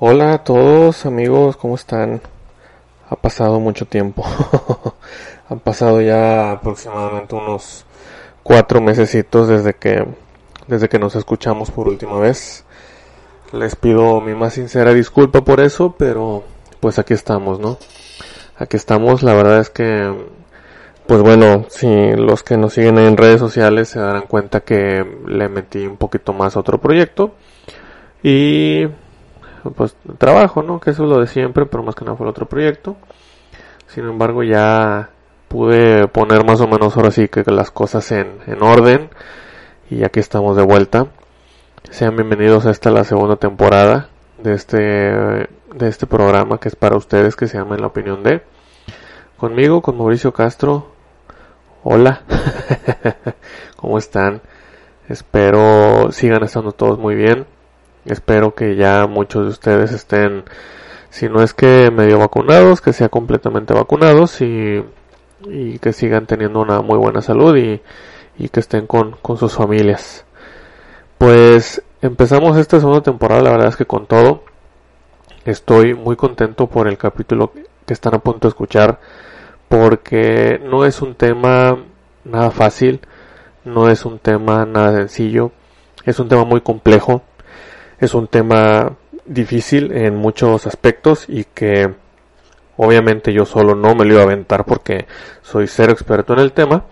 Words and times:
Hola 0.00 0.34
a 0.34 0.44
todos 0.44 1.06
amigos, 1.06 1.56
¿cómo 1.56 1.74
están? 1.74 2.20
Ha 3.10 3.16
pasado 3.16 3.58
mucho 3.58 3.84
tiempo. 3.84 4.24
Han 5.48 5.58
pasado 5.58 6.00
ya 6.00 6.52
aproximadamente 6.52 7.34
unos 7.34 7.84
cuatro 8.44 8.80
mesecitos 8.80 9.48
desde 9.48 9.74
que 9.74 10.06
desde 10.68 10.88
que 10.88 11.00
nos 11.00 11.16
escuchamos 11.16 11.72
por 11.72 11.88
última 11.88 12.16
vez. 12.20 12.64
Les 13.50 13.74
pido 13.74 14.20
mi 14.20 14.36
más 14.36 14.54
sincera 14.54 14.94
disculpa 14.94 15.42
por 15.42 15.58
eso, 15.58 15.96
pero 15.98 16.44
pues 16.78 17.00
aquí 17.00 17.14
estamos, 17.14 17.58
¿no? 17.58 17.76
Aquí 18.56 18.76
estamos, 18.76 19.24
la 19.24 19.34
verdad 19.34 19.58
es 19.58 19.68
que 19.68 20.14
pues 21.08 21.22
bueno, 21.22 21.66
si 21.70 22.12
los 22.12 22.44
que 22.44 22.56
nos 22.56 22.72
siguen 22.74 22.98
en 22.98 23.16
redes 23.16 23.40
sociales 23.40 23.88
se 23.88 23.98
darán 23.98 24.28
cuenta 24.28 24.60
que 24.60 25.04
le 25.26 25.48
metí 25.48 25.84
un 25.88 25.96
poquito 25.96 26.32
más 26.32 26.54
a 26.54 26.60
otro 26.60 26.78
proyecto 26.78 27.34
y 28.22 28.86
pues 29.70 29.96
trabajo, 30.18 30.62
¿no? 30.62 30.80
Que 30.80 30.90
eso 30.90 31.04
es 31.04 31.08
lo 31.10 31.20
de 31.20 31.26
siempre, 31.26 31.66
pero 31.66 31.82
más 31.82 31.94
que 31.94 32.04
nada 32.04 32.16
fue 32.16 32.26
el 32.26 32.30
otro 32.30 32.46
proyecto. 32.46 32.96
Sin 33.86 34.04
embargo, 34.04 34.42
ya 34.42 35.10
pude 35.48 36.08
poner 36.08 36.44
más 36.44 36.60
o 36.60 36.68
menos 36.68 36.96
ahora 36.96 37.10
sí 37.10 37.28
que 37.28 37.42
las 37.50 37.70
cosas 37.70 38.10
en, 38.12 38.38
en 38.46 38.62
orden 38.62 39.10
y 39.90 40.04
aquí 40.04 40.20
estamos 40.20 40.56
de 40.56 40.62
vuelta. 40.62 41.06
Sean 41.90 42.16
bienvenidos 42.16 42.66
a 42.66 42.70
esta 42.70 42.90
la 42.90 43.04
segunda 43.04 43.36
temporada 43.36 44.10
de 44.42 44.52
este 44.52 44.76
de 44.78 45.88
este 45.88 46.06
programa 46.06 46.58
que 46.58 46.68
es 46.68 46.76
para 46.76 46.96
ustedes 46.96 47.36
que 47.36 47.46
se 47.46 47.58
llama 47.58 47.74
En 47.74 47.80
la 47.80 47.88
opinión 47.88 48.22
de 48.22 48.42
conmigo 49.38 49.80
con 49.80 49.96
Mauricio 49.96 50.32
Castro. 50.32 50.92
Hola. 51.82 52.22
¿Cómo 53.76 53.96
están? 53.96 54.42
Espero 55.08 56.12
sigan 56.12 56.42
estando 56.44 56.72
todos 56.72 56.98
muy 56.98 57.14
bien. 57.14 57.46
Espero 58.08 58.54
que 58.54 58.76
ya 58.76 59.06
muchos 59.06 59.44
de 59.44 59.50
ustedes 59.50 59.92
estén 59.92 60.44
si 61.10 61.28
no 61.28 61.42
es 61.42 61.54
que 61.54 61.90
medio 61.90 62.18
vacunados, 62.18 62.80
que 62.80 62.92
sea 62.92 63.08
completamente 63.08 63.74
vacunados 63.74 64.40
y, 64.40 64.84
que 65.80 65.92
sigan 65.92 66.26
teniendo 66.26 66.60
una 66.60 66.82
muy 66.82 66.98
buena 66.98 67.22
salud 67.22 67.56
y, 67.56 67.80
que 68.48 68.60
estén 68.60 68.86
con 68.86 69.16
sus 69.38 69.54
familias. 69.54 70.24
Pues 71.18 71.82
empezamos 72.00 72.56
esta 72.56 72.78
segunda 72.78 73.02
temporada, 73.02 73.42
la 73.42 73.50
verdad 73.50 73.68
es 73.68 73.76
que 73.76 73.86
con 73.86 74.06
todo. 74.06 74.44
Estoy 75.44 75.94
muy 75.94 76.16
contento 76.16 76.68
por 76.68 76.88
el 76.88 76.98
capítulo 76.98 77.52
que 77.86 77.94
están 77.94 78.14
a 78.14 78.18
punto 78.20 78.46
de 78.46 78.50
escuchar 78.50 79.00
porque 79.68 80.60
no 80.64 80.84
es 80.84 81.02
un 81.02 81.14
tema 81.14 81.78
nada 82.24 82.50
fácil, 82.50 83.00
no 83.64 83.88
es 83.90 84.04
un 84.04 84.18
tema 84.18 84.64
nada 84.66 84.96
sencillo, 84.96 85.52
es 86.04 86.18
un 86.20 86.28
tema 86.28 86.44
muy 86.44 86.60
complejo, 86.60 87.22
es 88.00 88.14
un 88.14 88.28
tema 88.28 88.96
difícil 89.26 89.92
en 89.92 90.16
muchos 90.16 90.66
aspectos 90.66 91.26
y 91.28 91.44
que 91.44 91.94
obviamente 92.76 93.32
yo 93.32 93.44
solo 93.44 93.74
no 93.74 93.94
me 93.94 94.04
lo 94.04 94.14
iba 94.14 94.22
a 94.22 94.24
aventar 94.24 94.64
porque 94.64 95.06
soy 95.42 95.66
cero 95.66 95.92
experto 95.92 96.32
en 96.32 96.38
el 96.40 96.52
tema, 96.52 96.84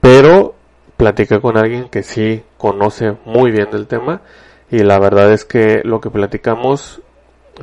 pero 0.00 0.54
platiqué 0.96 1.40
con 1.40 1.56
alguien 1.56 1.88
que 1.88 2.02
sí 2.02 2.42
conoce 2.56 3.16
muy 3.24 3.50
bien 3.50 3.70
del 3.70 3.86
tema 3.86 4.22
y 4.70 4.78
la 4.78 4.98
verdad 4.98 5.32
es 5.32 5.44
que 5.44 5.82
lo 5.84 6.00
que 6.00 6.10
platicamos 6.10 7.02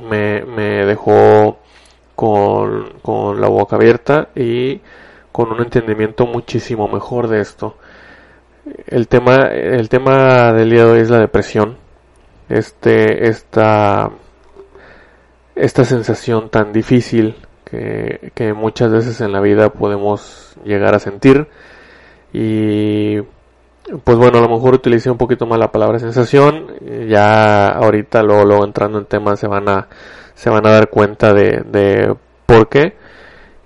me, 0.07 0.43
me 0.45 0.85
dejó 0.85 1.57
con, 2.15 2.93
con 3.01 3.41
la 3.41 3.47
boca 3.47 3.75
abierta 3.75 4.29
y 4.35 4.81
con 5.31 5.51
un 5.51 5.61
entendimiento 5.61 6.25
muchísimo 6.25 6.87
mejor 6.87 7.27
de 7.27 7.41
esto. 7.41 7.77
El 8.87 9.07
tema, 9.07 9.47
el 9.47 9.89
tema 9.89 10.53
del 10.53 10.69
día 10.69 10.85
de 10.85 10.91
hoy 10.91 10.99
es 10.99 11.09
la 11.09 11.19
depresión. 11.19 11.77
Este, 12.49 13.29
esta, 13.29 14.09
esta 15.55 15.85
sensación 15.85 16.49
tan 16.49 16.73
difícil 16.73 17.35
que, 17.63 18.31
que 18.33 18.53
muchas 18.53 18.91
veces 18.91 19.21
en 19.21 19.31
la 19.31 19.39
vida 19.39 19.69
podemos 19.69 20.55
llegar 20.63 20.95
a 20.95 20.99
sentir. 20.99 21.47
Y 22.33 23.21
pues 24.03 24.17
bueno, 24.17 24.39
a 24.39 24.41
lo 24.41 24.49
mejor 24.49 24.75
utilicé 24.75 25.09
un 25.09 25.17
poquito 25.17 25.45
más 25.45 25.59
la 25.59 25.71
palabra 25.71 25.99
sensación. 25.99 26.67
Ya 27.07 27.67
ahorita 27.69 28.23
luego, 28.23 28.45
luego 28.45 28.65
entrando 28.65 28.97
en 28.99 29.05
temas 29.05 29.39
se 29.39 29.47
van 29.47 29.69
a, 29.69 29.87
se 30.33 30.49
van 30.49 30.65
a 30.65 30.71
dar 30.71 30.89
cuenta 30.89 31.33
de, 31.33 31.63
de 31.65 32.15
por 32.45 32.67
qué. 32.69 32.95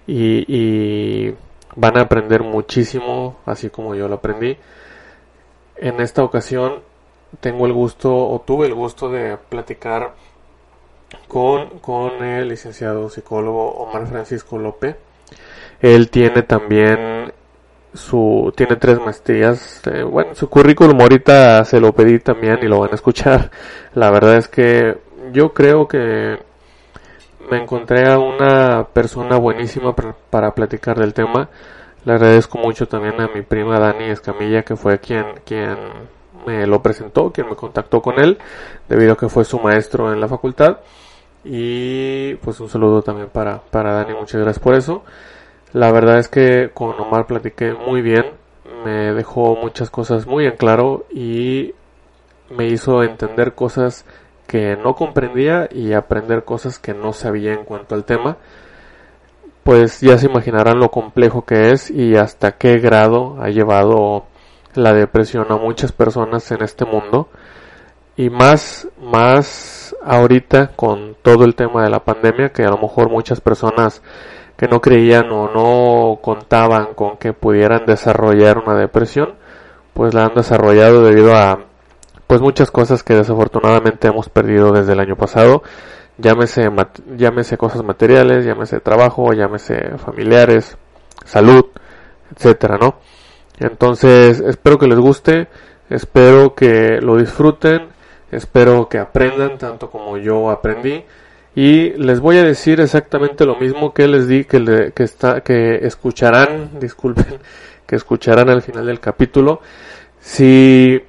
Y, 0.08 0.44
y 0.48 1.36
van 1.76 1.98
a 1.98 2.02
aprender 2.02 2.44
muchísimo, 2.44 3.38
así 3.46 3.70
como 3.70 3.96
yo 3.96 4.08
lo 4.08 4.16
aprendí. 4.16 4.58
En 5.78 6.02
esta 6.02 6.24
ocasión 6.24 6.82
tengo 7.40 7.66
el 7.66 7.74
gusto 7.74 8.16
o 8.16 8.42
tuve 8.42 8.68
el 8.68 8.74
gusto 8.74 9.10
de 9.10 9.38
platicar 9.38 10.14
con, 11.28 11.80
con 11.80 12.24
el 12.24 12.50
licenciado 12.50 13.10
psicólogo 13.10 13.72
Omar 13.72 14.08
Francisco 14.08 14.58
López. 14.58 14.96
Él 15.82 16.10
tiene 16.10 16.44
también 16.44 17.34
su 17.94 18.52
tiene 18.56 18.76
tres 18.76 19.00
maestrías. 19.00 19.82
Eh, 19.88 20.04
bueno, 20.04 20.36
su 20.36 20.50
currículum 20.50 21.00
ahorita 21.02 21.64
se 21.66 21.80
lo 21.80 21.94
pedí 21.94 22.20
también 22.20 22.60
y 22.62 22.68
lo 22.68 22.80
van 22.80 22.92
a 22.92 22.96
escuchar. 22.96 23.52
La 23.94 24.10
verdad 24.12 24.38
es 24.38 24.48
que 24.48 24.98
yo 25.32 25.54
creo 25.54 25.88
que 25.88 26.38
me 27.50 27.62
encontré 27.62 28.10
a 28.10 28.18
una 28.20 28.88
persona 28.94 29.38
buenísima 29.38 29.96
para, 29.96 30.16
para 30.30 30.56
platicar 30.56 30.98
del 31.00 31.14
tema. 31.14 31.50
Le 32.06 32.14
agradezco 32.14 32.58
mucho 32.58 32.88
también 32.88 33.20
a 33.22 33.30
mi 33.34 33.42
prima 33.42 33.80
Dani 33.80 34.06
Escamilla 34.06 34.64
que 34.64 34.76
fue 34.76 35.00
quien 35.00 35.26
quien 35.46 35.78
me 36.46 36.68
lo 36.68 36.82
presentó, 36.82 37.32
quien 37.32 37.48
me 37.50 37.56
contactó 37.56 38.02
con 38.02 38.20
él, 38.20 38.38
debido 38.90 39.14
a 39.14 39.18
que 39.18 39.30
fue 39.30 39.46
su 39.46 39.60
maestro 39.60 40.12
en 40.14 40.20
la 40.20 40.28
facultad. 40.28 40.78
Y 41.44 42.36
pues 42.36 42.60
un 42.60 42.70
saludo 42.70 43.02
también 43.02 43.30
para, 43.30 43.60
para 43.60 43.94
Dani, 43.94 44.14
muchas 44.14 44.42
gracias 44.42 44.64
por 44.64 44.76
eso. 44.76 45.04
La 45.74 45.92
verdad 45.92 46.20
es 46.20 46.28
que 46.28 46.70
con 46.74 47.00
Omar 47.00 47.26
platiqué 47.26 47.74
muy 47.74 48.02
bien, 48.02 48.26
me 48.86 49.14
dejó 49.14 49.56
muchas 49.56 49.90
cosas 49.90 50.28
muy 50.28 50.46
en 50.46 50.56
claro 50.56 51.06
y 51.10 51.74
me 52.56 52.68
hizo 52.68 53.04
entender 53.04 53.54
cosas 53.54 54.06
que 54.48 54.76
no 54.76 54.94
comprendía 54.96 55.68
y 55.72 55.94
aprender 55.94 56.44
cosas 56.44 56.80
que 56.80 56.94
no 56.94 57.14
sabía 57.14 57.54
en 57.54 57.66
cuanto 57.66 57.96
al 57.96 58.06
tema. 58.06 58.38
Pues 59.64 60.02
ya 60.02 60.18
se 60.18 60.28
imaginarán 60.28 60.80
lo 60.80 60.92
complejo 60.92 61.46
que 61.46 61.72
es 61.72 61.90
y 61.90 62.16
hasta 62.16 62.52
qué 62.58 62.78
grado 62.80 63.38
ha 63.42 63.50
llevado 63.50 64.26
la 64.76 64.94
depresión 64.94 65.48
a 65.50 65.58
muchas 65.58 65.92
personas 65.92 66.52
en 66.52 66.64
este 66.64 66.86
mundo. 66.86 67.30
Y 68.16 68.30
más 68.30 68.88
más 69.02 69.96
ahorita 70.04 70.72
con 70.76 71.16
todo 71.22 71.46
el 71.46 71.56
tema 71.56 71.84
de 71.84 71.90
la 71.90 72.04
pandemia 72.04 72.50
que 72.50 72.64
a 72.64 72.70
lo 72.70 72.78
mejor 72.78 73.10
muchas 73.10 73.42
personas 73.42 74.02
que 74.58 74.68
no 74.68 74.82
creían 74.82 75.32
o 75.32 75.50
no 75.52 76.20
contaban 76.22 76.94
con 76.94 77.18
que 77.18 77.34
pudieran 77.34 77.86
desarrollar 77.86 78.60
una 78.60 78.76
depresión 78.76 79.36
pues 79.94 80.14
la 80.14 80.26
han 80.26 80.36
desarrollado 80.36 81.04
debido 81.04 81.36
a 81.36 81.66
pues 82.28 82.42
muchas 82.42 82.72
cosas 82.72 83.04
que 83.04 83.16
desafortunadamente 83.16 84.08
hemos 84.08 84.30
perdido 84.30 84.72
desde 84.72 84.94
el 84.94 85.00
año 85.00 85.16
pasado. 85.16 85.64
Llámese 86.18 86.70
llámese 87.18 87.58
cosas 87.58 87.84
materiales 87.84 88.46
llámese 88.46 88.80
trabajo 88.80 89.34
llámese 89.34 89.98
familiares 89.98 90.78
salud 91.26 91.66
etcétera 92.36 92.78
no 92.78 93.00
entonces, 93.60 94.40
espero 94.40 94.78
que 94.78 94.88
les 94.88 94.98
guste, 94.98 95.48
espero 95.90 96.56
que 96.56 97.00
lo 97.02 97.18
disfruten, 97.18 97.88
espero 98.32 98.90
que 98.90 98.98
aprendan 98.98 99.58
tanto 99.58 99.90
como 99.90 100.18
yo 100.18 100.50
aprendí. 100.50 101.04
Y 101.56 101.92
les 101.92 102.20
voy 102.20 102.38
a 102.38 102.44
decir 102.44 102.82
exactamente 102.82 103.46
lo 103.46 103.56
mismo 103.58 103.94
que 103.94 104.08
les 104.08 104.28
di 104.28 104.46
que, 104.46 104.92
que, 104.96 105.04
está, 105.04 105.42
que 105.42 105.86
escucharán, 105.86 106.72
disculpen, 106.80 107.40
que 107.86 107.96
escucharán 107.96 108.50
al 108.50 108.62
final 108.62 108.88
del 108.88 109.00
capítulo. 109.00 109.62
Si 110.20 111.00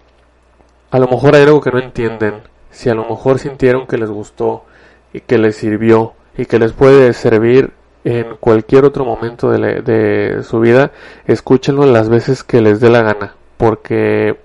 a 0.91 0.99
lo 0.99 1.09
mejor 1.09 1.35
hay 1.35 1.45
algo 1.45 1.61
que 1.61 1.71
no 1.71 1.79
entienden, 1.79 2.35
si 2.71 2.91
a 2.91 2.95
lo 2.95 3.09
mejor 3.09 3.39
sintieron 3.39 3.87
que 3.87 3.97
les 3.97 4.11
gustó 4.11 4.65
y 5.13 5.21
que 5.21 5.39
les 5.39 5.57
sirvió 5.57 6.13
y 6.37 6.47
que 6.47 6.59
les 6.59 6.73
puede 6.73 7.13
servir 7.15 7.73
en 8.05 8.37
cualquier 8.37 8.85
otro 8.85 9.05
momento 9.05 9.51
de, 9.51 9.59
la, 9.59 9.69
de, 9.81 10.43
su 10.43 10.61
vida, 10.61 10.93
escúchenlo 11.27 11.87
las 11.87 12.09
veces 12.09 12.45
que 12.45 12.61
les 12.61 12.79
dé 12.81 12.91
la 12.91 13.03
gana, 13.03 13.35
porque 13.57 14.39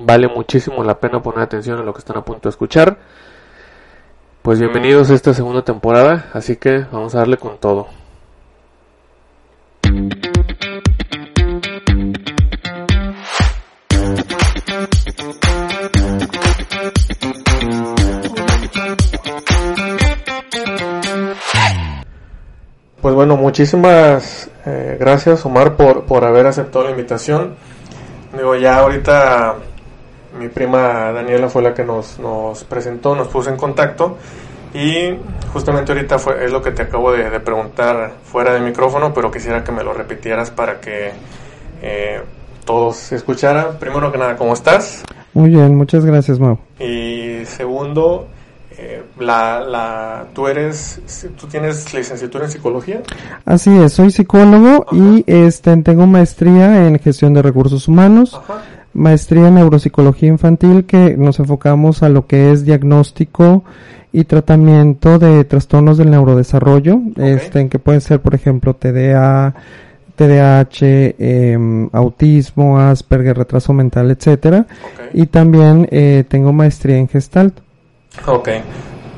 vale 0.00 0.28
muchísimo 0.28 0.84
la 0.84 1.00
pena 1.00 1.22
poner 1.22 1.40
atención 1.40 1.78
a 1.78 1.82
lo 1.82 1.92
que 1.92 2.00
están 2.00 2.18
a 2.18 2.24
punto 2.24 2.48
de 2.48 2.50
escuchar. 2.50 2.98
pues 4.42 4.60
bienvenidos 4.60 5.10
a 5.10 5.14
esta 5.14 5.34
segunda 5.34 5.62
temporada, 5.62 6.26
así 6.34 6.56
que 6.56 6.86
vamos 6.92 7.14
a 7.14 7.18
darle 7.18 7.38
con 7.38 7.58
todo. 7.58 7.88
Pues 23.00 23.14
bueno, 23.14 23.36
muchísimas 23.36 24.50
eh, 24.66 24.96
gracias 24.98 25.44
Omar 25.46 25.76
por, 25.76 26.04
por 26.04 26.24
haber 26.24 26.46
aceptado 26.46 26.84
la 26.84 26.90
invitación. 26.90 27.54
Digo, 28.36 28.56
ya 28.56 28.78
ahorita 28.78 29.54
mi 30.38 30.48
prima 30.48 31.12
Daniela 31.12 31.48
fue 31.48 31.62
la 31.62 31.74
que 31.74 31.84
nos, 31.84 32.18
nos 32.18 32.64
presentó, 32.64 33.14
nos 33.14 33.28
puso 33.28 33.50
en 33.50 33.56
contacto 33.56 34.18
y 34.74 35.14
justamente 35.52 35.92
ahorita 35.92 36.18
fue, 36.18 36.44
es 36.44 36.52
lo 36.52 36.60
que 36.60 36.72
te 36.72 36.82
acabo 36.82 37.12
de, 37.12 37.30
de 37.30 37.40
preguntar 37.40 38.14
fuera 38.24 38.52
de 38.52 38.60
micrófono, 38.60 39.14
pero 39.14 39.30
quisiera 39.30 39.64
que 39.64 39.72
me 39.72 39.82
lo 39.82 39.94
repitieras 39.94 40.50
para 40.50 40.80
que 40.80 41.12
eh, 41.80 42.20
todos 42.64 43.12
escucharan. 43.12 43.78
Primero 43.78 44.12
que 44.12 44.18
nada, 44.18 44.36
¿cómo 44.36 44.52
estás? 44.52 45.04
Muy 45.32 45.50
bien, 45.50 45.76
muchas 45.76 46.04
gracias, 46.04 46.38
Mau. 46.38 46.58
Y 46.78 47.44
segundo, 47.46 48.26
eh, 48.80 49.02
la, 49.18 49.60
la, 49.60 50.26
tú 50.32 50.46
eres, 50.46 51.00
tú 51.38 51.48
tienes 51.48 51.92
licenciatura 51.92 52.44
en 52.44 52.50
psicología. 52.52 53.02
Así 53.44 53.76
es, 53.76 53.92
soy 53.92 54.12
psicólogo 54.12 54.86
Ajá. 54.86 54.96
y 54.96 55.24
este, 55.26 55.76
tengo 55.78 56.06
maestría 56.06 56.86
en 56.86 56.96
gestión 57.00 57.34
de 57.34 57.42
recursos 57.42 57.88
humanos, 57.88 58.34
Ajá. 58.34 58.62
maestría 58.94 59.48
en 59.48 59.56
neuropsicología 59.56 60.28
infantil 60.28 60.84
que 60.84 61.16
nos 61.16 61.40
enfocamos 61.40 62.04
a 62.04 62.08
lo 62.08 62.28
que 62.28 62.52
es 62.52 62.64
diagnóstico 62.64 63.64
y 64.12 64.22
tratamiento 64.24 65.18
de 65.18 65.44
trastornos 65.44 65.98
del 65.98 66.10
neurodesarrollo, 66.10 67.00
okay. 67.10 67.32
este, 67.32 67.60
en 67.60 67.68
que 67.68 67.80
pueden 67.80 68.00
ser, 68.00 68.20
por 68.20 68.36
ejemplo, 68.36 68.74
TDA, 68.74 69.54
TDAH, 70.14 70.68
eh, 70.80 71.88
autismo, 71.92 72.78
Asperger, 72.78 73.36
retraso 73.36 73.72
mental, 73.72 74.10
etcétera. 74.12 74.66
Okay. 74.94 75.22
Y 75.22 75.26
también 75.26 75.88
eh, 75.90 76.24
tengo 76.28 76.52
maestría 76.52 76.96
en 76.96 77.08
Gestalt. 77.08 77.58
Ok, 78.26 78.48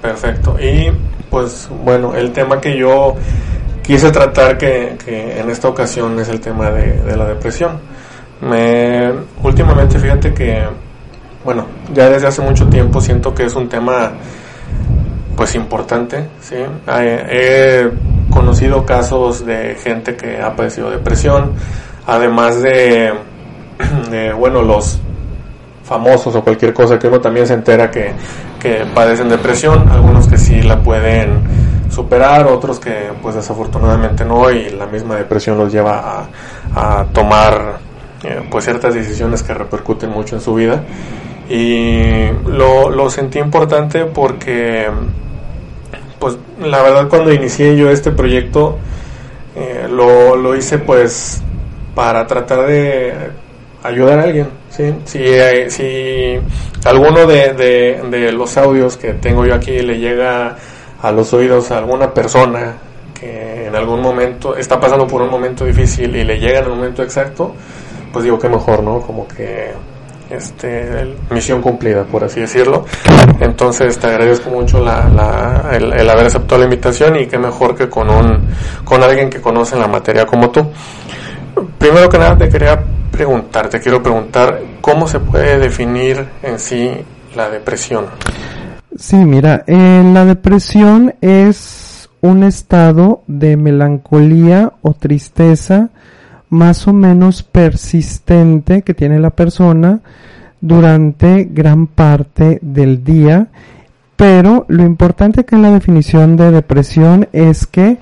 perfecto. 0.01 0.57
Y 0.61 0.91
pues 1.31 1.69
bueno, 1.85 2.15
el 2.15 2.33
tema 2.33 2.61
que 2.61 2.77
yo 2.77 3.15
quise 3.83 4.11
tratar 4.11 4.59
que, 4.59 4.97
que 5.05 5.41
en 5.41 5.51
esta 5.51 5.69
ocasión 5.69 6.19
es 6.21 6.29
el 6.29 6.41
tema 6.41 6.71
de, 6.71 7.03
de, 7.03 7.17
la 7.17 7.27
depresión. 7.27 7.79
Me 8.41 9.13
últimamente 9.43 9.99
fíjate 9.99 10.33
que 10.33 10.65
bueno, 11.45 11.67
ya 11.95 12.09
desde 12.09 12.27
hace 12.27 12.43
mucho 12.43 12.67
tiempo 12.69 13.01
siento 13.01 13.35
que 13.35 13.45
es 13.45 13.55
un 13.55 13.69
tema 13.69 14.13
pues 15.37 15.55
importante, 15.55 16.27
sí. 16.41 16.57
He 16.87 17.91
conocido 18.31 18.85
casos 18.85 19.47
de 19.47 19.75
gente 19.83 20.15
que 20.15 20.39
ha 20.41 20.55
padecido 20.55 20.91
depresión, 20.91 21.53
además 22.07 22.61
de, 22.61 23.15
de 24.11 24.33
bueno, 24.35 24.61
los 24.61 25.01
famosos 25.83 26.37
o 26.37 26.45
cualquier 26.45 26.75
cosa 26.75 26.99
que 26.99 27.09
uno 27.09 27.21
también 27.21 27.47
se 27.47 27.55
entera 27.55 27.91
que, 27.91 28.13
que 28.61 28.87
padecen 28.95 29.29
depresión, 29.29 29.89
algunos 29.89 30.29
que 30.29 30.39
sí 30.39 30.63
la 30.63 30.81
pueden 30.81 31.41
superar, 31.91 32.47
otros 32.47 32.79
que 32.79 33.11
pues 33.21 33.35
desafortunadamente 33.35 34.25
no 34.25 34.51
y 34.51 34.71
la 34.71 34.87
misma 34.87 35.17
depresión 35.17 35.59
los 35.59 35.73
lleva 35.73 36.29
a, 36.75 37.05
tomar 37.13 37.79
eh, 38.23 38.43
pues 38.51 38.65
ciertas 38.65 38.95
decisiones 38.95 39.43
que 39.43 39.53
repercuten 39.55 40.11
mucho 40.11 40.37
en 40.37 40.41
su 40.41 40.55
vida. 40.55 40.85
Y 41.49 42.29
lo, 42.47 42.91
lo 42.91 43.11
sentí 43.11 43.41
importante 43.41 44.05
porque 44.05 44.89
pues 46.21 46.37
la 46.61 46.83
verdad 46.83 47.09
cuando 47.09 47.33
inicié 47.33 47.77
yo 47.77 47.91
este 47.91 48.13
proyecto 48.13 48.79
eh, 49.57 49.89
lo, 49.91 50.37
lo 50.37 50.55
hice 50.55 50.79
pues 50.79 51.43
para 51.95 52.27
tratar 52.27 52.67
de 52.67 53.31
ayudar 53.83 54.19
a 54.19 54.23
alguien 54.25 54.49
¿sí? 54.71 54.95
si, 55.05 55.19
eh, 55.23 55.71
si 55.71 56.39
alguno 56.85 57.27
de, 57.27 57.55
de, 57.55 58.33
los 58.33 58.57
audios 58.57 58.97
que 58.97 59.15
tengo 59.15 59.45
yo 59.47 59.55
aquí 59.55 59.79
le 59.81 59.99
llega 59.99 60.57
a 61.01 61.13
los 61.13 61.33
oídos 61.33 61.71
a 61.71 61.79
alguna 61.79 62.13
persona 62.13 62.75
que 63.19 63.67
en 63.67 63.75
algún 63.75 64.01
momento 64.01 64.57
está 64.57 64.79
pasando 64.79 65.07
por 65.07 65.23
un 65.23 65.31
momento 65.31 65.65
difícil 65.65 66.15
y 66.17 66.25
le 66.25 66.39
llega 66.39 66.59
en 66.59 66.65
el 66.65 66.71
momento 66.71 67.03
exacto 67.03 67.55
pues 68.13 68.25
digo 68.25 68.39
que 68.39 68.49
mejor 68.49 68.83
no 68.83 69.01
como 69.01 69.27
que 69.27 69.73
este, 70.31 71.17
misión 71.31 71.61
cumplida, 71.61 72.05
por 72.05 72.25
así 72.25 72.41
decirlo. 72.41 72.85
Entonces 73.41 73.99
te 73.99 74.07
agradezco 74.07 74.51
mucho 74.51 74.81
la, 74.81 75.09
la, 75.09 75.71
el, 75.73 75.93
el, 75.93 76.09
haber 76.09 76.27
aceptado 76.27 76.59
la 76.59 76.65
invitación 76.65 77.17
y 77.17 77.27
qué 77.27 77.39
mejor 77.39 77.75
que 77.75 77.89
con 77.89 78.09
un 78.09 78.49
con 78.85 79.03
alguien 79.03 79.29
que 79.29 79.41
conoce 79.41 79.77
la 79.77 79.89
materia 79.89 80.25
como 80.27 80.51
tú. 80.51 80.71
Primero 81.79 82.09
que 82.09 82.19
nada 82.19 82.37
te 82.37 82.49
quería 82.49 82.83
preguntar, 83.11 83.69
te 83.69 83.81
quiero 83.81 84.03
preguntar 84.03 84.61
cómo 84.81 85.07
se 85.07 85.21
puede 85.21 85.59
definir 85.59 86.27
en 86.43 86.59
sí 86.59 86.91
la 87.35 87.49
depresión. 87.51 88.07
Sí, 88.97 89.17
mira, 89.17 89.65
eh, 89.67 90.03
la 90.13 90.25
depresión 90.25 91.15
es 91.21 92.11
un 92.21 92.45
estado 92.45 93.23
de 93.27 93.57
melancolía 93.57 94.73
o 94.83 94.95
tristeza 94.95 95.91
más 96.51 96.87
o 96.89 96.93
menos 96.93 97.43
persistente 97.43 98.83
que 98.83 98.93
tiene 98.93 99.19
la 99.21 99.31
persona 99.31 100.01
durante 100.61 101.45
gran 101.45 101.87
parte 101.87 102.59
del 102.61 103.03
día, 103.03 103.49
pero 104.17 104.67
lo 104.69 104.85
importante 104.85 105.45
que 105.45 105.55
en 105.55 105.63
la 105.63 105.71
definición 105.71 106.37
de 106.37 106.51
depresión 106.51 107.29
es 107.33 107.67
que 107.67 107.99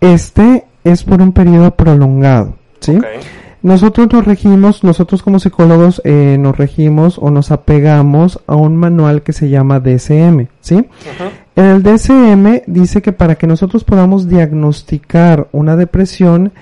este 0.00 0.64
es 0.84 1.02
por 1.02 1.20
un 1.20 1.32
periodo 1.32 1.72
prolongado, 1.72 2.56
¿sí? 2.84 2.96
Okay. 2.96 3.20
Nosotros 3.62 4.08
nos 4.12 4.26
regimos, 4.26 4.84
nosotros 4.84 5.22
como 5.22 5.38
psicólogos 5.38 6.02
eh, 6.04 6.36
nos 6.38 6.56
regimos 6.58 7.18
o 7.18 7.30
nos 7.30 7.50
apegamos 7.50 8.38
a 8.46 8.56
un 8.56 8.76
manual 8.76 9.22
que 9.22 9.32
se 9.32 9.48
llama 9.48 9.80
DSM, 9.80 10.48
¿sí? 10.60 10.74
Uh 10.74 10.80
-huh. 10.80 11.30
En 11.56 11.64
el 11.64 11.82
DSM 11.82 12.62
dice 12.66 13.00
que 13.00 13.12
para 13.12 13.36
que 13.36 13.46
nosotros 13.46 13.84
podamos 13.84 14.28
diagnosticar 14.28 15.48
una 15.52 15.76
depresión, 15.76 16.52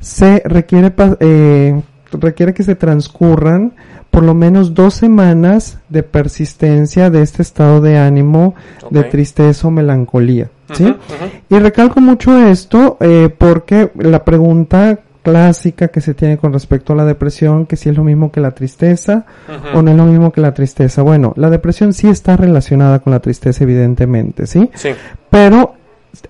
se 0.00 0.42
requiere, 0.44 0.92
eh, 1.20 1.80
requiere 2.12 2.54
que 2.54 2.62
se 2.62 2.74
transcurran 2.74 3.74
por 4.10 4.22
lo 4.22 4.34
menos 4.34 4.74
dos 4.74 4.94
semanas 4.94 5.78
de 5.88 6.02
persistencia 6.02 7.10
de 7.10 7.22
este 7.22 7.42
estado 7.42 7.80
de 7.80 7.98
ánimo 7.98 8.54
okay. 8.82 9.02
de 9.02 9.08
tristeza 9.08 9.68
o 9.68 9.70
melancolía. 9.70 10.48
¿sí? 10.72 10.94
Y 11.48 11.58
recalco 11.58 12.00
mucho 12.00 12.36
esto 12.38 12.96
eh, 13.00 13.28
porque 13.36 13.90
la 13.96 14.24
pregunta 14.24 14.98
clásica 15.22 15.88
que 15.88 16.00
se 16.00 16.14
tiene 16.14 16.38
con 16.38 16.52
respecto 16.52 16.92
a 16.92 16.96
la 16.96 17.04
depresión, 17.04 17.66
que 17.66 17.76
si 17.76 17.88
es 17.88 17.96
lo 17.96 18.04
mismo 18.04 18.30
que 18.30 18.40
la 18.40 18.52
tristeza 18.52 19.24
uh 19.48 19.52
-huh. 19.52 19.78
o 19.78 19.82
no 19.82 19.90
es 19.90 19.96
lo 19.96 20.04
mismo 20.04 20.32
que 20.32 20.40
la 20.40 20.54
tristeza. 20.54 21.02
Bueno, 21.02 21.32
la 21.36 21.50
depresión 21.50 21.92
sí 21.92 22.08
está 22.08 22.36
relacionada 22.36 23.00
con 23.00 23.12
la 23.12 23.20
tristeza, 23.20 23.64
evidentemente, 23.64 24.46
¿sí? 24.46 24.70
Sí. 24.74 24.90
Pero 25.30 25.74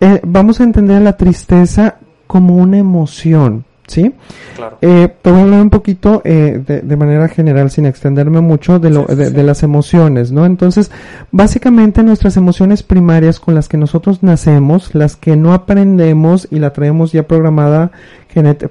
eh, 0.00 0.20
vamos 0.24 0.60
a 0.60 0.64
entender 0.64 1.00
la 1.02 1.16
tristeza 1.16 1.96
como 2.26 2.56
una 2.56 2.78
emoción, 2.78 3.64
¿sí? 3.86 4.12
Claro. 4.54 4.78
Eh, 4.82 5.08
te 5.22 5.30
voy 5.30 5.40
a 5.40 5.42
hablar 5.44 5.62
un 5.62 5.70
poquito 5.70 6.20
eh, 6.24 6.62
de, 6.64 6.82
de, 6.82 6.96
manera 6.96 7.28
general, 7.28 7.70
sin 7.70 7.86
extenderme 7.86 8.40
mucho, 8.40 8.78
de, 8.78 8.90
lo, 8.90 9.06
sí, 9.06 9.06
sí, 9.10 9.16
de, 9.16 9.30
de, 9.30 9.42
las 9.42 9.62
emociones, 9.62 10.30
¿no? 10.30 10.44
Entonces, 10.44 10.90
básicamente 11.32 12.02
nuestras 12.02 12.36
emociones 12.36 12.82
primarias 12.82 13.40
con 13.40 13.54
las 13.54 13.68
que 13.68 13.76
nosotros 13.76 14.22
nacemos, 14.22 14.94
las 14.94 15.16
que 15.16 15.36
no 15.36 15.54
aprendemos 15.54 16.48
y 16.50 16.58
la 16.58 16.72
traemos 16.72 17.12
ya 17.12 17.26
programada, 17.26 17.90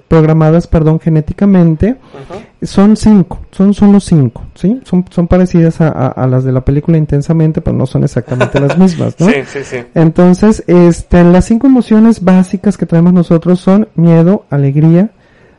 programadas, 0.08 0.68
perdón, 0.68 1.00
genéticamente, 1.00 1.92
uh 1.92 2.34
-huh. 2.64 2.66
son 2.66 2.96
cinco, 2.96 3.40
son 3.52 3.74
solo 3.74 4.00
cinco, 4.00 4.44
¿sí? 4.56 4.80
Son, 4.84 5.06
son 5.10 5.28
parecidas 5.28 5.82
a, 5.82 5.90
a, 5.90 6.08
a, 6.08 6.28
las 6.28 6.44
de 6.44 6.52
la 6.52 6.62
película 6.62 6.98
intensamente, 6.98 7.62
pero 7.62 7.76
no 7.76 7.86
son 7.86 8.04
exactamente 8.04 8.60
las 8.60 8.78
mismas, 8.78 9.16
¿no? 9.20 9.28
Sí, 9.32 9.34
sí, 9.46 9.60
sí. 9.64 9.78
Entonces, 9.94 10.64
este, 10.68 11.24
las 11.24 11.46
cinco 11.46 11.68
emociones 11.68 12.24
básicas 12.24 12.78
que 12.78 12.86
traemos 12.86 13.14
nosotros 13.14 13.60
son 13.60 13.88
miedo, 13.96 14.46
alegría, 14.50 15.10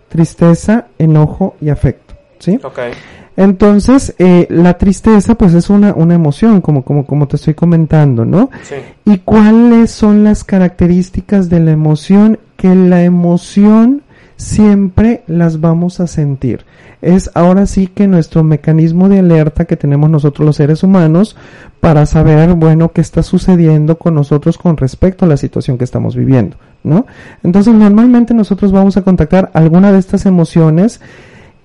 tristeza, 0.08 0.86
enojo 0.98 1.56
y 1.60 1.68
afecto, 1.68 2.14
¿sí? 2.38 2.58
Okay. 2.62 2.92
Entonces, 3.36 4.16
eh, 4.18 4.48
la 4.50 4.78
tristeza, 4.78 5.36
pues 5.36 5.54
es 5.54 5.70
una, 5.70 5.94
una 5.94 6.14
emoción, 6.14 6.60
como, 6.60 6.82
como, 6.82 7.06
como 7.06 7.28
te 7.28 7.36
estoy 7.36 7.54
comentando, 7.54 8.24
¿no? 8.24 8.50
Sí. 8.64 8.74
¿Y 9.04 9.18
cuáles 9.18 9.92
son 9.92 10.24
las 10.24 10.42
características 10.42 11.48
de 11.48 11.60
la 11.60 11.70
emoción? 11.70 12.40
Que 12.56 12.74
la 12.74 13.04
emoción 13.04 14.02
siempre 14.34 15.22
las 15.26 15.60
vamos 15.60 16.00
a 16.00 16.06
sentir. 16.06 16.64
Es 17.00 17.30
ahora 17.34 17.66
sí 17.66 17.86
que 17.86 18.08
nuestro 18.08 18.42
mecanismo 18.42 19.08
de 19.08 19.20
alerta 19.20 19.66
que 19.66 19.76
tenemos 19.76 20.10
nosotros 20.10 20.44
los 20.44 20.56
seres 20.56 20.82
humanos 20.82 21.36
para 21.78 22.06
saber, 22.06 22.54
bueno, 22.54 22.90
qué 22.90 23.00
está 23.00 23.22
sucediendo 23.22 23.98
con 23.98 24.14
nosotros 24.14 24.58
con 24.58 24.76
respecto 24.76 25.24
a 25.24 25.28
la 25.28 25.36
situación 25.36 25.78
que 25.78 25.84
estamos 25.84 26.16
viviendo, 26.16 26.56
¿no? 26.82 27.06
Entonces, 27.44 27.72
normalmente 27.72 28.34
nosotros 28.34 28.72
vamos 28.72 28.96
a 28.96 29.02
contactar 29.02 29.50
alguna 29.54 29.92
de 29.92 29.98
estas 30.00 30.26
emociones 30.26 31.00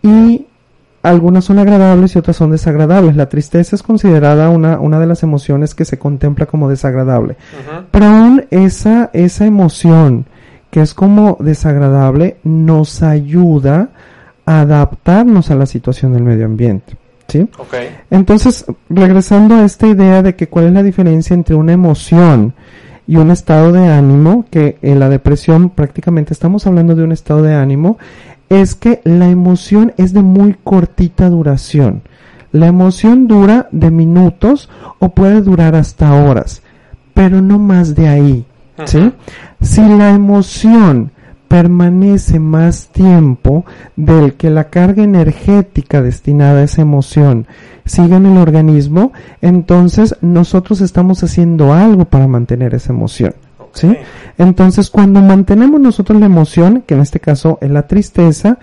y 0.03 0.46
algunas 1.03 1.43
son 1.43 1.60
agradables 1.60 2.15
y 2.15 2.19
otras 2.19 2.38
son 2.38 2.51
desagradables. 2.51 3.17
La 3.17 3.27
tristeza 3.27 3.75
es 3.75 3.83
considerada 3.83 4.50
una, 4.50 4.79
una 4.79 5.00
de 5.00 5.05
las 5.05 5.22
emociones 5.22 5.75
que 5.75 5.83
se 5.83 6.00
contempla 6.00 6.45
como 6.45 6.69
desagradable. 6.69 7.36
Pero 7.91 8.05
aún 8.05 8.45
esa, 8.50 9.10
esa 9.13 9.45
emoción 9.45 10.25
que 10.72 10.81
es 10.81 10.93
como 10.93 11.38
desagradable 11.41 12.38
nos 12.43 13.03
ayuda 13.03 13.89
a 14.45 14.62
adaptarnos 14.62 15.51
a 15.51 15.55
la 15.55 15.65
situación 15.65 16.13
del 16.13 16.24
medio 16.24 16.45
ambiente. 16.45 16.95
¿Sí? 17.27 17.50
Entonces, 18.10 18.65
regresando 18.89 19.55
a 19.55 19.65
esta 19.65 19.88
idea 19.88 20.22
de 20.22 20.36
que 20.36 20.48
cuál 20.48 20.67
es 20.67 20.74
la 20.74 20.83
diferencia 20.83 21.33
entre 21.33 21.55
una 21.55 21.74
emoción 21.74 22.53
y 23.07 23.17
un 23.17 23.31
estado 23.31 23.72
de 23.72 23.88
ánimo, 23.88 24.45
que 24.50 24.77
en 24.81 25.00
la 25.00 25.10
depresión 25.10 25.69
prácticamente 25.69 26.33
estamos 26.33 26.65
hablando 26.65 26.95
de 26.95 27.03
un 27.03 27.12
estado 27.12 27.41
de 27.41 27.53
ánimo, 27.53 27.98
es 28.50 28.75
que 28.75 29.01
la 29.03 29.29
emoción 29.29 29.93
es 29.97 30.13
de 30.13 30.21
muy 30.21 30.55
cortita 30.63 31.29
duración. 31.29 32.03
La 32.51 32.67
emoción 32.67 33.27
dura 33.27 33.67
de 33.71 33.89
minutos 33.89 34.69
o 35.00 35.09
puede 35.09 35.41
durar 35.41 35.75
hasta 35.75 36.13
horas, 36.13 36.62
pero 37.13 37.41
no 37.41 37.57
más 37.57 37.95
de 37.95 38.07
ahí. 38.07 38.45
¿sí? 38.85 39.12
Si 39.62 39.81
la 39.81 40.12
emoción 40.12 41.12
permanece 41.47 42.39
más 42.39 42.88
tiempo 42.88 43.63
del 43.95 44.33
que 44.33 44.50
la 44.50 44.71
carga 44.71 45.03
energética 45.03 46.01
destinada 46.01 46.62
a 46.62 46.63
esa 46.63 46.81
emoción 46.81 47.45
sigue 47.85 48.15
en 48.15 48.25
el 48.25 48.38
organismo, 48.38 49.13
entonces 49.39 50.15
nosotros 50.21 50.81
estamos 50.81 51.23
haciendo 51.23 51.71
algo 51.71 52.05
para 52.05 52.27
mantener 52.27 52.73
esa 52.73 52.91
emoción. 52.91 53.35
¿Sí? 53.74 53.96
Entonces, 54.38 54.89
cuando 54.89 55.20
mantenemos 55.22 55.82
nosotros 55.82 56.20
la 56.20 56.27
emoción, 56.27 56.84
que 56.86 56.94
en 56.94 57.01
este 57.01 57.20
caso 57.20 57.58
es 57.62 57.72
la 57.72 57.88
tristeza, 57.88 58.58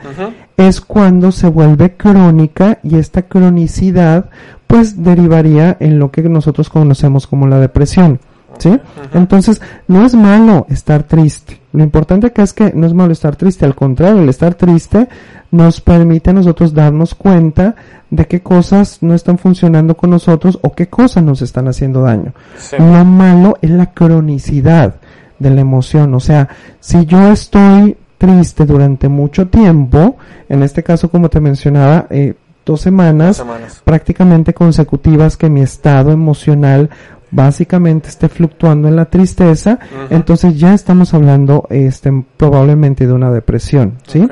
es 0.57 0.81
cuando 0.81 1.33
se 1.33 1.49
vuelve 1.49 1.97
crónica 1.97 2.79
y 2.83 2.97
esta 2.97 3.23
cronicidad 3.23 4.31
pues 4.67 5.03
derivaría 5.03 5.77
en 5.81 5.99
lo 5.99 6.13
que 6.13 6.23
nosotros 6.23 6.69
conocemos 6.69 7.27
como 7.27 7.49
la 7.49 7.59
depresión. 7.59 8.21
¿Sí? 8.61 8.79
Entonces, 9.15 9.61
no 9.89 10.05
es 10.05 10.15
malo 10.15 10.67
estar 10.69 11.03
triste. 11.03 11.61
Lo 11.73 11.83
importante 11.83 12.27
acá 12.29 12.43
es 12.43 12.53
que 12.53 12.73
no 12.75 12.87
es 12.87 12.95
malo 12.95 13.13
estar 13.13 13.37
triste, 13.37 13.65
al 13.65 13.75
contrario, 13.75 14.23
el 14.23 14.29
estar 14.29 14.55
triste 14.55 15.09
nos 15.51 15.81
permite 15.81 16.31
a 16.31 16.33
nosotros 16.33 16.75
darnos 16.75 17.15
cuenta 17.15 17.75
de 18.11 18.27
qué 18.27 18.41
cosas 18.41 18.99
no 19.03 19.15
están 19.15 19.39
funcionando 19.39 19.97
con 19.97 20.11
nosotros 20.11 20.59
o 20.63 20.73
qué 20.73 20.89
cosas 20.89 21.23
nos 21.25 21.43
están 21.43 21.69
haciendo 21.69 22.03
daño. 22.03 22.33
Sí. 22.59 22.77
Lo 22.79 23.05
malo 23.05 23.57
es 23.63 23.71
la 23.71 23.87
cronicidad 23.93 24.97
de 25.39 25.51
la 25.51 25.61
emoción. 25.61 26.15
O 26.15 26.21
sea, 26.21 26.49
si 26.81 27.07
yo 27.07 27.33
estoy 27.33 27.97
triste 28.19 28.67
durante 28.67 29.09
mucho 29.09 29.49
tiempo, 29.49 30.17
en 30.49 30.63
este 30.63 30.83
caso, 30.83 31.11
como 31.11 31.31
te 31.31 31.41
mencionaba, 31.41 32.07
eh, 32.11 32.35
dos 32.67 32.83
semanas, 32.83 33.39
Semanas. 33.39 33.81
prácticamente 33.85 34.53
consecutivas 34.55 35.37
que 35.37 35.49
mi 35.49 35.63
estado 35.63 36.13
emocional 36.13 36.91
básicamente 37.31 38.09
esté 38.09 38.29
fluctuando 38.29 38.89
en 38.89 38.97
la 38.97 39.07
tristeza, 39.07 39.79
entonces 40.11 40.59
ya 40.59 40.75
estamos 40.75 41.15
hablando 41.15 41.67
este 41.71 42.13
probablemente 42.37 43.07
de 43.07 43.13
una 43.13 43.31
depresión, 43.31 43.95
¿sí? 44.07 44.29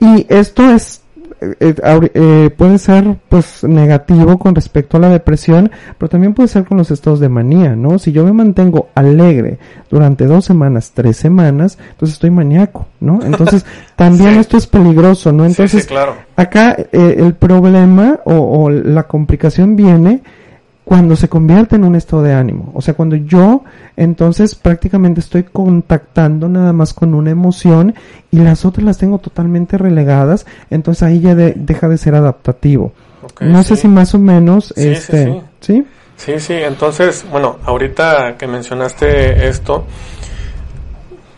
Y 0.00 0.26
esto 0.28 0.70
es 0.70 1.02
eh, 1.42 1.54
eh, 1.82 2.10
eh, 2.14 2.50
puede 2.54 2.76
ser 2.76 3.16
pues 3.30 3.64
negativo 3.64 4.38
con 4.38 4.54
respecto 4.54 4.98
a 4.98 5.00
la 5.00 5.08
depresión, 5.08 5.70
pero 5.96 6.10
también 6.10 6.34
puede 6.34 6.48
ser 6.48 6.64
con 6.64 6.76
los 6.76 6.90
estados 6.90 7.18
de 7.18 7.30
manía, 7.30 7.74
¿no? 7.76 7.98
Si 7.98 8.12
yo 8.12 8.24
me 8.26 8.32
mantengo 8.32 8.88
alegre 8.94 9.58
durante 9.90 10.26
dos 10.26 10.44
semanas, 10.44 10.92
tres 10.94 11.16
semanas, 11.16 11.78
entonces 11.92 12.14
estoy 12.16 12.30
maníaco, 12.30 12.88
¿no? 13.00 13.20
Entonces 13.22 13.64
también 13.96 14.34
Sí. 14.34 14.38
esto 14.40 14.56
es 14.58 14.66
peligroso, 14.66 15.32
¿no? 15.32 15.44
Sí, 15.44 15.50
Entonces 15.52 15.82
sí, 15.84 15.88
claro. 15.88 16.14
acá 16.36 16.76
eh, 16.92 17.16
el 17.18 17.32
problema 17.34 18.20
o, 18.26 18.34
o 18.64 18.68
la 18.70 19.04
complicación 19.04 19.76
viene 19.76 20.22
cuando 20.90 21.14
se 21.14 21.28
convierte 21.28 21.76
en 21.76 21.84
un 21.84 21.94
estado 21.94 22.24
de 22.24 22.34
ánimo. 22.34 22.72
O 22.74 22.82
sea, 22.82 22.94
cuando 22.94 23.14
yo 23.14 23.62
entonces 23.96 24.56
prácticamente 24.56 25.20
estoy 25.20 25.44
contactando 25.44 26.48
nada 26.48 26.72
más 26.72 26.92
con 26.94 27.14
una 27.14 27.30
emoción 27.30 27.94
y 28.32 28.38
las 28.40 28.64
otras 28.64 28.84
las 28.84 28.98
tengo 28.98 29.18
totalmente 29.18 29.78
relegadas, 29.78 30.46
entonces 30.68 31.04
ahí 31.04 31.20
ya 31.20 31.36
de- 31.36 31.52
deja 31.56 31.86
de 31.88 31.96
ser 31.96 32.16
adaptativo. 32.16 32.92
Ok, 33.22 33.42
no 33.42 33.62
sé 33.62 33.76
si 33.76 33.86
más 33.86 34.16
o 34.16 34.18
menos, 34.18 34.74
Sí, 34.74 34.82
sí, 34.82 34.88
este, 34.88 35.24
sí. 35.26 35.40
¿sí? 35.60 35.84
Sí, 36.16 36.40
sí, 36.40 36.54
entonces, 36.54 37.24
bueno, 37.30 37.58
ahorita 37.64 38.34
que 38.36 38.48
mencionaste 38.48 39.46
esto, 39.46 39.84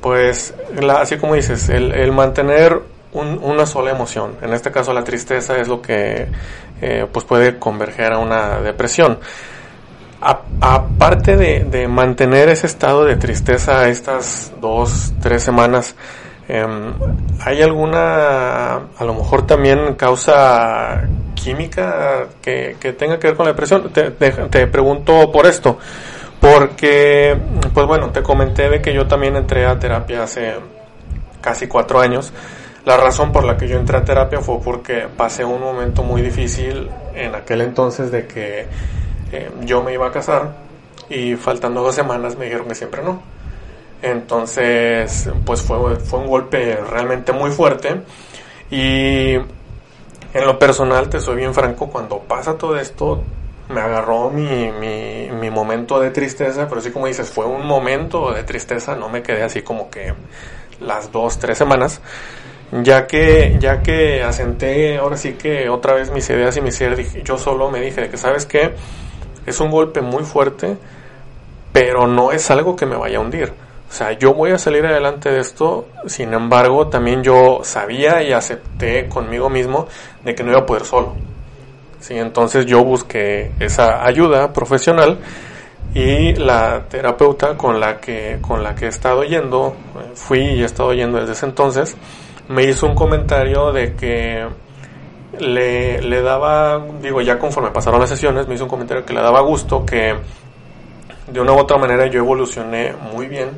pues, 0.00 0.54
la- 0.80 1.02
así 1.02 1.16
como 1.18 1.34
dices, 1.34 1.68
el, 1.68 1.92
el 1.92 2.10
mantener 2.10 2.80
un- 3.12 3.38
una 3.42 3.66
sola 3.66 3.90
emoción, 3.90 4.36
en 4.42 4.52
este 4.52 4.70
caso 4.70 4.92
la 4.92 5.04
tristeza 5.04 5.56
es 5.56 5.68
lo 5.68 5.80
que 5.82 6.28
eh, 6.80 7.06
pues 7.12 7.24
puede 7.24 7.58
converger 7.58 8.12
a 8.12 8.18
una 8.18 8.60
depresión. 8.60 9.18
Aparte 10.60 11.36
de, 11.36 11.64
de 11.64 11.88
mantener 11.88 12.48
ese 12.48 12.68
estado 12.68 13.04
de 13.04 13.16
tristeza 13.16 13.88
estas 13.88 14.52
dos, 14.60 15.12
tres 15.20 15.42
semanas, 15.42 15.96
em, 16.48 16.92
¿hay 17.44 17.60
alguna, 17.60 18.74
a 18.76 19.04
lo 19.04 19.14
mejor 19.14 19.46
también 19.46 19.94
causa 19.96 21.02
química 21.34 22.26
que, 22.40 22.76
que 22.78 22.92
tenga 22.92 23.18
que 23.18 23.28
ver 23.28 23.36
con 23.36 23.46
la 23.46 23.52
depresión? 23.52 23.90
Te, 23.92 24.12
te- 24.12 24.30
te 24.30 24.66
pregunto 24.68 25.32
por 25.32 25.46
esto, 25.46 25.78
porque, 26.40 27.36
pues 27.74 27.86
bueno, 27.86 28.10
te 28.10 28.22
comenté 28.22 28.68
de 28.68 28.80
que 28.80 28.94
yo 28.94 29.08
también 29.08 29.34
entré 29.34 29.66
a 29.66 29.76
terapia 29.78 30.22
hace 30.22 30.54
casi 31.40 31.66
cuatro 31.66 32.00
años. 32.00 32.32
La 32.84 32.96
razón 32.96 33.30
por 33.30 33.44
la 33.44 33.56
que 33.56 33.68
yo 33.68 33.78
entré 33.78 33.96
a 33.96 34.04
terapia 34.04 34.40
fue 34.40 34.58
porque 34.60 35.06
pasé 35.16 35.44
un 35.44 35.60
momento 35.60 36.02
muy 36.02 36.20
difícil 36.20 36.90
en 37.14 37.34
aquel 37.34 37.60
entonces 37.60 38.10
de 38.10 38.26
que 38.26 38.66
eh, 39.30 39.50
yo 39.60 39.82
me 39.84 39.92
iba 39.94 40.08
a 40.08 40.10
casar 40.10 40.56
y 41.08 41.36
faltando 41.36 41.82
dos 41.82 41.94
semanas 41.94 42.36
me 42.36 42.46
dijeron 42.46 42.66
que 42.66 42.74
siempre 42.74 43.02
no. 43.02 43.22
Entonces, 44.02 45.30
pues 45.44 45.62
fue, 45.62 45.96
fue 45.96 46.18
un 46.18 46.26
golpe 46.26 46.74
realmente 46.76 47.32
muy 47.32 47.52
fuerte 47.52 48.02
y 48.68 49.34
en 50.34 50.46
lo 50.46 50.58
personal, 50.58 51.08
te 51.08 51.20
soy 51.20 51.36
bien 51.36 51.54
franco, 51.54 51.88
cuando 51.88 52.18
pasa 52.18 52.58
todo 52.58 52.76
esto, 52.78 53.22
me 53.68 53.80
agarró 53.80 54.30
mi, 54.30 54.72
mi, 54.72 55.30
mi 55.30 55.50
momento 55.50 56.00
de 56.00 56.10
tristeza, 56.10 56.66
pero 56.68 56.80
así 56.80 56.90
como 56.90 57.06
dices, 57.06 57.30
fue 57.30 57.44
un 57.44 57.64
momento 57.64 58.32
de 58.32 58.42
tristeza, 58.42 58.96
no 58.96 59.08
me 59.08 59.22
quedé 59.22 59.42
así 59.42 59.62
como 59.62 59.88
que 59.90 60.14
las 60.80 61.12
dos, 61.12 61.38
tres 61.38 61.58
semanas, 61.58 62.00
ya 62.72 63.06
que, 63.06 63.56
ya 63.60 63.82
que 63.82 64.22
asenté 64.22 64.96
ahora 64.96 65.16
sí 65.16 65.34
que 65.34 65.68
otra 65.68 65.94
vez 65.94 66.10
mis 66.10 66.28
ideas 66.30 66.56
y 66.56 66.62
mis 66.62 66.80
ideas, 66.80 67.12
yo 67.22 67.36
solo 67.36 67.70
me 67.70 67.80
dije 67.80 68.02
de 68.02 68.08
que, 68.08 68.16
¿sabes 68.16 68.46
qué? 68.46 68.72
Es 69.44 69.60
un 69.60 69.70
golpe 69.70 70.00
muy 70.00 70.24
fuerte, 70.24 70.76
pero 71.72 72.06
no 72.06 72.32
es 72.32 72.50
algo 72.50 72.74
que 72.74 72.86
me 72.86 72.96
vaya 72.96 73.18
a 73.18 73.20
hundir. 73.20 73.52
O 73.90 73.94
sea, 73.94 74.12
yo 74.12 74.32
voy 74.32 74.52
a 74.52 74.58
salir 74.58 74.86
adelante 74.86 75.30
de 75.30 75.40
esto, 75.40 75.86
sin 76.06 76.32
embargo, 76.32 76.88
también 76.88 77.22
yo 77.22 77.60
sabía 77.62 78.22
y 78.22 78.32
acepté 78.32 79.06
conmigo 79.06 79.50
mismo 79.50 79.86
de 80.24 80.34
que 80.34 80.42
no 80.42 80.52
iba 80.52 80.60
a 80.60 80.66
poder 80.66 80.86
solo. 80.86 81.14
Sí, 82.00 82.14
entonces 82.16 82.64
yo 82.64 82.82
busqué 82.82 83.52
esa 83.60 84.04
ayuda 84.04 84.52
profesional 84.52 85.18
y 85.94 86.34
la 86.36 86.84
terapeuta 86.88 87.56
con 87.56 87.80
la 87.80 88.00
que 88.00 88.38
con 88.40 88.62
la 88.62 88.74
que 88.74 88.86
he 88.86 88.88
estado 88.88 89.24
yendo, 89.24 89.76
eh, 89.96 90.12
fui 90.14 90.40
y 90.40 90.62
he 90.62 90.64
estado 90.64 90.94
yendo 90.94 91.18
desde 91.18 91.32
ese 91.32 91.46
entonces, 91.46 91.96
me 92.48 92.64
hizo 92.64 92.86
un 92.86 92.94
comentario 92.94 93.72
de 93.72 93.94
que 93.94 94.46
le, 95.38 96.02
le 96.02 96.22
daba, 96.22 96.84
digo, 97.00 97.20
ya 97.20 97.38
conforme 97.38 97.70
pasaron 97.70 98.00
las 98.00 98.10
sesiones, 98.10 98.46
me 98.48 98.54
hizo 98.54 98.64
un 98.64 98.70
comentario 98.70 99.04
que 99.04 99.14
le 99.14 99.20
daba 99.20 99.40
gusto 99.40 99.84
que 99.84 100.14
de 101.26 101.40
una 101.40 101.52
u 101.52 101.58
otra 101.58 101.78
manera 101.78 102.06
yo 102.06 102.20
evolucioné 102.20 102.92
muy 103.14 103.26
bien 103.28 103.50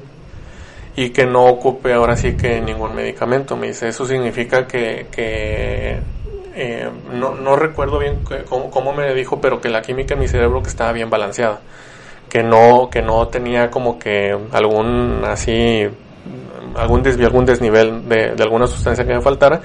y 0.97 1.11
que 1.11 1.26
no 1.26 1.47
ocupe 1.47 1.93
ahora 1.93 2.17
sí 2.17 2.37
que 2.37 2.61
ningún 2.61 2.95
medicamento. 2.95 3.57
Me 3.57 3.69
dice, 3.69 3.88
eso 3.88 4.07
significa 4.07 4.67
que, 4.67 5.07
que 5.11 5.99
eh, 6.55 6.88
no, 7.12 7.35
no 7.35 7.57
recuerdo 7.57 7.99
bien 7.99 8.21
cómo, 8.49 8.71
cómo 8.71 8.93
me 8.93 9.12
dijo, 9.14 9.41
pero 9.41 9.61
que 9.61 9.69
la 9.69 9.83
química 9.83 10.14
en 10.14 10.21
mi 10.21 10.29
cerebro 10.29 10.62
que 10.62 10.69
estaba 10.69 10.93
bien 10.93 11.11
balanceada. 11.11 11.61
Que 12.29 12.43
no, 12.43 12.88
que 12.91 13.03
no 13.03 13.29
tenía 13.29 13.71
como 13.71 13.99
que 13.99 14.37
algún 14.53 15.23
así, 15.25 15.88
algún 16.76 17.02
desvío, 17.02 17.26
algún 17.26 17.45
desnivel 17.45 18.09
de, 18.09 18.35
de 18.35 18.43
alguna 18.43 18.66
sustancia 18.66 19.07
que 19.07 19.14
me 19.14 19.21
faltara. 19.21 19.61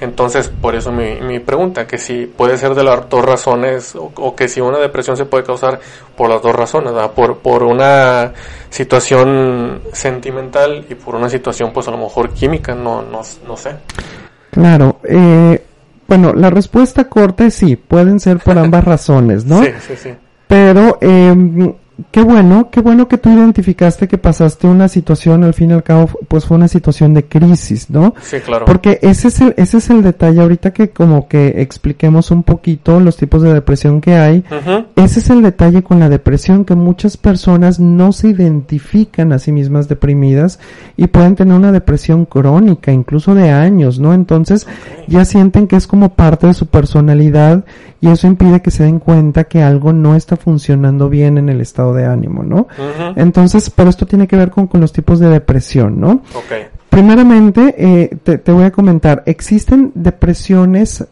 Entonces, 0.00 0.48
por 0.48 0.76
eso 0.76 0.92
mi, 0.92 1.20
mi 1.20 1.40
pregunta, 1.40 1.86
que 1.86 1.98
si 1.98 2.26
puede 2.26 2.56
ser 2.56 2.74
de 2.74 2.84
las 2.84 3.08
dos 3.08 3.24
razones, 3.24 3.96
o, 3.96 4.12
o 4.14 4.36
que 4.36 4.46
si 4.46 4.60
una 4.60 4.78
depresión 4.78 5.16
se 5.16 5.24
puede 5.24 5.42
causar 5.42 5.80
por 6.16 6.30
las 6.30 6.40
dos 6.40 6.54
razones, 6.54 6.92
¿verdad? 6.92 7.10
Por, 7.10 7.38
por 7.38 7.64
una 7.64 8.32
situación 8.70 9.82
sentimental 9.92 10.86
y 10.88 10.94
por 10.94 11.16
una 11.16 11.28
situación, 11.28 11.72
pues 11.72 11.88
a 11.88 11.90
lo 11.90 11.98
mejor 11.98 12.30
química, 12.30 12.74
no, 12.74 13.02
no, 13.02 13.22
no 13.46 13.56
sé. 13.56 13.76
Claro, 14.52 15.00
eh, 15.02 15.64
bueno, 16.06 16.32
la 16.32 16.50
respuesta 16.50 17.08
corta 17.08 17.46
es 17.46 17.54
sí, 17.54 17.74
pueden 17.74 18.20
ser 18.20 18.38
por 18.38 18.56
ambas 18.56 18.84
razones, 18.84 19.44
¿no? 19.44 19.62
Sí, 19.62 19.70
sí, 19.80 19.96
sí. 19.96 20.10
Pero 20.46 20.98
eh, 21.00 21.34
qué 22.10 22.22
bueno, 22.22 22.70
qué 22.70 22.80
bueno 22.80 23.08
que 23.08 23.18
tú 23.18 23.30
identificaste 23.30 24.08
que 24.08 24.18
pasaste 24.18 24.66
una 24.66 24.88
situación, 24.88 25.44
al 25.44 25.54
fin 25.54 25.70
y 25.70 25.74
al 25.74 25.82
cabo, 25.82 26.08
pues 26.28 26.44
fue 26.44 26.56
una 26.56 26.68
situación 26.68 27.14
de 27.14 27.24
crisis, 27.24 27.90
¿no? 27.90 28.14
Sí, 28.20 28.38
claro. 28.40 28.64
Porque 28.64 28.98
ese 29.02 29.28
es 29.28 29.40
el, 29.40 29.54
ese 29.56 29.78
es 29.78 29.90
el 29.90 30.02
detalle 30.02 30.40
ahorita 30.40 30.72
que 30.72 30.90
como 30.90 31.28
que 31.28 31.60
expliquemos 31.60 32.30
un 32.30 32.42
poquito 32.42 33.00
los 33.00 33.16
tipos 33.16 33.42
de 33.42 33.52
depresión 33.52 34.00
que 34.00 34.14
hay. 34.14 34.44
Ujú. 34.50 34.86
Ese 34.96 35.20
es 35.20 35.30
el 35.30 35.42
detalle 35.42 35.82
con 35.82 35.98
la 35.98 36.08
depresión, 36.08 36.64
que 36.64 36.74
muchas 36.74 37.16
personas 37.16 37.80
no 37.80 38.12
se 38.12 38.28
identifican 38.28 39.32
a 39.32 39.38
sí 39.38 39.52
mismas 39.52 39.88
deprimidas 39.88 40.60
y 40.96 41.08
pueden 41.08 41.34
tener 41.34 41.54
una 41.54 41.72
depresión 41.72 42.26
crónica, 42.26 42.92
incluso 42.92 43.34
de 43.34 43.50
años, 43.50 43.98
¿no? 43.98 44.14
Entonces 44.14 44.66
ya 45.06 45.24
sienten 45.24 45.66
que 45.66 45.76
es 45.76 45.86
como 45.86 46.14
parte 46.14 46.46
de 46.46 46.54
su 46.54 46.66
personalidad 46.66 47.64
y 48.00 48.08
eso 48.08 48.26
impide 48.26 48.62
que 48.62 48.70
se 48.70 48.84
den 48.84 49.00
cuenta 49.00 49.44
que 49.44 49.62
algo 49.62 49.92
no 49.92 50.14
está 50.14 50.36
funcionando 50.36 51.08
bien 51.08 51.38
en 51.38 51.48
el 51.48 51.60
estado 51.60 51.87
de 51.94 52.04
ánimo, 52.06 52.42
¿no? 52.42 52.66
Entonces, 53.16 53.70
pero 53.70 53.90
esto 53.90 54.06
tiene 54.06 54.26
que 54.26 54.36
ver 54.36 54.50
con, 54.50 54.66
con 54.66 54.80
los 54.80 54.92
tipos 54.92 55.18
de 55.18 55.28
depresión, 55.28 56.00
¿no? 56.00 56.10
Ok. 56.34 56.52
Primeramente, 56.90 57.74
eh, 57.78 58.16
te, 58.22 58.38
te 58.38 58.52
voy 58.52 58.64
a 58.64 58.70
comentar, 58.72 59.22
existen 59.26 59.92
depresiones 59.94 61.06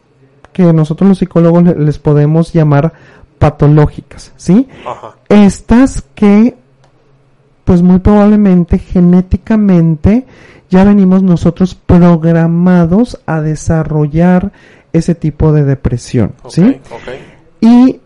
que 0.52 0.72
nosotros 0.72 1.08
los 1.08 1.18
psicólogos 1.18 1.62
le- 1.64 1.74
les 1.76 1.98
podemos 1.98 2.52
llamar 2.52 2.92
patológicas, 3.38 4.32
¿sí? 4.36 4.66
Ajá. 4.86 5.14
Estas 5.28 6.02
que, 6.14 6.56
pues 7.64 7.82
muy 7.82 7.98
probablemente 7.98 8.78
genéticamente 8.78 10.24
ya 10.70 10.82
venimos 10.84 11.22
nosotros 11.22 11.74
programados 11.74 13.20
a 13.26 13.40
desarrollar 13.40 14.52
ese 14.92 15.14
tipo 15.14 15.52
de 15.52 15.64
depresión, 15.64 16.32
¿sí? 16.48 16.80
ok. 16.90 17.08
Y 17.60 18.00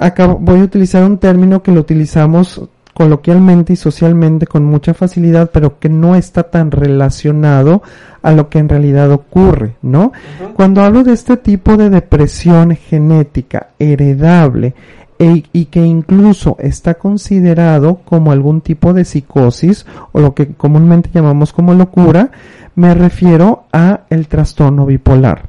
acá 0.00 0.26
voy 0.26 0.60
a 0.60 0.64
utilizar 0.64 1.04
un 1.04 1.18
término 1.18 1.62
que 1.62 1.72
lo 1.72 1.80
utilizamos 1.80 2.62
coloquialmente 2.94 3.72
y 3.72 3.76
socialmente 3.76 4.46
con 4.46 4.64
mucha 4.64 4.92
facilidad, 4.94 5.50
pero 5.52 5.78
que 5.78 5.88
no 5.88 6.16
está 6.16 6.42
tan 6.44 6.70
relacionado 6.70 7.82
a 8.22 8.32
lo 8.32 8.48
que 8.48 8.58
en 8.58 8.68
realidad 8.68 9.10
ocurre, 9.12 9.76
¿no? 9.80 10.12
Cuando 10.54 10.82
hablo 10.82 11.02
de 11.04 11.12
este 11.12 11.36
tipo 11.36 11.76
de 11.76 11.88
depresión 11.88 12.76
genética 12.76 13.68
heredable 13.78 14.74
e- 15.18 15.44
y 15.52 15.66
que 15.66 15.80
incluso 15.80 16.56
está 16.58 16.94
considerado 16.94 18.00
como 18.04 18.32
algún 18.32 18.60
tipo 18.60 18.92
de 18.92 19.04
psicosis 19.04 19.86
o 20.12 20.20
lo 20.20 20.34
que 20.34 20.48
comúnmente 20.48 21.10
llamamos 21.14 21.52
como 21.52 21.72
locura, 21.72 22.30
me 22.74 22.94
refiero 22.94 23.64
a 23.72 24.00
el 24.10 24.28
trastorno 24.28 24.84
bipolar. 24.84 25.42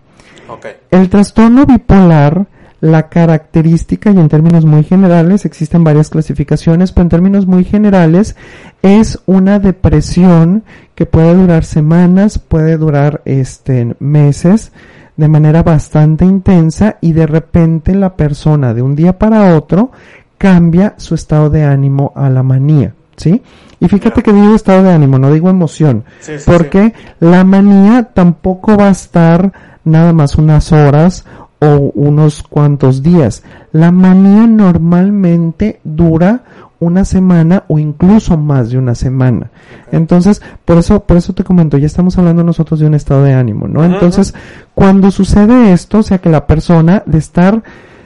Ok. 0.49 0.67
El 0.89 1.09
trastorno 1.09 1.65
bipolar, 1.65 2.45
la 2.81 3.09
característica, 3.09 4.09
y 4.11 4.17
en 4.17 4.27
términos 4.27 4.65
muy 4.65 4.83
generales, 4.83 5.45
existen 5.45 5.83
varias 5.83 6.09
clasificaciones, 6.09 6.91
pero 6.91 7.03
en 7.03 7.09
términos 7.09 7.45
muy 7.45 7.63
generales, 7.63 8.35
es 8.81 9.19
una 9.27 9.59
depresión 9.59 10.63
que 10.95 11.05
puede 11.05 11.35
durar 11.35 11.63
semanas, 11.63 12.39
puede 12.39 12.77
durar 12.77 13.21
este, 13.25 13.95
meses, 13.99 14.71
de 15.15 15.27
manera 15.27 15.61
bastante 15.61 16.25
intensa, 16.25 16.97
y 17.01 17.13
de 17.13 17.27
repente 17.27 17.93
la 17.93 18.15
persona 18.15 18.73
de 18.73 18.81
un 18.81 18.95
día 18.95 19.17
para 19.17 19.55
otro 19.55 19.91
cambia 20.39 20.95
su 20.97 21.13
estado 21.13 21.51
de 21.51 21.63
ánimo 21.63 22.11
a 22.15 22.31
la 22.31 22.41
manía, 22.41 22.95
¿sí? 23.15 23.43
Y 23.79 23.87
fíjate 23.87 24.23
que 24.23 24.33
digo 24.33 24.55
estado 24.55 24.81
de 24.81 24.91
ánimo, 24.91 25.19
no 25.19 25.31
digo 25.31 25.51
emoción, 25.51 26.03
Sí, 26.19 26.39
sí, 26.39 26.43
porque 26.51 26.93
la 27.19 27.43
manía 27.43 28.09
tampoco 28.11 28.75
va 28.75 28.87
a 28.87 28.91
estar 28.91 29.53
nada 29.83 30.13
más 30.13 30.35
unas 30.35 30.71
horas 30.71 31.25
o 31.61 31.91
unos 31.93 32.43
cuantos 32.43 33.03
días. 33.03 33.43
La 33.71 33.91
manía 33.91 34.47
normalmente 34.47 35.79
dura 35.83 36.43
una 36.79 37.05
semana 37.05 37.63
o 37.67 37.77
incluso 37.77 38.35
más 38.37 38.71
de 38.71 38.79
una 38.79 38.95
semana. 38.95 39.51
Entonces, 39.91 40.41
por 40.65 40.79
eso, 40.79 41.03
por 41.03 41.17
eso 41.17 41.33
te 41.33 41.43
comento, 41.43 41.77
ya 41.77 41.85
estamos 41.85 42.17
hablando 42.17 42.43
nosotros 42.43 42.79
de 42.79 42.87
un 42.87 42.95
estado 42.95 43.23
de 43.23 43.33
ánimo, 43.33 43.67
¿no? 43.67 43.85
Entonces, 43.85 44.33
cuando 44.73 45.11
sucede 45.11 45.71
esto, 45.71 45.99
o 45.99 46.03
sea 46.03 46.17
que 46.17 46.29
la 46.29 46.47
persona 46.47 47.03
de 47.05 47.19
estar 47.19 47.61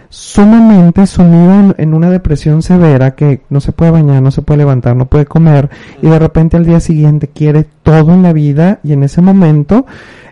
sumamente 0.09 1.07
sumida 1.07 1.59
en, 1.59 1.75
en 1.77 1.93
una 1.93 2.09
depresión 2.09 2.61
severa 2.61 3.15
que 3.15 3.41
no 3.49 3.61
se 3.61 3.71
puede 3.71 3.91
bañar, 3.91 4.21
no 4.21 4.31
se 4.31 4.41
puede 4.41 4.59
levantar, 4.59 4.97
no 4.97 5.05
puede 5.05 5.25
comer 5.25 5.69
y 6.01 6.07
de 6.07 6.19
repente 6.19 6.57
al 6.57 6.65
día 6.65 6.79
siguiente 6.79 7.27
quiere 7.27 7.65
todo 7.83 8.13
en 8.13 8.23
la 8.23 8.31
vida 8.31 8.79
y 8.83 8.93
en 8.93 9.03
ese 9.03 9.21
momento 9.21 9.85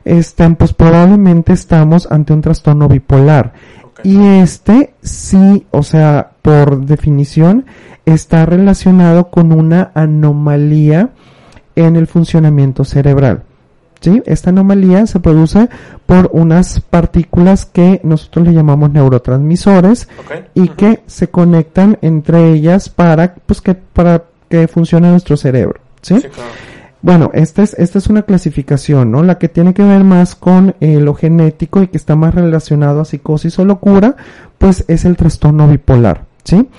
este, 0.05 0.49
pues 0.51 0.73
probablemente 0.73 1.53
estamos 1.53 2.11
ante 2.11 2.33
un 2.33 2.41
trastorno 2.41 2.87
bipolar. 2.87 3.53
Y 4.03 4.21
este 4.21 4.93
sí, 5.01 5.65
o 5.71 5.83
sea, 5.83 6.31
por 6.41 6.85
definición, 6.85 7.65
está 8.05 8.45
relacionado 8.45 9.29
con 9.29 9.51
una 9.51 9.91
anomalía 9.93 11.11
en 11.75 11.95
el 11.95 12.07
funcionamiento 12.07 12.83
cerebral. 12.83 13.43
¿Sí? 14.01 14.21
Esta 14.25 14.49
anomalía 14.49 15.07
se 15.07 15.21
produce 15.21 15.69
por 16.05 16.29
unas 16.33 16.81
partículas 16.81 17.65
que 17.65 18.01
nosotros 18.03 18.45
le 18.45 18.53
llamamos 18.53 18.91
neurotransmisores 18.91 20.09
y 20.53 20.67
que 20.67 21.03
se 21.07 21.29
conectan 21.29 21.97
entre 22.01 22.51
ellas 22.51 22.89
para, 22.89 23.33
pues 23.33 23.61
que, 23.61 23.75
para 23.75 24.25
que 24.49 24.67
funcione 24.67 25.09
nuestro 25.09 25.37
cerebro. 25.37 25.79
¿sí? 26.01 26.15
Sí, 26.15 26.27
claro. 26.27 26.49
Bueno, 27.03 27.31
esta 27.33 27.63
es, 27.63 27.73
esta 27.73 27.99
es 27.99 28.07
una 28.07 28.23
clasificación, 28.23 29.11
¿no? 29.11 29.23
La 29.23 29.37
que 29.37 29.49
tiene 29.49 29.73
que 29.73 29.83
ver 29.83 30.05
más 30.05 30.35
con 30.35 30.73
eh, 30.79 31.01
lo 31.01 31.13
genético 31.13 31.83
y 31.83 31.87
que 31.87 31.97
está 31.97 32.15
más 32.15 32.33
relacionado 32.33 33.01
a 33.01 33.05
psicosis 33.05 33.59
o 33.59 33.65
locura, 33.65 34.15
pues 34.57 34.85
es 34.87 35.03
el 35.03 35.17
trastorno 35.17 35.67
bipolar, 35.67 36.23
¿sí? 36.45 36.69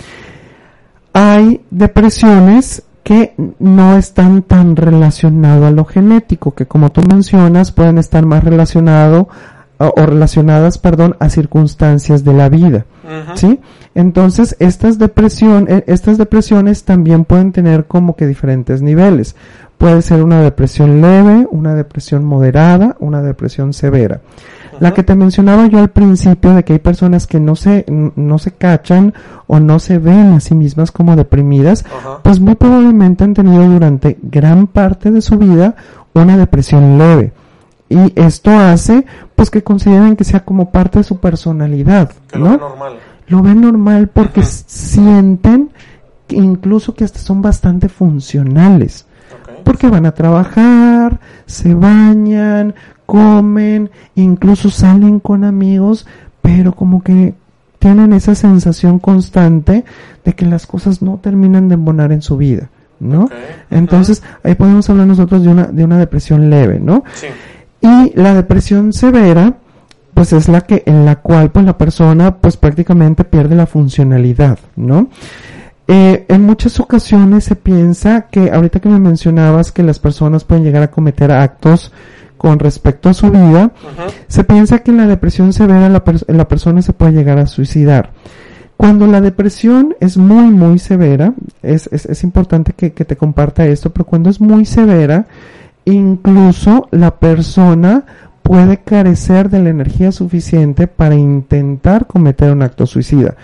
Hay 1.12 1.60
depresiones 1.70 2.84
que 3.02 3.34
no 3.58 3.98
están 3.98 4.40
tan 4.42 4.76
relacionadas 4.76 5.64
a 5.64 5.70
lo 5.70 5.84
genético, 5.84 6.54
que 6.54 6.64
como 6.64 6.90
tú 6.90 7.02
mencionas, 7.02 7.70
pueden 7.70 7.98
estar 7.98 8.24
más 8.24 8.42
relacionado 8.42 9.28
o, 9.76 9.92
o 9.94 10.06
relacionadas, 10.06 10.78
perdón, 10.78 11.16
a 11.20 11.28
circunstancias 11.28 12.24
de 12.24 12.32
la 12.32 12.48
vida. 12.48 12.86
¿Sí? 13.34 13.60
Entonces, 13.94 14.56
estas, 14.58 14.98
depresión, 14.98 15.66
eh, 15.68 15.84
estas 15.86 16.16
depresiones 16.16 16.84
también 16.84 17.26
pueden 17.26 17.52
tener 17.52 17.84
como 17.84 18.16
que 18.16 18.26
diferentes 18.26 18.80
niveles. 18.80 19.36
Puede 19.84 20.00
ser 20.00 20.22
una 20.22 20.40
depresión 20.40 21.02
leve, 21.02 21.46
una 21.50 21.74
depresión 21.74 22.24
moderada, 22.24 22.96
una 23.00 23.20
depresión 23.20 23.74
severa. 23.74 24.22
La 24.80 24.94
que 24.94 25.02
te 25.02 25.14
mencionaba 25.14 25.66
yo 25.66 25.78
al 25.78 25.90
principio 25.90 26.54
de 26.54 26.64
que 26.64 26.72
hay 26.72 26.78
personas 26.78 27.26
que 27.26 27.38
no 27.38 27.54
se, 27.54 27.84
no 28.16 28.38
se 28.38 28.52
cachan 28.52 29.12
o 29.46 29.60
no 29.60 29.78
se 29.78 29.98
ven 29.98 30.32
a 30.32 30.40
sí 30.40 30.54
mismas 30.54 30.90
como 30.90 31.16
deprimidas, 31.16 31.84
pues 32.22 32.40
muy 32.40 32.54
probablemente 32.54 33.24
han 33.24 33.34
tenido 33.34 33.62
durante 33.68 34.16
gran 34.22 34.68
parte 34.68 35.10
de 35.10 35.20
su 35.20 35.36
vida 35.36 35.76
una 36.14 36.38
depresión 36.38 36.96
leve. 36.96 37.34
Y 37.90 38.18
esto 38.18 38.52
hace 38.52 39.04
pues 39.36 39.50
que 39.50 39.62
consideren 39.62 40.16
que 40.16 40.24
sea 40.24 40.46
como 40.46 40.70
parte 40.70 41.00
de 41.00 41.04
su 41.04 41.18
personalidad, 41.18 42.10
Que 42.32 42.38
lo 42.38 42.46
¿no? 42.46 42.50
ve 42.52 42.56
normal. 42.58 42.92
lo 43.26 43.42
ven 43.42 43.60
normal 43.60 44.08
porque 44.08 44.42
sienten 44.44 45.72
que 46.26 46.36
incluso 46.36 46.94
que 46.94 47.04
hasta 47.04 47.18
son 47.18 47.42
bastante 47.42 47.90
funcionales. 47.90 49.04
Porque 49.64 49.88
van 49.88 50.06
a 50.06 50.12
trabajar, 50.12 51.18
se 51.46 51.74
bañan, 51.74 52.74
comen, 53.06 53.90
incluso 54.14 54.70
salen 54.70 55.20
con 55.20 55.44
amigos, 55.44 56.06
pero 56.42 56.72
como 56.72 57.02
que 57.02 57.34
tienen 57.78 58.12
esa 58.12 58.34
sensación 58.34 58.98
constante 58.98 59.84
de 60.24 60.32
que 60.32 60.46
las 60.46 60.66
cosas 60.66 61.02
no 61.02 61.18
terminan 61.22 61.68
de 61.68 61.74
embonar 61.74 62.12
en 62.12 62.22
su 62.22 62.36
vida, 62.36 62.70
¿no? 62.98 63.28
Entonces, 63.70 64.22
ahí 64.42 64.54
podemos 64.54 64.88
hablar 64.88 65.06
nosotros 65.06 65.42
de 65.42 65.48
una, 65.48 65.64
de 65.64 65.84
una 65.84 65.98
depresión 65.98 66.48
leve, 66.48 66.80
¿no? 66.80 67.04
Sí. 67.14 67.26
Y 67.82 68.18
la 68.18 68.34
depresión 68.34 68.94
severa, 68.94 69.54
pues 70.14 70.32
es 70.32 70.48
la 70.48 70.62
que, 70.62 70.82
en 70.86 71.04
la 71.04 71.16
cual 71.16 71.50
pues 71.50 71.66
la 71.66 71.76
persona 71.76 72.36
pues 72.36 72.56
prácticamente 72.56 73.24
pierde 73.24 73.54
la 73.54 73.66
funcionalidad, 73.66 74.58
¿no? 74.76 75.08
Eh, 75.86 76.24
en 76.28 76.42
muchas 76.42 76.80
ocasiones 76.80 77.44
se 77.44 77.56
piensa 77.56 78.22
que, 78.30 78.50
ahorita 78.50 78.80
que 78.80 78.88
me 78.88 78.98
mencionabas 78.98 79.70
que 79.70 79.82
las 79.82 79.98
personas 79.98 80.44
pueden 80.44 80.64
llegar 80.64 80.82
a 80.82 80.90
cometer 80.90 81.30
actos 81.30 81.92
con 82.38 82.58
respecto 82.58 83.08
a 83.08 83.14
su 83.14 83.30
vida, 83.30 83.72
se 84.26 84.44
piensa 84.44 84.80
que 84.80 84.90
en 84.90 84.98
la 84.98 85.06
depresión 85.06 85.52
severa 85.52 85.88
la 85.88 86.48
persona 86.48 86.82
se 86.82 86.92
puede 86.92 87.12
llegar 87.12 87.38
a 87.38 87.46
suicidar. 87.46 88.10
Cuando 88.76 89.06
la 89.06 89.20
depresión 89.20 89.94
es 90.00 90.16
muy, 90.16 90.52
muy 90.52 90.78
severa, 90.78 91.32
es, 91.62 91.88
es, 91.92 92.06
es 92.06 92.24
importante 92.24 92.72
que, 92.72 92.92
que 92.92 93.04
te 93.04 93.16
comparta 93.16 93.66
esto, 93.66 93.90
pero 93.90 94.04
cuando 94.04 94.30
es 94.30 94.40
muy 94.40 94.66
severa, 94.66 95.26
incluso 95.84 96.88
la 96.90 97.16
persona 97.18 98.04
puede 98.42 98.78
carecer 98.78 99.48
de 99.48 99.62
la 99.62 99.70
energía 99.70 100.12
suficiente 100.12 100.86
para 100.86 101.14
intentar 101.14 102.06
cometer 102.06 102.52
un 102.52 102.62
acto 102.62 102.86
suicida. 102.86 103.36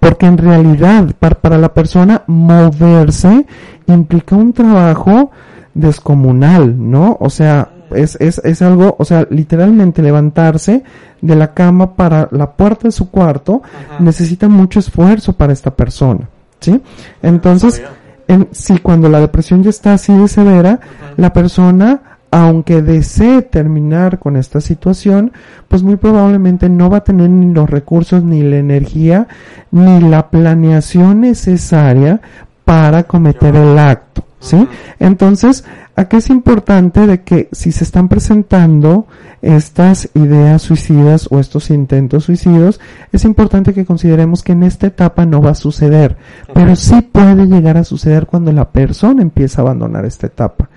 Porque 0.00 0.26
en 0.26 0.38
realidad, 0.38 1.14
para, 1.18 1.58
la 1.58 1.74
persona, 1.74 2.22
moverse 2.26 3.46
implica 3.86 4.36
un 4.36 4.52
trabajo 4.52 5.30
descomunal, 5.74 6.74
¿no? 6.90 7.16
O 7.20 7.30
sea, 7.30 7.70
es, 7.90 8.16
es, 8.20 8.38
es 8.44 8.62
algo, 8.62 8.96
o 8.98 9.04
sea, 9.04 9.26
literalmente 9.30 10.02
levantarse 10.02 10.82
de 11.20 11.36
la 11.36 11.52
cama 11.52 11.94
para 11.94 12.28
la 12.30 12.52
puerta 12.52 12.88
de 12.88 12.92
su 12.92 13.10
cuarto 13.10 13.62
Ajá. 13.64 14.02
necesita 14.02 14.48
mucho 14.48 14.78
esfuerzo 14.78 15.32
para 15.32 15.52
esta 15.52 15.74
persona, 15.74 16.28
¿sí? 16.60 16.80
Entonces, 17.22 17.82
en, 18.28 18.48
si 18.52 18.78
cuando 18.78 19.08
la 19.08 19.20
depresión 19.20 19.62
ya 19.62 19.70
está 19.70 19.94
así 19.94 20.12
de 20.12 20.28
severa, 20.28 20.78
la 21.16 21.32
persona, 21.32 22.00
aunque 22.30 22.82
desee 22.82 23.42
terminar 23.42 24.18
con 24.18 24.36
esta 24.36 24.60
situación, 24.60 25.32
pues 25.68 25.82
muy 25.82 25.96
probablemente 25.96 26.68
no 26.68 26.90
va 26.90 26.98
a 26.98 27.04
tener 27.04 27.30
ni 27.30 27.52
los 27.52 27.68
recursos, 27.68 28.22
ni 28.22 28.42
la 28.42 28.56
energía, 28.56 29.28
ni 29.70 30.00
la 30.00 30.30
planeación 30.30 31.20
necesaria 31.20 32.20
para 32.64 33.04
cometer 33.04 33.56
el 33.56 33.78
acto, 33.78 34.24
¿sí? 34.40 34.68
Entonces, 34.98 35.64
aquí 35.96 36.16
es 36.16 36.28
importante 36.28 37.06
de 37.06 37.22
que 37.22 37.48
si 37.50 37.72
se 37.72 37.84
están 37.84 38.08
presentando 38.08 39.06
estas 39.40 40.10
ideas 40.14 40.62
suicidas 40.62 41.28
o 41.30 41.38
estos 41.38 41.70
intentos 41.70 42.24
suicidas, 42.24 42.78
es 43.10 43.24
importante 43.24 43.72
que 43.72 43.86
consideremos 43.86 44.42
que 44.42 44.52
en 44.52 44.64
esta 44.64 44.88
etapa 44.88 45.24
no 45.24 45.40
va 45.40 45.50
a 45.52 45.54
suceder, 45.54 46.18
pero 46.52 46.76
sí 46.76 47.00
puede 47.00 47.46
llegar 47.46 47.78
a 47.78 47.84
suceder 47.84 48.26
cuando 48.26 48.52
la 48.52 48.70
persona 48.70 49.22
empieza 49.22 49.60
a 49.60 49.64
abandonar 49.64 50.04
esta 50.04 50.26
etapa. 50.26 50.68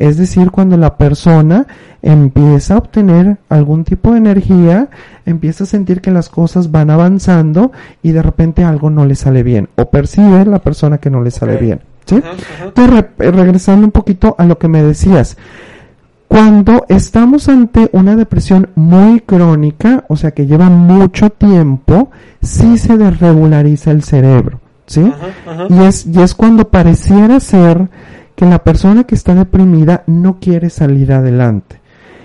Es 0.00 0.16
decir, 0.16 0.50
cuando 0.50 0.78
la 0.78 0.96
persona 0.96 1.66
empieza 2.00 2.72
a 2.72 2.78
obtener 2.78 3.36
algún 3.50 3.84
tipo 3.84 4.12
de 4.12 4.16
energía, 4.16 4.88
empieza 5.26 5.64
a 5.64 5.66
sentir 5.66 6.00
que 6.00 6.10
las 6.10 6.30
cosas 6.30 6.70
van 6.70 6.88
avanzando 6.88 7.70
y 8.02 8.12
de 8.12 8.22
repente 8.22 8.64
algo 8.64 8.88
no 8.88 9.04
le 9.04 9.14
sale 9.14 9.42
bien 9.42 9.68
o 9.76 9.90
percibe 9.90 10.46
la 10.46 10.60
persona 10.60 10.96
que 10.96 11.10
no 11.10 11.22
le 11.22 11.30
sale 11.30 11.58
bien. 11.58 11.82
¿sí? 12.06 12.22
Entonces, 12.64 13.04
regresando 13.18 13.84
un 13.84 13.92
poquito 13.92 14.34
a 14.38 14.46
lo 14.46 14.58
que 14.58 14.68
me 14.68 14.82
decías, 14.82 15.36
cuando 16.28 16.86
estamos 16.88 17.50
ante 17.50 17.90
una 17.92 18.16
depresión 18.16 18.70
muy 18.76 19.20
crónica, 19.20 20.06
o 20.08 20.16
sea 20.16 20.30
que 20.30 20.46
lleva 20.46 20.70
mucho 20.70 21.28
tiempo, 21.28 22.10
sí 22.40 22.78
se 22.78 22.96
desregulariza 22.96 23.90
el 23.90 24.02
cerebro, 24.02 24.60
¿sí? 24.86 25.12
Y 25.68 25.78
es, 25.80 26.06
y 26.06 26.22
es 26.22 26.34
cuando 26.34 26.70
pareciera 26.70 27.38
ser 27.38 27.90
que 28.34 28.46
la 28.46 28.62
persona 28.62 29.04
que 29.04 29.14
está 29.14 29.34
deprimida 29.34 30.02
no 30.06 30.38
quiere 30.40 30.70
salir 30.70 31.12
adelante. 31.12 31.80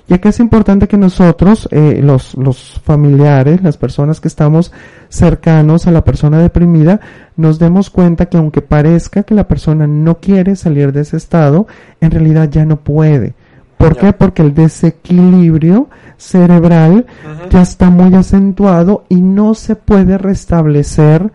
Y 0.08 0.13
acá 0.13 0.30
es 0.30 0.39
importante 0.39 0.88
que 0.88 0.98
nosotros, 0.98 1.68
eh, 1.72 2.00
los, 2.04 2.36
los 2.36 2.80
familiares, 2.84 3.63
las 3.63 3.78
personas 3.78 4.22
que 4.22 4.28
estamos 4.28 4.72
cercanos 5.10 5.88
a 5.88 5.91
la 5.91 6.04
persona 6.04 6.39
deprimida, 6.39 7.00
nos 7.36 7.58
demos 7.58 7.89
cuenta 7.89 8.28
que 8.28 8.38
aunque 8.38 8.62
parezca 8.62 9.24
que 9.24 9.34
la 9.34 9.48
persona 9.48 9.88
no 9.88 10.20
quiere 10.20 10.56
salir 10.56 10.91
de 10.91 11.02
ese 11.02 11.18
estado, 11.18 11.65
en 12.02 12.12
realidad 12.12 12.50
ya 12.50 12.65
no 12.65 12.78
puede 12.78 13.34
¿Por 13.78 13.98
qué? 13.98 14.13
Porque 14.13 14.41
el 14.41 14.54
desequilibrio 14.54 15.89
cerebral 16.18 17.06
ya 17.50 17.62
está 17.62 17.89
muy 17.89 18.15
acentuado 18.15 19.06
y 19.10 19.22
no 19.22 19.54
se 19.54 19.76
puede 19.76 20.18
restablecer 20.18 21.32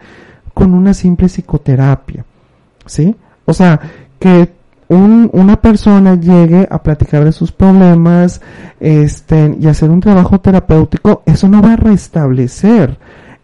con 0.54 0.74
una 0.74 0.94
simple 0.94 1.28
psicoterapia. 1.28 2.24
¿Sí? 2.86 3.14
O 3.44 3.52
sea, 3.52 3.78
que 4.18 4.50
una 4.96 5.60
persona 5.60 6.16
llegue 6.16 6.66
a 6.68 6.82
platicar 6.82 7.24
de 7.24 7.32
sus 7.32 7.52
problemas 7.52 8.40
este, 8.80 9.56
y 9.60 9.68
hacer 9.68 9.90
un 9.90 10.00
trabajo 10.00 10.40
terapéutico, 10.40 11.22
eso 11.26 11.48
no 11.48 11.62
va 11.62 11.74
a 11.74 11.76
restablecer 11.76 12.98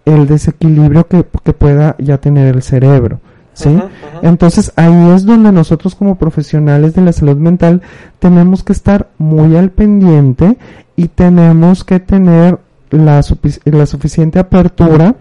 el 0.05 0.27
desequilibrio 0.27 1.07
que, 1.07 1.25
que 1.45 1.53
pueda 1.53 1.95
ya 1.99 2.19
tener 2.19 2.55
el 2.55 2.63
cerebro. 2.63 3.21
¿sí? 3.53 3.79
Entonces 4.23 4.73
ahí 4.77 5.11
es 5.15 5.25
donde 5.25 5.53
nosotros 5.53 5.95
como 5.95 6.17
profesionales 6.17 6.95
de 6.95 7.03
la 7.03 7.13
salud 7.13 7.37
mental 7.37 7.81
tenemos 8.19 8.63
que 8.63 8.73
estar 8.73 9.09
muy 9.19 9.57
al 9.57 9.71
pendiente 9.71 10.59
y 10.97 11.09
tenemos 11.09 11.85
que 11.85 12.01
tener 12.01 12.59
la, 12.91 13.21
la 13.65 13.87
suficiente 13.87 14.39
apertura 14.39 15.15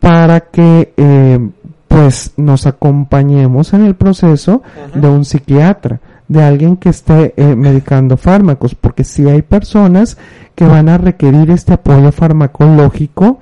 para 0.00 0.40
que 0.40 0.92
eh, 0.96 1.50
pues 1.96 2.32
nos 2.36 2.66
acompañemos 2.66 3.72
en 3.72 3.82
el 3.86 3.94
proceso 3.94 4.62
de 4.94 5.08
un 5.08 5.24
psiquiatra, 5.24 5.98
de 6.28 6.42
alguien 6.42 6.76
que 6.76 6.90
esté 6.90 7.32
eh, 7.38 7.56
medicando 7.56 8.18
fármacos, 8.18 8.74
porque 8.74 9.02
si 9.02 9.26
hay 9.30 9.40
personas 9.40 10.18
que 10.54 10.66
van 10.66 10.90
a 10.90 10.98
requerir 10.98 11.50
este 11.50 11.72
apoyo 11.72 12.12
farmacológico, 12.12 13.40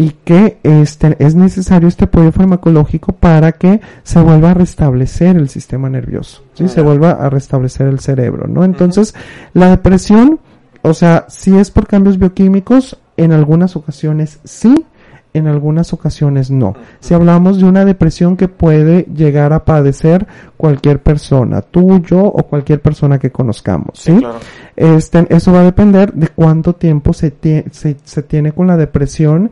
y 0.00 0.10
que 0.10 0.58
este, 0.62 1.16
es 1.18 1.34
necesario 1.34 1.88
este 1.88 2.04
apoyo 2.04 2.30
farmacológico 2.30 3.14
para 3.14 3.50
que 3.50 3.80
se 4.04 4.20
vuelva 4.20 4.52
a 4.52 4.54
restablecer 4.54 5.36
el 5.36 5.48
sistema 5.48 5.90
nervioso, 5.90 6.44
¿sí? 6.54 6.68
se 6.68 6.82
vuelva 6.82 7.10
a 7.10 7.28
restablecer 7.28 7.88
el 7.88 7.98
cerebro, 7.98 8.46
¿no? 8.46 8.62
Entonces, 8.62 9.12
la 9.54 9.70
depresión, 9.70 10.38
o 10.82 10.94
sea, 10.94 11.26
si 11.28 11.56
es 11.56 11.72
por 11.72 11.88
cambios 11.88 12.16
bioquímicos, 12.16 12.96
en 13.16 13.32
algunas 13.32 13.74
ocasiones 13.74 14.38
sí, 14.44 14.86
en 15.34 15.46
algunas 15.46 15.92
ocasiones 15.92 16.50
no. 16.50 16.74
Si 17.00 17.14
hablamos 17.14 17.58
de 17.58 17.64
una 17.64 17.84
depresión 17.84 18.36
que 18.36 18.48
puede 18.48 19.02
llegar 19.14 19.52
a 19.52 19.64
padecer 19.64 20.26
cualquier 20.56 21.02
persona, 21.02 21.62
tú, 21.62 22.00
yo 22.00 22.20
o 22.24 22.42
cualquier 22.44 22.80
persona 22.80 23.18
que 23.18 23.30
conozcamos, 23.30 23.98
¿sí? 23.98 24.20
este, 24.76 25.26
eso 25.28 25.52
va 25.52 25.60
a 25.60 25.64
depender 25.64 26.12
de 26.12 26.28
cuánto 26.28 26.74
tiempo 26.74 27.12
se, 27.12 27.34
se, 27.70 27.96
se 28.02 28.22
tiene 28.22 28.52
con 28.52 28.66
la 28.66 28.76
depresión 28.76 29.50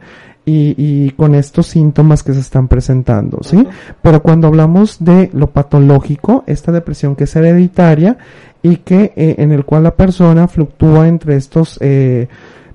y, 0.48 0.74
y, 0.78 1.10
con 1.10 1.34
estos 1.34 1.66
síntomas 1.66 2.22
que 2.22 2.32
se 2.32 2.38
están 2.38 2.68
presentando, 2.68 3.38
¿sí? 3.42 3.66
Pero 4.00 4.22
cuando 4.22 4.46
hablamos 4.46 4.98
de 5.00 5.28
lo 5.32 5.50
patológico, 5.50 6.44
esta 6.46 6.70
depresión 6.70 7.16
que 7.16 7.24
es 7.24 7.34
hereditaria 7.34 8.16
y 8.62 8.76
que 8.76 9.12
eh, 9.16 9.34
en 9.38 9.50
el 9.50 9.64
cual 9.64 9.82
la 9.82 9.96
persona 9.96 10.46
fluctúa 10.46 11.08
entre 11.08 11.34
estos 11.34 11.78
eh, 11.82 12.28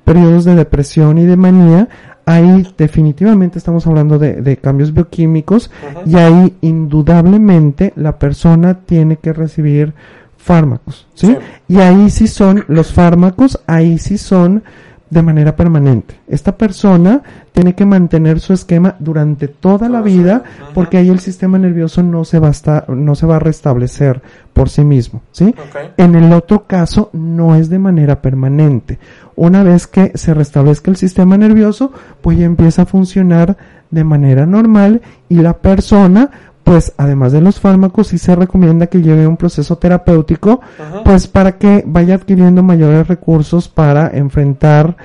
periodos 0.03 0.45
de 0.45 0.55
depresión 0.55 1.17
y 1.17 1.25
de 1.25 1.37
manía, 1.37 1.87
ahí 2.25 2.67
definitivamente 2.77 3.57
estamos 3.57 3.85
hablando 3.87 4.19
de, 4.19 4.41
de 4.41 4.57
cambios 4.57 4.93
bioquímicos 4.93 5.71
y 6.05 6.15
ahí 6.15 6.55
indudablemente 6.61 7.93
la 7.95 8.17
persona 8.17 8.79
tiene 8.85 9.17
que 9.17 9.33
recibir 9.33 9.93
fármacos, 10.37 11.07
¿sí? 11.13 11.37
Y 11.67 11.77
ahí 11.77 12.09
sí 12.09 12.27
son 12.27 12.65
los 12.67 12.91
fármacos, 12.93 13.61
ahí 13.67 13.99
sí 13.99 14.17
son 14.17 14.63
de 15.11 15.21
manera 15.21 15.55
permanente. 15.55 16.15
Esta 16.27 16.57
persona 16.57 17.21
tiene 17.51 17.75
que 17.75 17.85
mantener 17.85 18.39
su 18.39 18.53
esquema 18.53 18.95
durante 18.97 19.49
toda 19.49 19.89
la 19.89 20.01
vida 20.01 20.43
porque 20.73 20.97
ahí 20.97 21.09
el 21.09 21.19
sistema 21.19 21.59
nervioso 21.59 22.01
no 22.01 22.23
se 22.23 22.39
va 22.39 22.47
a 22.47 22.51
estar, 22.51 22.89
no 22.89 23.13
se 23.13 23.27
va 23.27 23.35
a 23.35 23.39
restablecer 23.39 24.21
por 24.53 24.69
sí 24.69 24.83
mismo, 24.83 25.21
¿sí? 25.31 25.53
En 25.97 26.15
el 26.15 26.31
otro 26.31 26.65
caso 26.65 27.09
no 27.11 27.55
es 27.55 27.69
de 27.69 27.77
manera 27.77 28.21
permanente. 28.21 28.99
Una 29.35 29.63
vez 29.63 29.85
que 29.85 30.13
se 30.15 30.33
restablezca 30.33 30.89
el 30.89 30.97
sistema 30.97 31.37
nervioso, 31.37 31.91
pues 32.21 32.37
ya 32.37 32.45
empieza 32.45 32.83
a 32.83 32.85
funcionar 32.85 33.57
de 33.89 34.05
manera 34.05 34.45
normal 34.45 35.01
y 35.27 35.35
la 35.35 35.57
persona 35.57 36.31
pues 36.63 36.93
además 36.97 37.31
de 37.31 37.41
los 37.41 37.59
fármacos 37.59 38.07
sí 38.07 38.17
se 38.17 38.35
recomienda 38.35 38.87
que 38.87 39.01
lleve 39.01 39.27
un 39.27 39.37
proceso 39.37 39.77
terapéutico 39.77 40.61
pues 41.03 41.27
para 41.27 41.57
que 41.57 41.83
vaya 41.85 42.15
adquiriendo 42.15 42.63
mayores 42.63 43.07
recursos 43.07 43.67
para 43.67 44.09
enfrentar 44.13 44.95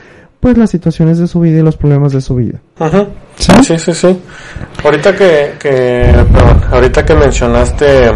pues 0.40 0.56
las 0.58 0.70
situaciones 0.70 1.18
de 1.18 1.26
su 1.26 1.40
vida 1.40 1.58
y 1.58 1.62
los 1.62 1.76
problemas 1.76 2.12
de 2.12 2.20
su 2.20 2.36
vida. 2.36 2.60
¿Sí? 3.36 3.52
¿Sí? 3.78 3.92
sí, 3.94 4.22
Ahorita 4.84 5.14
que, 5.14 5.54
que 5.58 6.14
ahorita 6.70 7.04
que 7.04 7.14
mencionaste, 7.14 8.12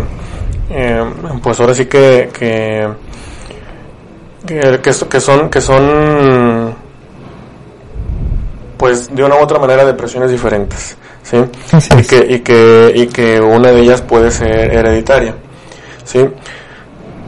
eh, 0.71 1.05
pues 1.43 1.59
ahora 1.59 1.75
sí 1.75 1.87
que, 1.87 2.31
que, 2.33 2.89
que, 4.47 4.81
que 4.81 5.21
son, 5.21 5.51
que 5.51 5.61
son, 5.61 6.75
pues 8.77 9.15
de 9.15 9.25
una 9.25 9.35
u 9.35 9.39
otra 9.39 9.59
manera 9.59 9.85
depresiones 9.85 10.31
diferentes. 10.31 10.97
¿Sí? 11.31 11.37
y, 11.99 12.03
que, 12.03 12.27
y, 12.29 12.39
que, 12.41 12.93
y 12.95 13.07
que 13.07 13.41
una 13.41 13.71
de 13.71 13.81
ellas 13.81 14.03
puede 14.03 14.31
ser 14.31 14.73
hereditaria, 14.73 15.35
¿sí? 16.05 16.27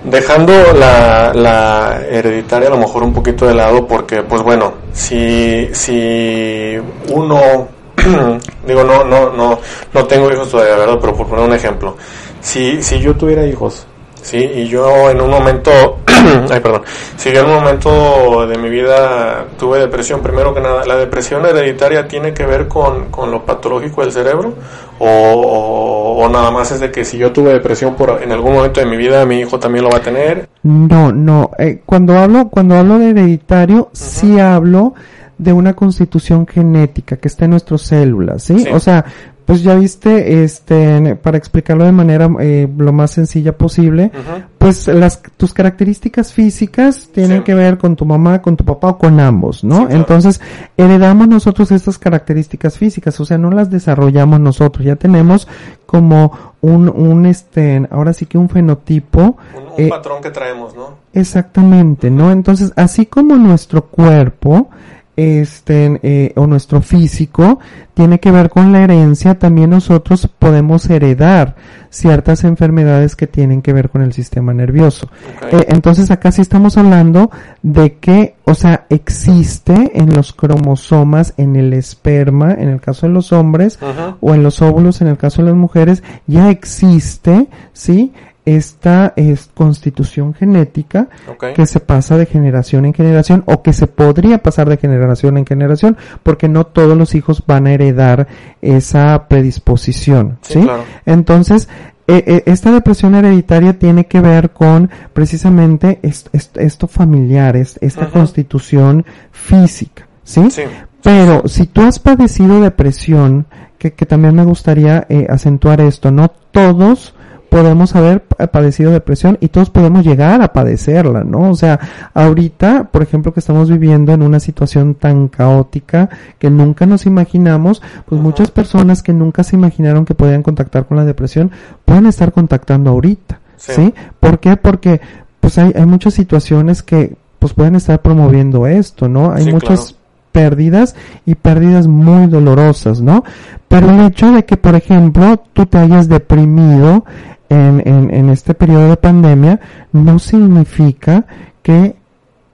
Dejando 0.04 0.52
la, 0.74 1.32
la 1.32 2.00
hereditaria 2.10 2.68
a 2.68 2.72
lo 2.72 2.78
mejor 2.78 3.04
un 3.04 3.12
poquito 3.12 3.46
de 3.46 3.54
lado 3.54 3.86
porque, 3.86 4.22
pues 4.22 4.42
bueno, 4.42 4.74
si, 4.92 5.68
si 5.72 6.76
uno, 7.08 7.68
digo, 8.66 8.82
no, 8.82 9.04
no, 9.04 9.30
no, 9.30 9.60
no 9.92 10.06
tengo 10.06 10.32
hijos 10.32 10.50
todavía, 10.50 10.76
¿verdad? 10.76 10.98
Pero 11.00 11.14
por 11.14 11.28
poner 11.28 11.44
un 11.44 11.54
ejemplo, 11.54 11.96
si, 12.40 12.82
si 12.82 12.98
yo 12.98 13.14
tuviera 13.14 13.46
hijos, 13.46 13.86
¿sí? 14.22 14.38
Y 14.38 14.68
yo 14.68 15.10
en 15.10 15.20
un 15.20 15.30
momento, 15.30 15.70
ay, 16.50 16.60
perdón, 16.60 16.82
si 17.16 17.32
yo 17.32 17.40
en 17.40 17.46
un 17.46 17.54
momento 17.56 18.46
de 18.46 18.56
mi 18.56 18.70
vida 18.70 19.46
tuve 19.58 19.80
depresión, 19.80 20.20
primero 20.22 20.54
que 20.54 20.60
nada, 20.60 20.84
¿la 20.86 20.96
depresión 20.96 21.44
hereditaria 21.44 22.08
tiene 22.08 22.32
que 22.32 22.46
ver 22.46 22.68
con, 22.68 23.10
con 23.10 23.30
lo 23.30 23.44
patológico 23.44 24.02
del 24.02 24.12
cerebro? 24.12 24.54
O, 24.98 26.18
o, 26.18 26.28
nada 26.28 26.52
más 26.52 26.70
es 26.70 26.80
de 26.80 26.92
que 26.92 27.04
si 27.04 27.18
yo 27.18 27.32
tuve 27.32 27.52
depresión 27.52 27.96
por 27.96 28.22
en 28.22 28.30
algún 28.30 28.52
momento 28.52 28.80
de 28.80 28.86
mi 28.86 28.96
vida, 28.96 29.26
mi 29.26 29.40
hijo 29.40 29.58
también 29.58 29.84
lo 29.84 29.90
va 29.90 29.98
a 29.98 30.02
tener? 30.02 30.48
No, 30.62 31.10
no, 31.10 31.50
eh, 31.58 31.82
cuando 31.84 32.16
hablo, 32.16 32.48
cuando 32.48 32.76
hablo 32.76 32.98
de 33.00 33.10
hereditario, 33.10 33.90
sí 33.92 34.38
hablo 34.38 34.94
de 35.42 35.52
una 35.52 35.74
constitución 35.74 36.46
genética 36.46 37.16
que 37.16 37.26
está 37.26 37.46
en 37.46 37.52
nuestras 37.52 37.82
células, 37.82 38.44
¿sí? 38.44 38.64
O 38.72 38.78
sea, 38.78 39.04
pues 39.44 39.62
ya 39.62 39.74
viste, 39.74 40.44
este, 40.44 41.16
para 41.16 41.36
explicarlo 41.36 41.84
de 41.84 41.92
manera 41.92 42.30
eh, 42.40 42.68
lo 42.76 42.92
más 42.92 43.10
sencilla 43.10 43.56
posible, 43.56 44.10
pues 44.58 44.86
las 44.88 45.20
tus 45.36 45.52
características 45.52 46.32
físicas 46.32 47.08
tienen 47.12 47.38
Sí. 47.38 47.44
que 47.44 47.54
ver 47.54 47.78
con 47.78 47.96
tu 47.96 48.04
mamá, 48.04 48.40
con 48.40 48.56
tu 48.56 48.64
papá 48.64 48.88
o 48.90 48.98
con 48.98 49.18
ambos, 49.20 49.64
¿no? 49.64 49.76
Sí, 49.76 49.80
claro. 49.86 49.96
Entonces, 50.00 50.40
heredamos 50.76 51.28
nosotros 51.28 51.72
estas 51.72 51.98
características 51.98 52.78
físicas, 52.78 53.18
o 53.20 53.24
sea, 53.24 53.38
no 53.38 53.50
las 53.50 53.70
desarrollamos 53.70 54.38
nosotros, 54.40 54.84
ya 54.86 54.96
tenemos 54.96 55.48
como 55.86 56.32
un, 56.60 56.88
un 56.88 57.26
este, 57.26 57.86
ahora 57.90 58.12
sí 58.12 58.26
que 58.26 58.38
un 58.38 58.48
fenotipo 58.48 59.36
Un, 59.56 59.62
un 59.64 59.86
eh, 59.86 59.88
patrón 59.88 60.22
que 60.22 60.30
traemos, 60.30 60.74
¿no? 60.74 60.90
Exactamente, 61.12 62.10
¿no? 62.10 62.30
Entonces, 62.32 62.72
así 62.76 63.06
como 63.06 63.36
nuestro 63.36 63.86
cuerpo, 63.86 64.68
este, 65.16 66.00
eh, 66.02 66.32
o 66.36 66.46
nuestro 66.46 66.80
físico, 66.80 67.58
tiene 67.94 68.20
que 68.20 68.30
ver 68.30 68.48
con 68.48 68.72
la 68.72 68.82
herencia, 68.82 69.38
también 69.38 69.70
nosotros 69.70 70.28
podemos 70.38 70.88
heredar 70.88 71.56
ciertas 71.90 72.44
enfermedades 72.44 73.16
que 73.16 73.26
tienen 73.26 73.60
que 73.60 73.74
ver 73.74 73.90
con 73.90 74.00
el 74.00 74.14
sistema 74.14 74.54
nervioso. 74.54 75.08
Eh, 75.50 75.66
entonces, 75.68 76.10
acá 76.10 76.32
sí 76.32 76.40
estamos 76.40 76.78
hablando 76.78 77.30
de 77.62 77.94
que, 77.98 78.36
o 78.44 78.54
sea, 78.54 78.86
existe 78.88 79.92
en 79.94 80.14
los 80.14 80.32
cromosomas, 80.32 81.34
en 81.36 81.56
el 81.56 81.74
esperma, 81.74 82.54
en 82.54 82.70
el 82.70 82.80
caso 82.80 83.06
de 83.06 83.12
los 83.12 83.32
hombres, 83.32 83.78
o 84.20 84.34
en 84.34 84.42
los 84.42 84.62
óvulos 84.62 85.02
en 85.02 85.08
el 85.08 85.18
caso 85.18 85.42
de 85.42 85.48
las 85.48 85.56
mujeres, 85.56 86.02
ya 86.26 86.48
existe, 86.48 87.48
¿sí? 87.74 88.12
Esta 88.44 89.12
es 89.14 89.50
constitución 89.54 90.34
genética 90.34 91.08
que 91.54 91.64
se 91.66 91.78
pasa 91.78 92.16
de 92.16 92.26
generación 92.26 92.84
en 92.86 92.92
generación 92.92 93.44
o 93.46 93.62
que 93.62 93.72
se 93.72 93.86
podría 93.86 94.42
pasar 94.42 94.68
de 94.68 94.78
generación 94.78 95.38
en 95.38 95.46
generación 95.46 95.96
porque 96.24 96.48
no 96.48 96.64
todos 96.66 96.96
los 96.98 97.14
hijos 97.14 97.44
van 97.46 97.68
a 97.68 97.72
heredar 97.74 98.26
esa 98.60 99.28
predisposición, 99.28 100.38
Sí, 100.42 100.54
¿sí? 100.54 100.60
claro. 100.62 100.82
Entonces, 101.06 101.68
eh, 102.08 102.24
eh, 102.26 102.42
esta 102.46 102.72
depresión 102.72 103.14
hereditaria 103.14 103.78
tiene 103.78 104.06
que 104.06 104.20
ver 104.20 104.50
con 104.50 104.90
precisamente 105.12 106.00
est- 106.02 106.28
est- 106.34 106.56
esto 106.58 106.88
familiar, 106.88 107.54
es- 107.54 107.78
esta 107.80 108.08
constitución 108.08 109.04
física, 109.30 110.08
¿sí? 110.24 110.50
Sí. 110.50 110.62
Pero 111.00 111.46
si 111.46 111.66
tú 111.66 111.82
has 111.82 112.00
padecido 112.00 112.60
depresión, 112.60 113.46
que, 113.78 113.92
que 113.92 114.04
también 114.06 114.34
me 114.34 114.44
gustaría 114.44 115.06
eh, 115.08 115.26
acentuar 115.28 115.80
esto, 115.80 116.10
no 116.10 116.28
todos 116.28 117.14
podemos 117.52 117.94
haber 117.94 118.22
pa- 118.22 118.46
padecido 118.46 118.90
depresión 118.92 119.36
y 119.42 119.48
todos 119.48 119.68
podemos 119.68 120.06
llegar 120.06 120.40
a 120.40 120.54
padecerla, 120.54 121.22
¿no? 121.22 121.50
O 121.50 121.54
sea, 121.54 121.78
ahorita, 122.14 122.84
por 122.84 123.02
ejemplo, 123.02 123.34
que 123.34 123.40
estamos 123.40 123.68
viviendo 123.68 124.12
en 124.14 124.22
una 124.22 124.40
situación 124.40 124.94
tan 124.94 125.28
caótica 125.28 126.08
que 126.38 126.48
nunca 126.48 126.86
nos 126.86 127.04
imaginamos, 127.04 127.82
pues 128.06 128.22
muchas 128.22 128.50
personas 128.50 129.02
que 129.02 129.12
nunca 129.12 129.42
se 129.44 129.56
imaginaron 129.56 130.06
que 130.06 130.14
podían 130.14 130.42
contactar 130.42 130.86
con 130.86 130.96
la 130.96 131.04
depresión 131.04 131.50
pueden 131.84 132.06
estar 132.06 132.32
contactando 132.32 132.88
ahorita, 132.88 133.38
Sí. 133.58 133.72
¿sí? 133.74 133.94
¿Por 134.18 134.38
qué? 134.40 134.56
Porque 134.56 135.02
pues 135.40 135.58
hay, 135.58 135.72
hay 135.76 135.84
muchas 135.84 136.14
situaciones 136.14 136.82
que 136.82 137.16
pues 137.38 137.52
pueden 137.52 137.74
estar 137.74 138.00
promoviendo 138.00 138.66
esto, 138.66 139.08
¿no? 139.08 139.30
Hay 139.32 139.44
Sí, 139.44 139.52
muchas 139.52 139.80
claro. 139.80 139.96
pérdidas 140.32 140.94
y 141.26 141.34
pérdidas 141.34 141.86
muy 141.86 142.28
dolorosas, 142.28 143.02
¿no? 143.02 143.24
Pero 143.68 143.90
el 143.90 144.00
hecho 144.00 144.32
de 144.32 144.44
que, 144.44 144.56
por 144.56 144.74
ejemplo, 144.74 145.42
tú 145.52 145.66
te 145.66 145.76
hayas 145.78 146.08
deprimido 146.08 147.04
en, 147.52 147.82
en, 147.86 148.14
en 148.14 148.30
este 148.30 148.54
periodo 148.54 148.88
de 148.88 148.96
pandemia 148.96 149.60
no 149.92 150.18
significa 150.18 151.24
que 151.62 151.96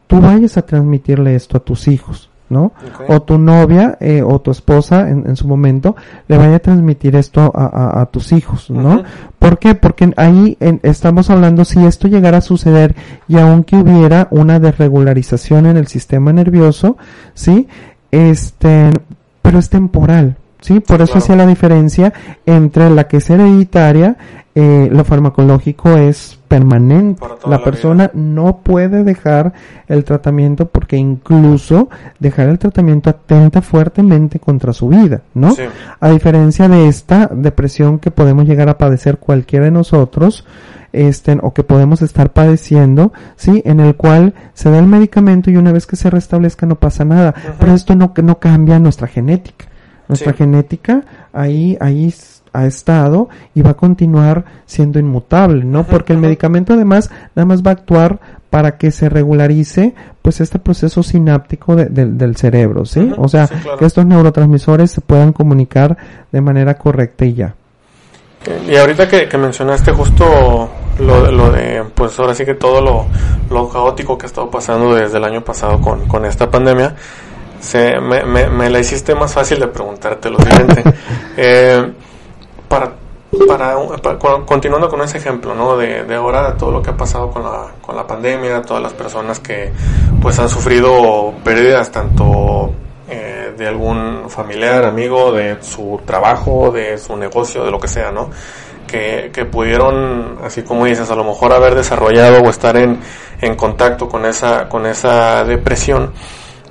tú 0.07 0.21
vayas 0.21 0.57
a 0.57 0.63
transmitirle 0.63 1.35
esto 1.35 1.57
a 1.57 1.61
tus 1.61 1.87
hijos, 1.89 2.31
¿no? 2.49 2.73
O 3.09 3.21
tu 3.23 3.37
novia 3.39 3.99
eh, 4.01 4.23
o 4.23 4.41
tu 4.41 4.51
esposa 4.51 5.11
en, 5.11 5.25
en 5.29 5.37
su 5.37 5.47
momento 5.47 5.97
le 6.29 6.39
vaya 6.39 6.57
a 6.57 6.59
transmitir 6.61 7.15
esto 7.17 7.53
a, 7.55 7.67
a- 7.67 8.01
a 8.01 8.07
tus 8.07 8.33
hijos, 8.33 8.71
¿no? 8.71 8.95
Ujú. 8.97 9.03
¿Por 9.39 9.59
qué? 9.59 9.75
Porque 9.75 10.11
ahí 10.17 10.57
en- 10.61 10.81
estamos 10.83 11.29
hablando 11.31 11.65
si 11.67 11.85
esto 11.85 12.09
llegara 12.09 12.39
a 12.39 12.41
suceder 12.41 12.95
y 13.29 13.37
aunque 13.37 13.77
hubiera 13.77 14.29
una 14.31 14.59
desregularización 14.61 15.67
en 15.67 15.77
el 15.77 15.87
sistema 15.89 16.33
nervioso, 16.33 16.97
¿sí? 17.35 17.69
Este, 18.11 18.91
pero 19.43 19.59
es 19.59 19.69
temporal, 19.69 20.37
¿sí? 20.61 20.81
Por 20.81 20.97
eso 20.97 21.13
claro. 21.13 21.19
hacía 21.19 21.37
la 21.37 21.47
diferencia 21.47 22.13
entre 22.47 22.91
la 22.91 23.09
que 23.09 23.19
es 23.19 23.31
hereditaria, 23.31 24.17
eh, 24.55 24.89
lo 24.91 25.05
farmacológico 25.05 25.97
es 25.97 26.39
permanente. 26.49 27.23
La 27.45 27.59
la 27.59 27.63
persona 27.63 28.11
no 28.15 28.59
puede 28.59 29.05
dejar 29.05 29.53
el 29.87 30.05
tratamiento 30.05 30.67
porque 30.67 30.97
incluso 30.97 31.89
dejar 32.19 32.49
el 32.49 32.59
tratamiento 32.59 33.11
atenta 33.11 33.63
fuertemente 33.63 34.41
contra 34.41 34.73
su 34.73 34.89
vida, 34.89 35.23
¿no? 35.35 35.53
Sí. 35.53 35.63
A 36.01 36.09
diferencia 36.11 36.69
de 36.69 36.89
esta 36.89 37.31
depresión 37.33 37.99
que 37.99 38.11
podemos 38.11 38.47
llegar 38.47 38.69
a 38.69 38.79
padecer 38.79 39.19
cualquiera 39.19 39.67
de 39.67 39.71
nosotros, 39.71 40.45
este, 40.93 41.39
o 41.43 41.53
que 41.53 41.63
podemos 41.63 42.03
estar 42.03 42.33
padeciendo, 42.33 43.13
sí, 43.37 43.63
en 43.65 43.81
el 43.81 43.95
cual 43.95 44.35
se 44.55 44.71
da 44.71 44.79
el 44.79 44.87
medicamento 44.87 45.51
y 45.51 45.57
una 45.57 45.73
vez 45.73 45.87
que 45.87 45.97
se 45.97 46.11
restablezca 46.11 46.67
no 46.67 46.77
pasa 46.77 47.05
nada. 47.05 47.35
Pero 47.61 47.75
esto 47.75 47.95
no, 47.95 48.13
no 48.23 48.39
cambia 48.39 48.79
nuestra 48.79 49.07
genética. 49.07 49.67
Nuestra 50.09 50.33
Sí. 50.33 50.39
genética 50.39 51.03
ahí, 51.33 51.77
ahí 51.81 52.13
ha 52.53 52.65
estado 52.67 53.29
y 53.55 53.61
va 53.63 53.71
a 53.71 53.75
continuar 53.75 54.45
siendo 54.67 54.99
inmutable, 54.99 55.65
¿no? 55.65 55.85
Porque 55.85 56.13
el 56.15 56.19
medicamento 56.19 56.73
además 56.73 57.11
nada 57.37 57.45
más 57.47 57.63
va 57.63 57.71
a 57.71 57.75
actuar 57.75 58.19
para 58.51 58.79
que 58.79 58.91
se 58.91 59.11
regularice 59.11 59.95
pues 60.23 60.41
este 60.41 60.59
proceso 60.59 61.03
sináptico 61.03 61.77
de- 61.77 61.87
del- 61.87 62.17
del 62.17 62.37
cerebro, 62.37 62.87
¿sí? 62.87 63.13
O 63.19 63.29
sea, 63.29 63.47
sí, 63.47 63.55
claro. 63.63 63.77
que 63.79 63.85
estos 63.85 64.07
neurotransmisores 64.07 64.91
se 64.91 65.03
puedan 65.03 65.33
comunicar 65.35 65.97
de 66.33 66.41
manera 66.41 66.75
correcta 66.75 67.27
y 67.27 67.35
ya. 67.35 67.55
Y 68.67 68.77
ahorita 68.77 69.07
que, 69.09 69.29
que 69.29 69.37
mencionaste 69.37 69.93
justo 69.93 70.71
lo, 71.01 71.23
de- 71.25 71.33
lo 71.33 71.51
de, 71.53 71.85
pues 71.95 72.19
ahora 72.19 72.35
sí 72.35 72.45
que 72.47 72.55
todo 72.55 72.81
lo, 72.81 73.07
lo 73.51 73.69
caótico 73.69 74.17
que 74.17 74.25
ha 74.25 74.29
estado 74.29 74.51
pasando 74.51 74.95
desde 74.95 75.19
el 75.19 75.25
año 75.25 75.43
pasado 75.45 75.81
con, 75.81 76.07
con 76.09 76.25
esta 76.25 76.51
pandemia, 76.51 76.95
se, 77.61 78.01
me, 78.01 78.25
me, 78.25 78.49
me 78.49 78.71
la 78.71 78.79
hiciste 78.81 79.15
más 79.15 79.33
fácil 79.33 79.61
de 79.61 79.69
preguntarte 79.69 80.31
lo 80.31 80.39
siguiente. 80.41 80.83
Eh, 81.41 81.93
para, 82.69 82.91
para, 83.47 83.77
para- 84.03 84.19
con- 84.19 84.45
continuando 84.45 84.89
con 84.89 85.01
ese 85.03 85.19
ejemplo, 85.19 85.55
¿no? 85.55 85.77
De, 85.77 86.03
de 86.03 86.15
ahora 86.17 86.57
todo 86.57 86.73
lo 86.73 86.83
que 86.83 86.91
ha 86.91 86.97
pasado 86.97 87.31
con 87.31 87.45
la, 87.45 87.67
con 87.81 87.95
la 87.95 88.05
pandemia, 88.07 88.61
todas 88.63 88.83
las 88.83 88.93
personas 88.93 89.39
que 89.39 89.71
pues 90.21 90.37
han 90.41 90.49
sufrido 90.49 91.33
pérdidas 91.45 91.93
tanto 91.93 92.73
eh, 93.09 93.55
de 93.57 93.69
algún 93.69 94.25
familiar, 94.29 94.85
amigo, 94.85 95.31
de 95.31 95.59
su 95.63 96.01
trabajo, 96.05 96.73
de 96.73 96.99
su 96.99 97.17
negocio, 97.17 97.65
de 97.65 97.71
lo 97.71 97.79
que 97.79 97.87
sea, 97.89 98.11
¿no? 98.11 98.31
Que, 98.89 99.31
que 99.33 99.45
pudieron, 99.45 100.39
así 100.43 100.63
como 100.63 100.87
dices, 100.87 101.09
a 101.11 101.15
lo 101.15 101.23
mejor 101.23 101.53
haber 101.53 101.77
desarrollado 101.77 102.41
o 102.43 102.51
estar 102.51 102.77
en, 102.77 102.99
en 103.41 103.55
contacto 103.55 104.09
con 104.09 104.27
esa, 104.27 104.69
con 104.69 104.87
esa 104.87 105.45
depresión. 105.45 106.13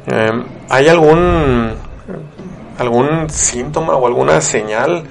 Eh, 0.07 0.43
¿Hay 0.69 0.87
algún, 0.87 1.73
algún 2.79 3.29
síntoma 3.29 3.95
o 3.95 4.07
alguna 4.07 4.41
señal? 4.41 5.03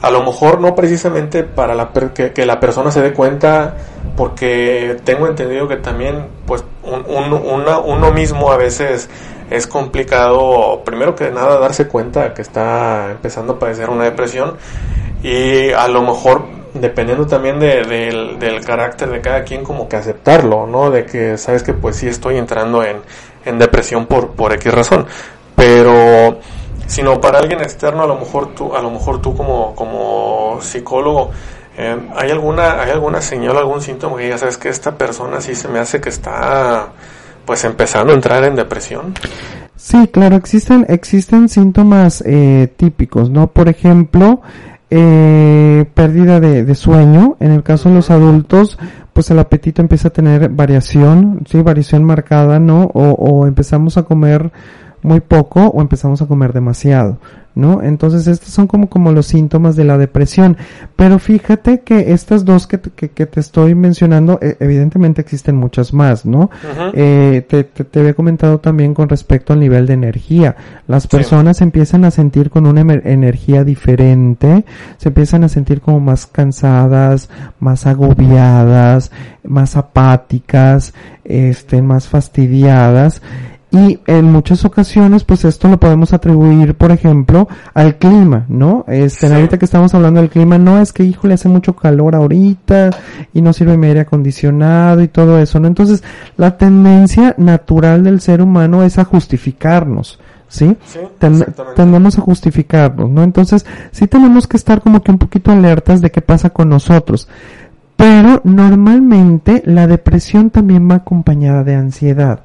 A 0.00 0.10
lo 0.10 0.22
mejor 0.22 0.60
no 0.60 0.74
precisamente 0.74 1.42
para 1.42 1.74
la 1.74 1.92
per- 1.92 2.12
que, 2.12 2.46
la 2.46 2.60
persona 2.60 2.90
se 2.90 3.02
dé 3.02 3.12
cuenta, 3.12 3.74
porque 4.16 4.96
tengo 5.04 5.26
entendido 5.26 5.66
que 5.68 5.76
también, 5.76 6.26
pues, 6.46 6.64
un- 6.82 7.04
una- 7.32 7.78
uno 7.78 8.12
mismo 8.12 8.50
a 8.52 8.56
veces 8.56 9.08
es 9.50 9.66
complicado, 9.66 10.82
primero 10.84 11.14
que 11.16 11.30
nada, 11.30 11.58
darse 11.58 11.88
cuenta 11.88 12.32
que 12.32 12.42
está 12.42 13.10
empezando 13.10 13.54
a 13.54 13.58
padecer 13.58 13.90
una 13.90 14.04
depresión 14.04 14.54
y 15.22 15.70
a 15.72 15.88
lo 15.88 16.02
mejor, 16.02 16.42
dependiendo 16.74 17.26
también 17.26 17.58
de- 17.58 17.82
del, 17.84 18.38
del 18.38 18.64
carácter 18.64 19.08
de 19.10 19.20
cada 19.20 19.42
quien, 19.42 19.64
como 19.64 19.88
que 19.88 19.96
aceptarlo, 19.96 20.66
¿no? 20.66 20.90
De 20.90 21.06
que 21.06 21.36
sabes 21.38 21.62
que 21.64 21.72
pues 21.72 21.96
sí 21.96 22.06
estoy 22.06 22.36
entrando 22.36 22.84
en, 22.84 22.98
en 23.44 23.58
depresión 23.58 24.06
por, 24.06 24.30
por 24.30 24.52
X 24.52 24.72
razón, 24.72 25.06
pero 25.54 26.38
sino 26.86 27.20
para 27.20 27.38
alguien 27.38 27.60
externo, 27.60 28.02
a 28.02 28.06
lo 28.06 28.16
mejor 28.16 28.54
tú, 28.54 28.74
a 28.74 28.80
lo 28.80 28.90
mejor 28.90 29.20
tú 29.20 29.36
como, 29.36 29.74
como 29.74 30.58
psicólogo, 30.60 31.30
eh, 31.76 31.96
¿hay 32.16 32.30
alguna, 32.30 32.80
hay 32.82 32.90
alguna 32.90 33.20
señal, 33.20 33.56
algún 33.56 33.82
síntoma 33.82 34.16
que 34.16 34.28
ya 34.28 34.38
sabes 34.38 34.56
que 34.56 34.70
esta 34.70 34.96
persona 34.96 35.40
sí 35.40 35.54
se 35.54 35.68
me 35.68 35.78
hace 35.78 36.00
que 36.00 36.08
está 36.08 36.88
pues 37.44 37.64
empezando 37.64 38.12
a 38.12 38.16
entrar 38.16 38.42
en 38.44 38.56
depresión? 38.56 39.14
Sí, 39.76 40.08
claro, 40.08 40.36
existen, 40.36 40.86
existen 40.88 41.48
síntomas 41.48 42.22
eh, 42.26 42.72
típicos, 42.76 43.30
¿no? 43.30 43.46
Por 43.46 43.68
ejemplo, 43.68 44.40
eh, 44.90 45.84
pérdida 45.94 46.40
de, 46.40 46.64
de 46.64 46.74
sueño. 46.74 47.36
En 47.40 47.52
el 47.52 47.62
caso 47.62 47.88
de 47.88 47.94
los 47.96 48.10
adultos, 48.10 48.78
pues 49.12 49.30
el 49.30 49.38
apetito 49.38 49.82
empieza 49.82 50.08
a 50.08 50.12
tener 50.12 50.48
variación, 50.48 51.44
sí, 51.48 51.60
variación 51.62 52.04
marcada, 52.04 52.58
¿no? 52.58 52.84
O, 52.94 53.12
o 53.12 53.46
empezamos 53.46 53.96
a 53.96 54.04
comer 54.04 54.50
muy 55.02 55.20
poco 55.20 55.66
o 55.66 55.80
empezamos 55.80 56.22
a 56.22 56.26
comer 56.26 56.52
demasiado, 56.52 57.18
¿no? 57.58 57.82
Entonces 57.82 58.28
estos 58.28 58.50
son 58.50 58.68
como, 58.68 58.88
como 58.88 59.10
los 59.10 59.26
síntomas 59.26 59.74
de 59.74 59.82
la 59.82 59.98
depresión. 59.98 60.56
Pero 60.94 61.18
fíjate 61.18 61.80
que 61.80 62.12
estas 62.12 62.44
dos 62.44 62.68
que, 62.68 62.78
que, 62.78 63.10
que 63.10 63.26
te 63.26 63.40
estoy 63.40 63.74
mencionando, 63.74 64.38
eh, 64.40 64.56
evidentemente 64.60 65.20
existen 65.20 65.56
muchas 65.56 65.92
más, 65.92 66.24
¿no? 66.24 66.50
eh, 66.94 67.44
te, 67.48 67.64
te, 67.64 67.82
te, 67.82 67.98
había 67.98 68.14
comentado 68.14 68.60
también 68.60 68.94
con 68.94 69.08
respecto 69.08 69.52
al 69.52 69.58
nivel 69.58 69.86
de 69.86 69.94
energía. 69.94 70.54
Las 70.86 71.08
personas 71.08 71.56
sí. 71.56 71.64
empiezan 71.64 72.04
a 72.04 72.12
sentir 72.12 72.48
con 72.48 72.64
una 72.64 72.80
energía 72.80 73.64
diferente, 73.64 74.64
se 74.96 75.08
empiezan 75.08 75.42
a 75.42 75.48
sentir 75.48 75.80
como 75.80 75.98
más 75.98 76.26
cansadas, 76.26 77.28
más 77.58 77.86
agobiadas, 77.86 79.10
más 79.42 79.76
apáticas, 79.76 80.94
este, 81.24 81.82
más 81.82 82.06
fastidiadas 82.06 83.20
y 83.70 84.00
en 84.06 84.24
muchas 84.32 84.64
ocasiones 84.64 85.24
pues 85.24 85.44
esto 85.44 85.68
lo 85.68 85.78
podemos 85.78 86.14
atribuir 86.14 86.74
por 86.74 86.90
ejemplo 86.90 87.48
al 87.74 87.96
clima 87.96 88.46
no 88.48 88.84
este 88.88 89.28
sí. 89.28 89.32
ahorita 89.32 89.58
que 89.58 89.66
estamos 89.66 89.92
hablando 89.94 90.20
del 90.20 90.30
clima 90.30 90.56
no 90.56 90.80
es 90.80 90.92
que 90.92 91.04
híjole 91.04 91.34
hace 91.34 91.50
mucho 91.50 91.76
calor 91.76 92.14
ahorita 92.14 92.90
y 93.34 93.42
no 93.42 93.52
sirve 93.52 93.76
mi 93.76 93.88
aire 93.88 94.00
acondicionado 94.00 95.02
y 95.02 95.08
todo 95.08 95.38
eso 95.38 95.60
no 95.60 95.68
entonces 95.68 96.02
la 96.38 96.56
tendencia 96.56 97.34
natural 97.36 98.04
del 98.04 98.20
ser 98.20 98.40
humano 98.40 98.84
es 98.84 98.98
a 98.98 99.04
justificarnos 99.04 100.18
¿sí? 100.48 100.76
sí 100.86 101.00
Ten 101.18 101.44
tendemos 101.76 102.18
a 102.18 102.22
justificarnos, 102.22 103.10
¿no? 103.10 103.22
Entonces, 103.22 103.66
sí 103.92 104.06
tenemos 104.06 104.46
que 104.46 104.56
estar 104.56 104.80
como 104.80 105.02
que 105.02 105.10
un 105.10 105.18
poquito 105.18 105.52
alertas 105.52 106.00
de 106.00 106.10
qué 106.10 106.22
pasa 106.22 106.50
con 106.50 106.70
nosotros. 106.70 107.28
Pero 107.96 108.40
normalmente 108.44 109.62
la 109.66 109.86
depresión 109.86 110.50
también 110.50 110.88
va 110.90 110.96
acompañada 110.96 111.64
de 111.64 111.74
ansiedad. 111.74 112.44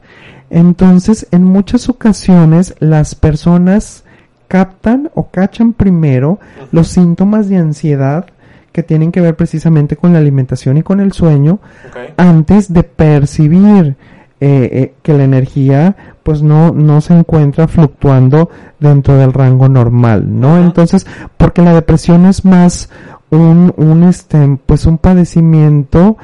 Entonces, 0.53 1.25
en 1.31 1.45
muchas 1.45 1.89
ocasiones 1.89 2.75
las 2.77 3.15
personas 3.15 4.03
captan 4.47 5.09
o 5.15 5.29
cachan 5.31 5.73
primero 5.73 6.39
los 6.71 6.89
síntomas 6.89 7.49
de 7.49 7.57
ansiedad 7.57 8.27
que 8.71 8.83
tienen 8.83 9.11
que 9.11 9.19
ver 9.19 9.35
precisamente 9.35 9.95
con 9.95 10.13
la 10.13 10.19
alimentación 10.19 10.77
y 10.77 10.83
con 10.83 10.99
el 10.99 11.11
sueño 11.11 11.59
okay. 11.89 12.13
antes 12.17 12.71
de 12.71 12.83
percibir 12.83 13.95
eh, 14.39 14.69
eh, 14.71 14.93
que 15.01 15.13
la 15.13 15.23
energía 15.23 15.95
pues 16.21 16.43
no, 16.43 16.71
no 16.71 17.01
se 17.01 17.17
encuentra 17.17 17.67
fluctuando 17.67 18.51
dentro 18.79 19.17
del 19.17 19.33
rango 19.33 19.69
normal, 19.69 20.39
¿no? 20.39 20.59
Entonces, 20.59 21.07
porque 21.35 21.63
la 21.63 21.73
depresión 21.73 22.27
es 22.27 22.45
más 22.45 22.91
un, 23.31 23.73
un 23.75 24.03
este, 24.03 24.59
pues 24.67 24.85
un 24.85 24.99
padecimiento 24.99 26.17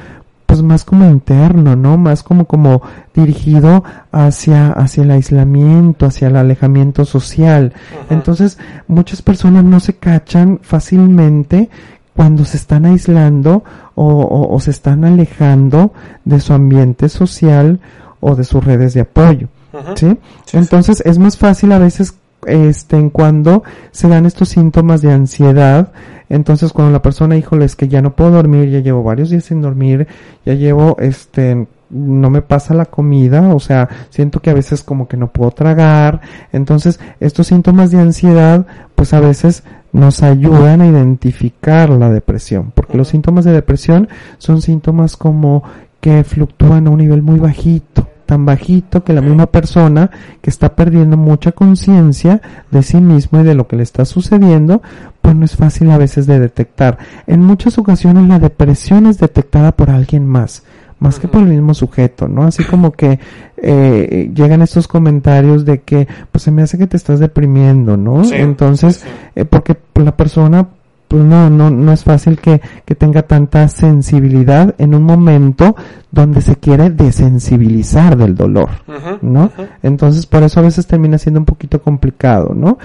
pues 0.49 0.63
más 0.63 0.83
como 0.83 1.07
interno, 1.07 1.75
¿no? 1.75 1.95
Más 1.99 2.23
como 2.23 2.45
como 2.45 2.81
dirigido 3.13 3.83
hacia 4.11 4.71
hacia 4.71 5.03
el 5.03 5.11
aislamiento, 5.11 6.07
hacia 6.07 6.29
el 6.29 6.35
alejamiento 6.35 7.05
social. 7.05 7.71
Uh 7.75 7.95
-huh. 7.95 8.15
Entonces, 8.15 8.57
muchas 8.87 9.21
personas 9.21 9.63
no 9.63 9.79
se 9.79 9.93
cachan 9.97 10.59
fácilmente 10.63 11.69
cuando 12.15 12.45
se 12.45 12.57
están 12.57 12.87
aislando 12.87 13.63
o, 13.93 14.07
o, 14.07 14.55
o 14.55 14.59
se 14.59 14.71
están 14.71 15.05
alejando 15.05 15.93
de 16.25 16.39
su 16.39 16.53
ambiente 16.53 17.09
social 17.09 17.79
o 18.19 18.35
de 18.35 18.43
sus 18.43 18.63
redes 18.63 18.95
de 18.95 19.01
apoyo. 19.01 19.49
Uh 19.71 19.77
-huh. 19.77 19.97
¿sí? 19.97 20.17
¿sí? 20.45 20.57
Entonces 20.57 21.03
es 21.05 21.19
más 21.19 21.37
fácil 21.37 21.73
a 21.73 21.77
veces 21.77 22.15
este 22.47 22.97
en 22.97 23.11
cuando 23.11 23.61
se 23.91 24.07
dan 24.07 24.25
estos 24.25 24.49
síntomas 24.49 25.03
de 25.03 25.11
ansiedad 25.11 25.91
entonces 26.29 26.71
cuando 26.71 26.93
la 26.93 27.01
persona 27.01 27.35
híjole 27.35 27.65
es 27.65 27.75
que 27.75 27.87
ya 27.87 28.01
no 28.01 28.15
puedo 28.15 28.31
dormir 28.31 28.69
ya 28.69 28.79
llevo 28.79 29.03
varios 29.03 29.29
días 29.29 29.45
sin 29.45 29.61
dormir 29.61 30.07
ya 30.45 30.53
llevo 30.53 30.95
este 30.99 31.67
no 31.89 32.29
me 32.29 32.41
pasa 32.41 32.73
la 32.73 32.85
comida, 32.85 33.53
o 33.53 33.59
sea, 33.59 33.89
siento 34.09 34.41
que 34.41 34.49
a 34.49 34.53
veces 34.53 34.83
como 34.83 35.07
que 35.07 35.17
no 35.17 35.31
puedo 35.31 35.51
tragar, 35.51 36.21
entonces 36.51 36.99
estos 37.19 37.47
síntomas 37.47 37.91
de 37.91 37.99
ansiedad 37.99 38.65
pues 38.95 39.13
a 39.13 39.19
veces 39.19 39.63
nos 39.91 40.21
ayudan 40.21 40.81
a 40.81 40.87
identificar 40.87 41.89
la 41.89 42.11
depresión, 42.11 42.71
porque 42.75 42.97
los 42.97 43.07
síntomas 43.07 43.45
de 43.45 43.53
depresión 43.53 44.07
son 44.37 44.61
síntomas 44.61 45.17
como 45.17 45.63
que 45.99 46.23
fluctúan 46.23 46.87
a 46.87 46.91
un 46.91 46.99
nivel 46.99 47.21
muy 47.21 47.39
bajito, 47.39 48.07
tan 48.29 48.45
bajito 48.45 49.03
que 49.03 49.11
la 49.11 49.21
misma 49.21 49.47
persona 49.47 50.11
que 50.39 50.51
está 50.51 50.75
perdiendo 50.75 51.17
mucha 51.17 51.51
conciencia 51.51 52.43
de 52.69 52.83
sí 52.83 52.97
mismo 52.97 53.41
y 53.41 53.43
de 53.43 53.55
lo 53.55 53.67
que 53.67 53.75
le 53.75 53.81
está 53.81 54.05
sucediendo, 54.05 54.83
pues 55.19 55.35
no 55.35 55.45
es 55.45 55.55
fácil 55.55 55.89
a 55.89 55.97
veces 55.97 56.27
de 56.27 56.39
detectar. 56.39 56.99
En 57.25 57.41
muchas 57.41 57.79
ocasiones 57.79 58.27
la 58.27 58.37
depresión 58.37 59.07
es 59.07 59.17
detectada 59.17 59.71
por 59.71 59.89
alguien 59.89 60.27
más 60.27 60.63
más 60.99 61.17
que 61.17 61.29
por 61.29 61.41
el 61.41 61.47
mismo 61.47 61.73
sujeto, 61.73 62.27
¿no? 62.27 62.43
Así 62.43 62.65
como 62.65 62.91
que 62.91 63.19
eh, 63.55 64.29
llegan 64.35 64.61
estos 64.61 64.85
comentarios 64.89 65.63
de 65.63 65.79
que, 65.79 66.09
pues 66.29 66.43
se 66.43 66.51
me 66.51 66.61
hace 66.61 66.77
que 66.77 66.87
te 66.87 66.97
estás 66.97 67.21
deprimiendo, 67.21 67.95
¿no? 67.95 68.25
Sí, 68.25 68.35
Entonces, 68.35 68.97
sí. 68.97 69.07
Eh, 69.35 69.45
porque 69.45 69.77
la 69.95 70.17
persona, 70.17 70.67
pues 71.09 71.23
no, 71.23 71.49
no, 71.49 71.69
no 71.71 71.91
es 71.91 72.03
fácil 72.05 72.39
que, 72.39 72.61
que 72.85 72.95
tenga 72.95 73.23
tanta 73.23 73.67
sensibilidad 73.67 74.75
en 74.77 74.93
un 74.95 75.03
momento 75.03 75.75
donde 76.11 76.39
se 76.41 76.55
quiere 76.55 76.89
desensibilizar 76.91 78.15
del 78.15 78.35
dolor, 78.35 78.69
Uh 78.87 78.91
-huh, 78.91 79.17
¿no? 79.21 79.43
uh 79.45 79.47
-huh. 79.57 79.67
Entonces, 79.83 80.25
por 80.27 80.43
eso 80.43 80.59
a 80.59 80.63
veces 80.63 80.85
termina 80.87 81.17
siendo 81.17 81.39
un 81.39 81.45
poquito 81.45 81.81
complicado, 81.81 82.53
¿no? 82.55 82.77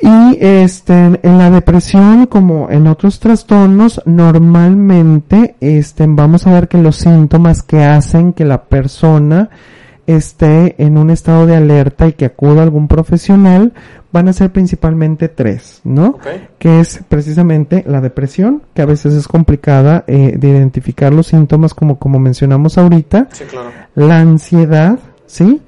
Y 0.00 0.36
este, 0.40 0.92
en 0.94 1.38
la 1.38 1.50
depresión, 1.50 2.26
como 2.26 2.68
en 2.70 2.86
otros 2.86 3.18
trastornos, 3.18 4.00
normalmente, 4.04 5.56
este, 5.60 6.04
vamos 6.06 6.46
a 6.46 6.52
ver 6.52 6.68
que 6.68 6.78
los 6.78 6.96
síntomas 6.96 7.62
que 7.62 7.82
hacen 7.82 8.32
que 8.34 8.44
la 8.44 8.62
persona 8.64 9.48
esté 10.06 10.74
en 10.82 10.98
un 10.98 11.10
estado 11.10 11.46
de 11.46 11.56
alerta 11.56 12.06
y 12.06 12.12
que 12.12 12.26
acuda 12.26 12.60
a 12.60 12.62
algún 12.62 12.88
profesional 12.88 13.72
van 14.12 14.28
a 14.28 14.32
ser 14.32 14.50
principalmente 14.50 15.28
tres, 15.28 15.80
¿no? 15.84 16.06
Okay. 16.08 16.48
Que 16.58 16.80
es 16.80 17.00
precisamente 17.08 17.84
la 17.86 18.00
depresión, 18.00 18.62
que 18.72 18.82
a 18.82 18.86
veces 18.86 19.14
es 19.14 19.28
complicada 19.28 20.04
eh, 20.06 20.36
de 20.38 20.48
identificar 20.48 21.12
los 21.12 21.26
síntomas 21.26 21.74
como, 21.74 21.98
como 21.98 22.18
mencionamos 22.18 22.78
ahorita. 22.78 23.28
Sí, 23.32 23.44
claro. 23.44 23.70
La 23.94 24.20
ansiedad, 24.20 24.98
¿sí? 25.26 25.60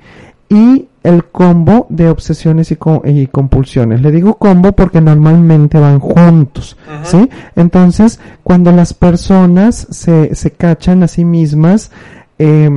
Y 0.49 0.89
el 1.03 1.25
combo 1.25 1.87
de 1.89 2.09
obsesiones 2.09 2.71
y, 2.71 2.77
co 2.77 3.03
y, 3.05 3.27
compulsiones. 3.27 4.01
Le 4.01 4.11
digo 4.11 4.35
combo 4.35 4.73
porque 4.73 5.01
normalmente 5.01 5.79
van 5.79 6.01
juntos. 6.01 6.77
¿sí? 7.03 7.29
Entonces, 7.55 8.21
cuando 8.43 8.73
las 8.73 8.95
personas 8.95 9.87
se, 9.91 10.35
se 10.35 10.51
cachan 10.51 11.03
a 11.03 11.09
sí 11.09 11.25
mismas, 11.25 11.91
eh, 12.39 12.71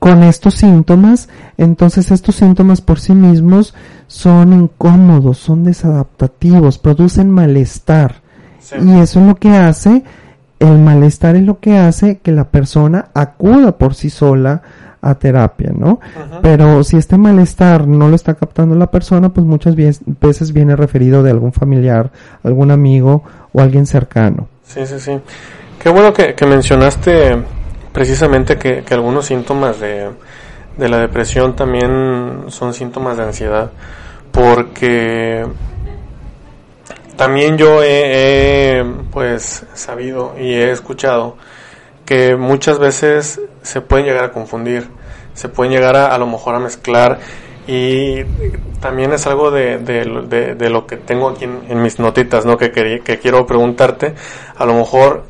con 0.00 0.22
estos 0.22 0.54
síntomas, 0.54 1.28
entonces 1.58 2.10
estos 2.10 2.34
síntomas 2.34 2.80
por 2.80 2.98
sí 2.98 3.14
mismos 3.14 3.74
son 4.06 4.54
incómodos, 4.54 5.38
son 5.38 5.62
desadaptativos, 5.62 6.78
producen 6.78 7.30
malestar. 7.30 8.22
Sí. 8.60 8.76
Y 8.82 8.98
eso 8.98 9.20
es 9.20 9.26
lo 9.26 9.34
que 9.36 9.50
hace, 9.50 10.02
el 10.58 10.78
malestar 10.78 11.36
es 11.36 11.42
lo 11.42 11.60
que 11.60 11.76
hace 11.76 12.18
que 12.18 12.32
la 12.32 12.44
persona 12.44 13.08
acuda 13.12 13.76
por 13.76 13.94
sí 13.94 14.08
sola 14.08 14.62
a 15.02 15.14
terapia, 15.16 15.70
¿no? 15.76 15.88
Uh 15.88 15.98
-huh. 15.98 16.38
Pero 16.40 16.82
si 16.82 16.96
este 16.96 17.18
malestar 17.18 17.86
no 17.86 18.08
lo 18.08 18.16
está 18.16 18.34
captando 18.34 18.74
la 18.74 18.90
persona, 18.90 19.28
pues 19.28 19.46
muchas 19.46 19.76
veces 19.76 20.52
viene 20.54 20.76
referido 20.76 21.22
de 21.22 21.30
algún 21.30 21.52
familiar, 21.52 22.10
algún 22.42 22.70
amigo 22.70 23.22
o 23.52 23.60
alguien 23.60 23.86
cercano. 23.86 24.48
Sí, 24.64 24.86
sí, 24.86 24.98
sí. 24.98 25.12
Qué 25.78 25.90
bueno 25.90 26.14
que, 26.14 26.34
que 26.34 26.46
mencionaste 26.46 27.59
precisamente 27.92 28.58
que, 28.58 28.82
que 28.82 28.94
algunos 28.94 29.26
síntomas 29.26 29.80
de, 29.80 30.10
de, 30.76 30.88
la 30.88 30.98
depresión 30.98 31.56
también 31.56 32.44
son 32.48 32.74
síntomas 32.74 33.16
de 33.16 33.24
ansiedad, 33.24 33.70
porque 34.32 35.46
también 37.16 37.58
yo 37.58 37.82
he, 37.82 38.84
pues 39.10 39.66
sabido 39.74 40.34
y 40.38 40.54
he 40.54 40.70
escuchado 40.70 41.36
que 42.06 42.36
muchas 42.36 42.78
veces 42.78 43.40
se 43.62 43.80
pueden 43.80 44.06
llegar 44.06 44.24
a 44.24 44.32
confundir, 44.32 44.88
se 45.34 45.48
pueden 45.48 45.72
llegar 45.72 45.96
a, 45.96 46.14
a 46.14 46.18
lo 46.18 46.26
mejor 46.26 46.54
a 46.54 46.60
mezclar 46.60 47.18
y 47.66 48.24
también 48.80 49.12
es 49.12 49.26
algo 49.26 49.50
de, 49.50 49.78
de, 49.78 50.54
de, 50.54 50.70
lo 50.70 50.86
que 50.86 50.96
tengo 50.96 51.28
aquí 51.28 51.44
en, 51.44 51.60
en 51.68 51.82
mis 51.82 52.00
notitas, 52.00 52.46
¿no? 52.46 52.56
Que, 52.56 52.72
que, 52.72 53.00
que 53.00 53.18
quiero 53.18 53.46
preguntarte, 53.46 54.14
a 54.56 54.64
lo 54.64 54.74
mejor 54.74 55.24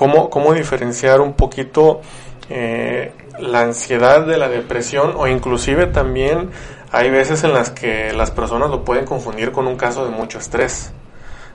cómo, 0.00 0.30
cómo 0.30 0.54
diferenciar 0.54 1.20
un 1.20 1.34
poquito 1.34 2.00
eh, 2.48 3.12
la 3.38 3.60
ansiedad 3.60 4.24
de 4.24 4.38
la 4.38 4.48
depresión 4.48 5.12
o 5.14 5.26
inclusive 5.26 5.88
también 5.88 6.48
hay 6.90 7.10
veces 7.10 7.44
en 7.44 7.52
las 7.52 7.68
que 7.68 8.14
las 8.14 8.30
personas 8.30 8.70
lo 8.70 8.82
pueden 8.82 9.04
confundir 9.04 9.52
con 9.52 9.66
un 9.66 9.76
caso 9.76 10.06
de 10.06 10.10
mucho 10.10 10.38
estrés 10.38 10.94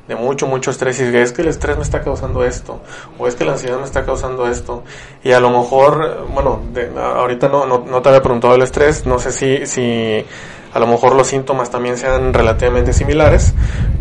de 0.08 0.16
mucho, 0.16 0.46
mucho 0.46 0.70
estrés 0.70 1.00
y 1.00 1.18
es 1.18 1.32
que 1.32 1.42
el 1.42 1.48
estrés 1.48 1.76
me 1.76 1.82
está 1.82 2.02
causando 2.02 2.44
esto 2.44 2.82
o 3.18 3.28
es 3.28 3.34
que 3.34 3.46
la 3.46 3.54
ansiedad 3.54 3.80
me 3.80 3.84
está 3.84 4.06
causando 4.06 4.48
esto 4.48 4.84
y 5.24 5.32
a 5.32 5.40
lo 5.40 5.50
mejor, 5.50 6.28
bueno, 6.32 6.62
de, 6.72 6.92
ahorita 6.96 7.50
no, 7.50 7.66
no, 7.66 7.80
no, 7.80 8.04
te 8.04 8.10
había 8.10 8.22
preguntado 8.22 8.54
el 8.54 8.62
estrés, 8.62 9.08
no 9.08 9.18
sé 9.18 9.32
si, 9.32 9.66
si 9.66 10.24
a 10.72 10.78
lo 10.78 10.86
mejor 10.86 11.16
los 11.16 11.26
síntomas 11.26 11.72
también 11.72 11.98
sean 11.98 12.32
relativamente 12.32 12.94
similares, 12.94 13.56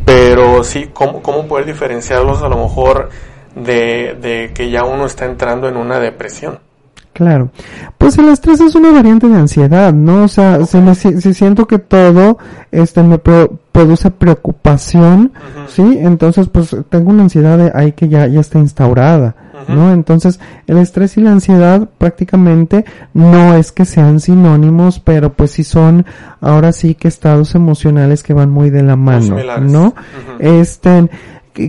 pero 0.05 0.63
sí, 0.65 0.91
¿cómo, 0.93 1.23
cómo 1.23 1.49
poder 1.49 1.65
diferenciarlos 1.65 2.43
a 2.43 2.51
lo 2.51 2.59
mejor 2.59 3.09
de, 3.57 4.17
de 4.21 4.51
que 4.55 4.71
ya 4.71 4.85
uno 4.85 5.07
está 5.07 5.25
entrando 5.27 5.69
en 5.69 5.77
una 5.77 5.99
depresión? 5.99 6.59
Claro. 7.13 7.51
Pues 7.97 8.19
el 8.19 8.29
estrés 8.29 8.61
es 8.61 8.75
una 8.75 8.91
variante 8.91 9.29
de 9.29 9.37
ansiedad, 9.37 9.93
¿no? 9.93 10.25
O 10.25 10.29
sea, 10.29 10.67
si, 10.67 10.79
me, 10.79 10.97
si, 10.97 11.21
si 11.21 11.33
siento 11.33 11.65
que 11.69 11.79
todo 11.79 12.39
este 12.73 13.05
me 13.05 13.19
pro- 13.19 13.57
produce 13.71 14.11
preocupación, 14.11 15.33
¿sí? 15.69 15.99
Entonces, 16.01 16.49
pues 16.49 16.75
tengo 16.89 17.11
una 17.11 17.23
ansiedad 17.23 17.57
de 17.59 17.71
ahí 17.73 17.93
que 17.93 18.09
ya, 18.09 18.27
ya 18.27 18.41
está 18.41 18.59
instaurada, 18.59 19.37
¿no? 19.69 19.93
Entonces, 19.93 20.41
el 20.67 20.79
estrés 20.79 21.17
y 21.17 21.21
la 21.21 21.31
ansiedad 21.31 21.89
prácticamente 21.99 22.85
no 23.15 23.55
es 23.55 23.71
que 23.71 23.85
sean 23.85 24.19
sinónimos, 24.19 24.99
pero 24.99 25.33
pues 25.33 25.53
sí 25.53 25.63
son 25.65 26.05
ahora 26.41 26.73
sí 26.73 26.95
que 26.97 27.07
estados 27.09 27.55
emocionales 27.55 28.23
que 28.25 28.35
van 28.35 28.51
muy 28.51 28.71
de 28.71 28.83
la 28.83 28.97
mano. 28.97 29.37
¿no? 29.73 29.85
Ujú. 29.87 29.95
Este, 30.41 30.91
¿qué- 31.01 31.11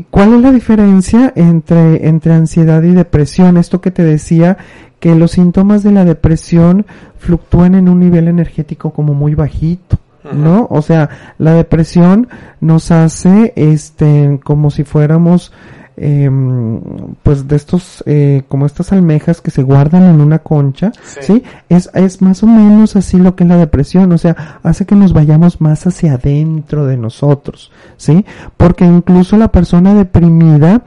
¿cuál 0.09 0.33
es 0.33 0.41
la 0.41 0.51
diferencia 0.51 1.31
entre, 1.35 2.07
entre 2.07 2.33
ansiedad 2.33 2.81
y 2.83 2.91
depresión? 2.91 3.57
Esto 3.57 3.81
que 3.81 3.91
te 3.91 4.03
decía, 4.03 4.57
que 4.99 5.13
los 5.15 5.31
síntomas 5.31 5.83
de 5.83 5.91
la 5.91 6.05
depresión 6.05 6.85
fluctúan 7.19 7.75
en 7.75 7.89
un 7.89 7.99
nivel 7.99 8.27
energético 8.27 8.91
como 8.91 9.13
muy 9.13 9.35
bajito. 9.35 9.99
¿No? 10.33 10.65
O 10.71 10.81
sea, 10.81 11.35
la 11.37 11.53
depresión 11.53 12.29
nos 12.59 12.89
hace, 12.89 13.53
este, 13.55 14.39
como 14.43 14.71
si 14.71 14.83
fuéramos, 14.83 15.53
em, 15.97 16.79
pues 17.23 17.47
de 17.47 17.55
estos, 17.55 18.03
eh, 18.05 18.43
como 18.47 18.65
estas 18.65 18.91
almejas 18.91 19.41
que 19.41 19.51
se 19.51 19.63
guardan 19.63 20.03
en 20.03 20.21
una 20.21 20.39
concha, 20.39 20.91
Sí. 21.03 21.19
¿sí? 21.21 21.43
Es, 21.69 21.89
es 21.93 22.21
más 22.21 22.43
o 22.43 22.47
menos 22.47 22.95
así 22.95 23.17
lo 23.17 23.35
que 23.35 23.43
es 23.43 23.49
la 23.49 23.57
depresión, 23.57 24.11
o 24.11 24.17
sea, 24.17 24.59
hace 24.63 24.85
que 24.85 24.95
nos 24.95 25.13
vayamos 25.13 25.61
más 25.61 25.85
hacia 25.87 26.13
adentro 26.13 26.85
de 26.85 26.97
nosotros, 26.97 27.71
¿sí? 27.97 28.25
Porque 28.57 28.85
incluso 28.85 29.37
la 29.37 29.49
persona 29.49 29.93
deprimida 29.93 30.81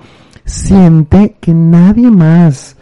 siente 0.44 1.36
que 1.40 1.54
nadie 1.54 2.10
más 2.10 2.76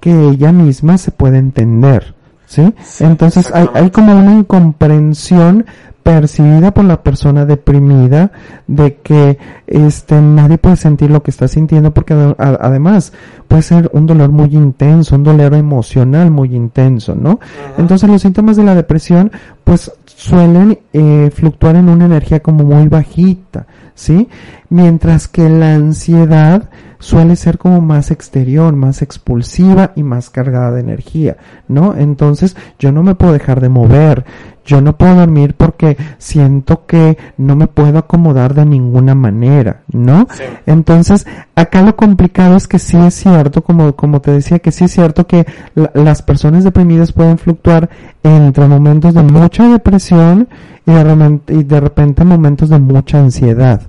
que 0.00 0.28
ella 0.30 0.52
misma 0.52 0.96
se 0.98 1.10
puede 1.10 1.38
entender, 1.38 2.14
¿sí? 2.46 2.72
Sí, 2.82 3.04
Entonces 3.04 3.50
hay, 3.52 3.68
hay 3.74 3.90
como 3.90 4.16
una 4.18 4.34
incomprensión 4.34 5.66
percibida 6.14 6.72
por 6.72 6.84
la 6.84 7.02
persona 7.02 7.44
deprimida 7.44 8.32
de 8.66 8.96
que 8.96 9.38
este 9.66 10.20
nadie 10.20 10.58
puede 10.58 10.76
sentir 10.76 11.10
lo 11.10 11.22
que 11.22 11.30
está 11.30 11.46
sintiendo 11.46 11.92
porque 11.94 12.14
a- 12.14 12.34
además 12.60 13.12
puede 13.46 13.62
ser 13.62 13.90
un 13.94 14.06
dolor 14.06 14.30
muy 14.30 14.54
intenso, 14.56 15.14
un 15.16 15.22
dolor 15.22 15.54
emocional 15.54 16.30
muy 16.30 16.54
intenso, 16.54 17.14
¿no? 17.14 17.38
Entonces 17.78 18.08
los 18.10 18.22
síntomas 18.22 18.56
de 18.56 18.64
la 18.64 18.74
depresión 18.74 19.30
pues 19.64 19.92
suelen 20.06 20.78
eh, 20.92 21.30
fluctuar 21.34 21.76
en 21.76 21.88
una 21.88 22.06
energía 22.06 22.40
como 22.40 22.64
muy 22.64 22.88
bajita, 22.88 23.66
¿sí? 23.94 24.28
Mientras 24.68 25.28
que 25.28 25.48
la 25.48 25.74
ansiedad 25.74 26.68
suele 26.98 27.34
ser 27.36 27.56
como 27.56 27.80
más 27.80 28.10
exterior, 28.10 28.74
más 28.76 29.00
expulsiva 29.00 29.92
y 29.96 30.02
más 30.02 30.28
cargada 30.28 30.72
de 30.72 30.80
energía, 30.80 31.36
¿no? 31.68 31.94
Entonces 31.96 32.56
yo 32.78 32.92
no 32.92 33.02
me 33.02 33.14
puedo 33.14 33.32
dejar 33.32 33.60
de 33.60 33.68
mover, 33.70 34.24
yo 34.70 34.80
no 34.80 34.96
puedo 34.96 35.16
dormir 35.16 35.54
porque 35.56 35.96
siento 36.18 36.86
que 36.86 37.18
no 37.36 37.56
me 37.56 37.66
puedo 37.66 37.98
acomodar 37.98 38.54
de 38.54 38.64
ninguna 38.64 39.16
manera, 39.16 39.80
¿no? 39.92 40.28
Sí. 40.32 40.44
Entonces, 40.66 41.26
acá 41.56 41.82
lo 41.82 41.96
complicado 41.96 42.56
es 42.56 42.68
que 42.68 42.78
sí 42.78 42.96
es 42.96 43.14
cierto, 43.14 43.62
como, 43.62 43.96
como 43.96 44.20
te 44.20 44.30
decía, 44.30 44.60
que 44.60 44.70
sí 44.70 44.84
es 44.84 44.92
cierto 44.92 45.26
que 45.26 45.44
la- 45.74 45.90
las 45.94 46.22
personas 46.22 46.62
deprimidas 46.62 47.10
pueden 47.12 47.36
fluctuar 47.38 47.90
entre 48.22 48.66
momentos 48.68 49.12
de 49.14 49.22
mucha 49.22 49.68
depresión 49.68 50.46
y 50.86 50.92
de, 50.92 51.02
repente, 51.04 51.54
y 51.54 51.64
de 51.64 51.80
repente 51.80 52.24
momentos 52.24 52.68
de 52.68 52.78
mucha 52.78 53.18
ansiedad, 53.18 53.82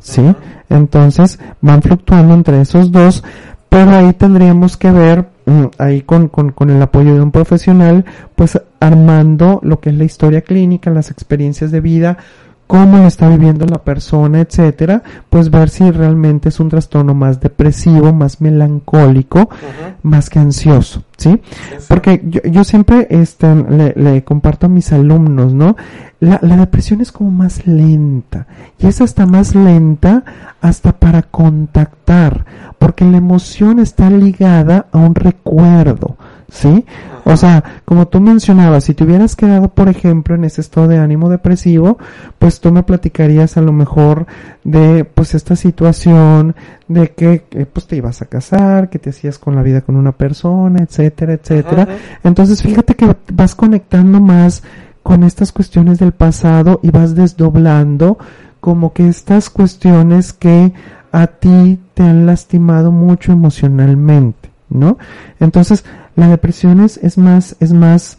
¿sí? 0.00 0.34
Entonces, 0.70 1.38
van 1.60 1.82
fluctuando 1.82 2.32
entre 2.32 2.62
esos 2.62 2.90
dos, 2.90 3.22
pero 3.68 3.90
ahí 3.90 4.12
tendríamos 4.14 4.76
que 4.78 4.90
ver, 4.90 5.28
ahí 5.78 6.02
con, 6.02 6.28
con, 6.28 6.52
con 6.52 6.70
el 6.70 6.80
apoyo 6.80 7.14
de 7.14 7.20
un 7.20 7.32
profesional, 7.32 8.04
pues 8.34 8.60
armando 8.80 9.60
lo 9.62 9.80
que 9.80 9.90
es 9.90 9.96
la 9.96 10.04
historia 10.04 10.42
clínica, 10.42 10.90
las 10.90 11.10
experiencias 11.10 11.70
de 11.70 11.80
vida, 11.80 12.18
cómo 12.72 12.96
lo 12.96 13.06
está 13.06 13.28
viviendo 13.28 13.66
la 13.66 13.84
persona, 13.84 14.40
etcétera, 14.40 15.02
pues 15.28 15.50
ver 15.50 15.68
si 15.68 15.90
realmente 15.90 16.48
es 16.48 16.58
un 16.58 16.70
trastorno 16.70 17.12
más 17.12 17.38
depresivo, 17.38 18.14
más 18.14 18.40
melancólico, 18.40 19.50
más 20.02 20.30
que 20.30 20.38
ansioso, 20.38 21.02
¿sí? 21.18 21.38
Porque 21.86 22.22
yo, 22.24 22.40
yo 22.44 22.64
siempre 22.64 23.08
este, 23.10 23.54
le, 23.54 23.92
le 23.94 24.24
comparto 24.24 24.64
a 24.64 24.68
mis 24.70 24.90
alumnos, 24.90 25.52
¿no? 25.52 25.76
La, 26.18 26.38
la 26.40 26.56
depresión 26.56 27.02
es 27.02 27.12
como 27.12 27.30
más 27.30 27.66
lenta 27.66 28.46
y 28.78 28.86
es 28.86 29.02
hasta 29.02 29.26
más 29.26 29.54
lenta 29.54 30.24
hasta 30.62 30.92
para 30.92 31.20
contactar, 31.20 32.46
porque 32.78 33.04
la 33.04 33.18
emoción 33.18 33.80
está 33.80 34.08
ligada 34.08 34.86
a 34.92 34.96
un 34.96 35.14
recuerdo, 35.14 36.16
¿sí? 36.52 36.84
O 37.24 37.36
sea, 37.36 37.64
como 37.84 38.08
tú 38.08 38.20
mencionabas, 38.20 38.84
si 38.84 38.94
te 38.94 39.04
hubieras 39.04 39.36
quedado, 39.36 39.68
por 39.68 39.88
ejemplo, 39.88 40.34
en 40.34 40.44
ese 40.44 40.60
estado 40.60 40.88
de 40.88 40.98
ánimo 40.98 41.30
depresivo, 41.30 41.98
pues 42.38 42.60
tú 42.60 42.72
me 42.72 42.82
platicarías 42.82 43.56
a 43.56 43.62
lo 43.62 43.72
mejor 43.72 44.26
de, 44.64 45.04
pues, 45.04 45.34
esta 45.34 45.56
situación 45.56 46.54
de 46.88 47.12
que, 47.12 47.44
eh, 47.52 47.66
pues, 47.72 47.86
te 47.86 47.96
ibas 47.96 48.22
a 48.22 48.26
casar, 48.26 48.90
que 48.90 48.98
te 48.98 49.10
hacías 49.10 49.38
con 49.38 49.56
la 49.56 49.62
vida 49.62 49.80
con 49.80 49.96
una 49.96 50.12
persona, 50.12 50.80
etcétera, 50.82 51.34
etcétera. 51.34 51.88
Entonces, 52.22 52.62
fíjate 52.62 52.96
que 52.96 53.16
vas 53.32 53.54
conectando 53.54 54.20
más 54.20 54.62
con 55.02 55.24
estas 55.24 55.52
cuestiones 55.52 55.98
del 55.98 56.12
pasado 56.12 56.80
y 56.82 56.90
vas 56.90 57.14
desdoblando 57.14 58.18
como 58.60 58.92
que 58.92 59.08
estas 59.08 59.48
cuestiones 59.48 60.32
que 60.32 60.72
a 61.12 61.26
ti 61.26 61.80
te 61.94 62.02
han 62.02 62.26
lastimado 62.26 62.90
mucho 62.92 63.32
emocionalmente, 63.32 64.50
¿no? 64.68 64.98
Entonces, 65.40 65.84
la 66.16 66.28
depresión 66.28 66.80
es, 66.80 66.98
es 66.98 67.18
más, 67.18 67.56
es 67.60 67.72
más 67.72 68.18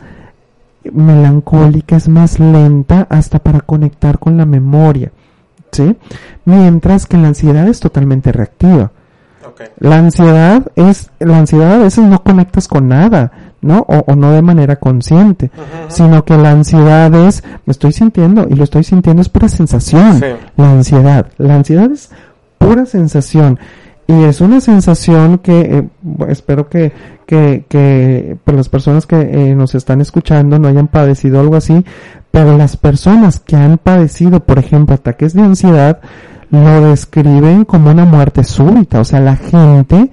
melancólica, 0.92 1.96
es 1.96 2.08
más 2.08 2.40
lenta 2.40 3.08
hasta 3.10 3.40
para 3.40 3.62
conectar 3.62 4.20
con 4.20 4.38
la 4.38 4.46
memoria, 4.46 5.12
¿sí? 5.72 5.96
Mientras 6.46 7.06
que 7.06 7.18
la 7.18 7.30
ansiedad 7.30 7.68
es 7.68 7.80
totalmente 7.80 8.32
reactiva. 8.32 8.92
La 9.78 9.98
ansiedad 9.98 10.72
es, 10.76 11.12
la 11.20 11.38
ansiedad 11.38 11.74
a 11.74 11.84
veces 11.84 12.04
no 12.06 12.24
conectas 12.24 12.68
con 12.68 12.88
nada, 12.88 13.32
¿no? 13.62 13.86
O, 13.88 14.12
o 14.12 14.16
no 14.16 14.32
de 14.32 14.42
manera 14.42 14.78
consciente, 14.78 15.52
sino 15.90 16.26
que 16.26 16.36
la 16.38 16.52
ansiedad 16.52 17.14
es, 17.28 17.44
me 17.66 17.72
estoy 17.72 17.92
sintiendo 17.92 18.48
y 18.50 18.56
lo 18.56 18.64
estoy 18.64 18.84
sintiendo 18.84 19.22
es 19.22 19.30
pura 19.30 19.48
sensación. 19.48 20.20
Sí. 20.20 20.26
La 20.58 20.72
ansiedad, 20.72 21.28
la 21.38 21.56
ansiedad 21.56 21.92
es 21.92 22.10
pura 22.58 22.86
sensación 22.86 23.60
y 24.08 24.24
es 24.24 24.42
una 24.42 24.60
sensación 24.60 25.38
que 25.38 25.62
eh, 25.62 25.88
espero 26.28 26.70
que 26.70 26.92
que 27.26 27.66
que 27.70 28.38
pues, 28.44 28.58
las 28.58 28.70
personas 28.70 29.06
que 29.06 29.16
eh, 29.16 29.56
nos 29.56 29.76
están 29.76 30.02
escuchando 30.02 30.60
no 30.60 30.68
hayan 30.68 30.88
padecido 30.88 31.40
algo 31.40 31.56
así, 31.56 31.86
pero 32.32 32.58
las 32.58 32.78
personas 32.78 33.40
que 33.40 33.56
han 33.56 33.78
padecido, 33.78 34.42
por 34.42 34.60
ejemplo, 34.60 34.96
ataques 34.96 35.34
de 35.34 35.42
ansiedad 35.42 36.02
lo 36.52 36.90
describen 36.90 37.66
como 37.66 37.92
una 37.92 38.06
muerte 38.06 38.44
súbita, 38.44 39.00
o 39.00 39.06
sea, 39.06 39.20
la 39.20 39.38
gente 39.38 40.12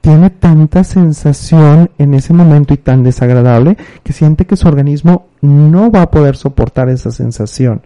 tiene 0.00 0.30
tanta 0.30 0.84
sensación 0.84 1.90
en 1.98 2.14
ese 2.14 2.32
momento 2.32 2.72
y 2.72 2.78
tan 2.78 3.02
desagradable 3.02 3.76
que 4.02 4.12
siente 4.12 4.46
que 4.46 4.56
su 4.56 4.66
organismo 4.66 5.26
no 5.42 5.90
va 5.90 6.02
a 6.02 6.10
poder 6.10 6.36
soportar 6.36 6.88
esa 6.88 7.10
sensación, 7.10 7.82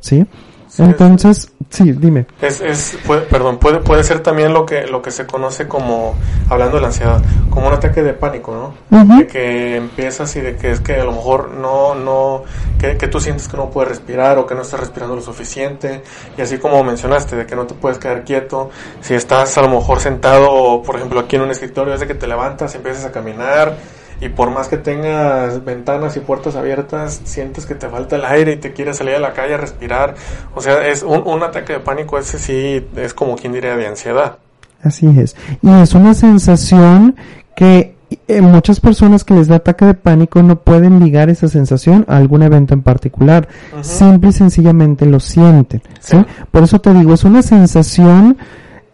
¿sí? 0.00 0.26
Sí, 0.74 0.82
Entonces, 0.82 1.52
sí, 1.68 1.92
dime. 1.92 2.24
Es, 2.40 2.62
es 2.62 2.96
puede- 3.06 3.20
perdón, 3.22 3.58
puede, 3.58 3.80
puede 3.80 4.02
ser 4.04 4.20
también 4.20 4.54
lo 4.54 4.64
que, 4.64 4.86
lo 4.86 5.02
que 5.02 5.10
se 5.10 5.26
conoce 5.26 5.68
como, 5.68 6.14
hablando 6.48 6.76
de 6.76 6.80
la 6.80 6.86
ansiedad, 6.86 7.20
como 7.50 7.66
un 7.68 7.74
ataque 7.74 8.02
de 8.02 8.14
pánico, 8.14 8.54
¿no? 8.54 8.96
De 9.18 9.26
que 9.26 9.76
empiezas 9.76 10.34
y 10.36 10.40
de 10.40 10.56
que 10.56 10.70
es 10.70 10.80
que 10.80 10.94
a 10.94 11.04
lo 11.04 11.12
mejor 11.12 11.50
no, 11.50 11.94
no, 11.94 12.44
que, 12.78 12.96
que 12.96 13.06
tú 13.06 13.20
sientes 13.20 13.48
que 13.48 13.58
no 13.58 13.68
puedes 13.68 13.90
respirar 13.90 14.38
o 14.38 14.46
que 14.46 14.54
no 14.54 14.62
estás 14.62 14.80
respirando 14.80 15.14
lo 15.14 15.20
suficiente. 15.20 16.02
Y 16.38 16.40
así 16.40 16.56
como 16.56 16.82
mencionaste, 16.82 17.36
de 17.36 17.44
que 17.44 17.54
no 17.54 17.66
te 17.66 17.74
puedes 17.74 17.98
quedar 17.98 18.24
quieto. 18.24 18.70
Si 19.02 19.12
estás 19.12 19.58
a 19.58 19.60
lo 19.60 19.68
mejor 19.68 20.00
sentado, 20.00 20.82
por 20.82 20.96
ejemplo, 20.96 21.20
aquí 21.20 21.36
en 21.36 21.42
un 21.42 21.50
escritorio, 21.50 21.92
es 21.92 22.00
de 22.00 22.06
que 22.06 22.14
te 22.14 22.26
levantas, 22.26 22.74
empiezas 22.74 23.04
a 23.04 23.12
caminar. 23.12 23.76
Y 24.22 24.28
por 24.28 24.50
más 24.50 24.68
que 24.68 24.76
tengas 24.76 25.64
ventanas 25.64 26.16
y 26.16 26.20
puertas 26.20 26.54
abiertas, 26.54 27.20
sientes 27.24 27.66
que 27.66 27.74
te 27.74 27.88
falta 27.88 28.14
el 28.14 28.24
aire 28.24 28.52
y 28.52 28.56
te 28.56 28.72
quieres 28.72 28.98
salir 28.98 29.16
a 29.16 29.18
la 29.18 29.32
calle 29.32 29.54
a 29.54 29.56
respirar. 29.56 30.14
O 30.54 30.60
sea, 30.60 30.86
es 30.86 31.02
un, 31.02 31.22
un 31.26 31.42
ataque 31.42 31.72
de 31.72 31.80
pánico, 31.80 32.16
ese 32.18 32.38
sí 32.38 32.86
es 32.94 33.14
como 33.14 33.34
quien 33.34 33.52
diría 33.52 33.76
de 33.76 33.84
ansiedad. 33.84 34.38
Así 34.80 35.08
es. 35.18 35.34
Y 35.60 35.70
es 35.70 35.94
una 35.94 36.14
sensación 36.14 37.16
que 37.56 37.96
eh, 38.28 38.40
muchas 38.40 38.78
personas 38.78 39.24
que 39.24 39.34
les 39.34 39.48
da 39.48 39.56
ataque 39.56 39.86
de 39.86 39.94
pánico 39.94 40.40
no 40.42 40.56
pueden 40.56 41.00
ligar 41.00 41.28
esa 41.28 41.48
sensación 41.48 42.04
a 42.08 42.16
algún 42.16 42.42
evento 42.42 42.74
en 42.74 42.82
particular. 42.82 43.48
Simple 43.80 44.30
y 44.30 44.32
sencillamente 44.32 45.04
lo 45.04 45.18
sienten. 45.18 45.82
¿sí? 46.00 46.16
Sí. 46.16 46.24
Por 46.50 46.62
eso 46.62 46.80
te 46.80 46.94
digo, 46.94 47.14
es 47.14 47.24
una 47.24 47.42
sensación 47.42 48.36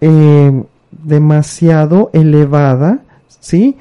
eh, 0.01 0.63
demasiado 0.91 2.11
elevada, 2.13 3.01
¿sí? 3.41 3.77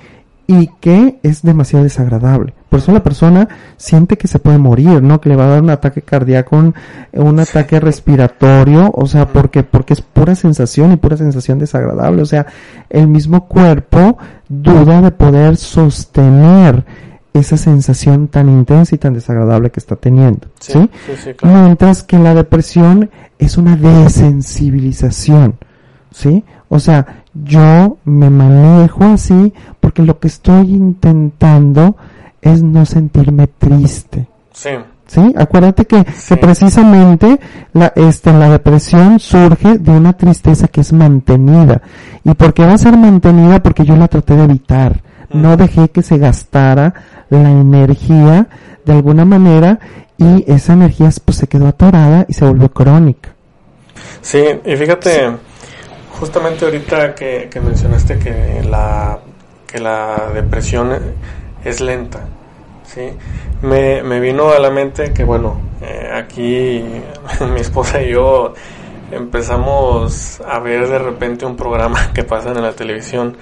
Y 0.47 0.67
que 0.79 1.19
es 1.23 1.41
demasiado 1.41 1.83
desagradable. 1.83 2.53
Por 2.69 2.79
eso 2.79 2.93
la 2.93 3.03
persona 3.03 3.49
siente 3.75 4.17
que 4.17 4.29
se 4.29 4.39
puede 4.39 4.57
morir, 4.57 5.03
¿no? 5.03 5.19
Que 5.19 5.29
le 5.29 5.35
va 5.35 5.45
a 5.45 5.49
dar 5.49 5.61
un 5.61 5.69
ataque 5.69 6.01
cardíaco, 6.01 6.55
un, 6.55 6.73
un 7.13 7.39
ataque 7.39 7.79
respiratorio, 7.79 8.91
o 8.93 9.07
sea, 9.07 9.27
porque, 9.27 9.63
porque 9.63 9.93
es 9.93 10.01
pura 10.01 10.35
sensación 10.35 10.93
y 10.93 10.97
pura 10.97 11.17
sensación 11.17 11.59
desagradable. 11.59 12.21
O 12.21 12.25
sea, 12.25 12.45
el 12.89 13.07
mismo 13.07 13.47
cuerpo 13.47 14.17
duda 14.47 15.01
de 15.01 15.11
poder 15.11 15.57
sostener 15.57 16.85
esa 17.33 17.57
sensación 17.57 18.27
tan 18.27 18.49
intensa 18.49 18.95
y 18.95 18.97
tan 18.97 19.13
desagradable 19.13 19.69
que 19.69 19.79
está 19.79 19.95
teniendo, 19.95 20.47
¿sí? 20.59 20.73
Sí, 20.73 20.89
sí, 21.07 21.13
sí, 21.23 21.33
claro. 21.33 21.65
Mientras 21.65 22.03
que 22.03 22.17
la 22.19 22.33
depresión 22.33 23.09
es 23.37 23.57
una 23.57 23.75
desensibilización, 23.75 25.55
¿sí? 26.11 26.43
O 26.69 26.79
sea, 26.79 27.23
yo 27.43 27.97
me 28.05 28.29
manejo 28.29 29.03
así 29.05 29.53
porque 29.79 30.01
lo 30.03 30.19
que 30.19 30.27
estoy 30.27 30.71
intentando 30.73 31.95
es 32.41 32.61
no 32.63 32.85
sentirme 32.85 33.47
triste, 33.47 34.27
Sí, 34.53 34.69
¿sí? 35.05 35.33
Acuérdate 35.37 35.85
que, 35.85 36.03
Sí. 36.15 36.29
que 36.29 36.37
precisamente 36.37 37.39
la, 37.73 37.91
este, 37.95 38.31
la 38.33 38.49
depresión 38.49 39.19
surge 39.19 39.77
de 39.77 39.91
una 39.91 40.13
tristeza 40.13 40.67
que 40.67 40.81
es 40.81 40.93
mantenida. 40.93 41.81
¿Y 42.23 42.33
por 42.33 42.53
qué 42.53 42.65
va 42.65 42.73
a 42.73 42.77
ser 42.77 42.97
mantenida? 42.97 43.61
Porque 43.61 43.85
yo 43.85 43.95
la 43.95 44.07
traté 44.07 44.35
de 44.35 44.43
evitar. 44.45 45.01
No 45.31 45.53
Mm. 45.53 45.57
dejé 45.57 45.89
que 45.89 46.01
se 46.01 46.17
gastara 46.17 46.93
la 47.29 47.51
energía 47.51 48.47
de 48.85 48.93
alguna 48.93 49.25
manera 49.25 49.79
y 50.17 50.43
esa 50.51 50.73
energía 50.73 51.09
pues 51.25 51.37
se 51.37 51.47
quedó 51.47 51.67
atorada 51.67 52.25
y 52.27 52.33
se 52.33 52.45
volvió 52.45 52.71
crónica. 52.71 53.29
sí, 54.21 54.41
y 54.65 54.75
fíjate, 54.75 55.31
justamente 56.19 56.65
ahorita 56.65 57.15
que, 57.15 57.47
que 57.51 57.59
mencionaste 57.61 58.19
que 58.19 58.63
la, 58.69 59.19
que 59.65 59.79
la 59.79 60.31
depresión 60.33 60.91
es 61.63 61.81
lenta, 61.81 62.25
¿sí? 62.85 63.09
Me, 63.61 64.03
me 64.03 64.19
vino 64.19 64.51
a 64.51 64.59
la 64.59 64.69
mente 64.69 65.13
que, 65.13 65.23
bueno, 65.23 65.59
eh, 65.81 66.09
aquí 66.13 66.83
mi 67.53 67.59
esposa 67.59 68.01
y 68.01 68.11
yo 68.11 68.53
empezamos 69.11 70.41
a 70.41 70.59
ver 70.59 70.87
de 70.87 70.99
repente 70.99 71.45
un 71.45 71.55
programa 71.55 72.11
que 72.13 72.23
pasa 72.23 72.51
en 72.51 72.61
la 72.61 72.73
televisión 72.73 73.37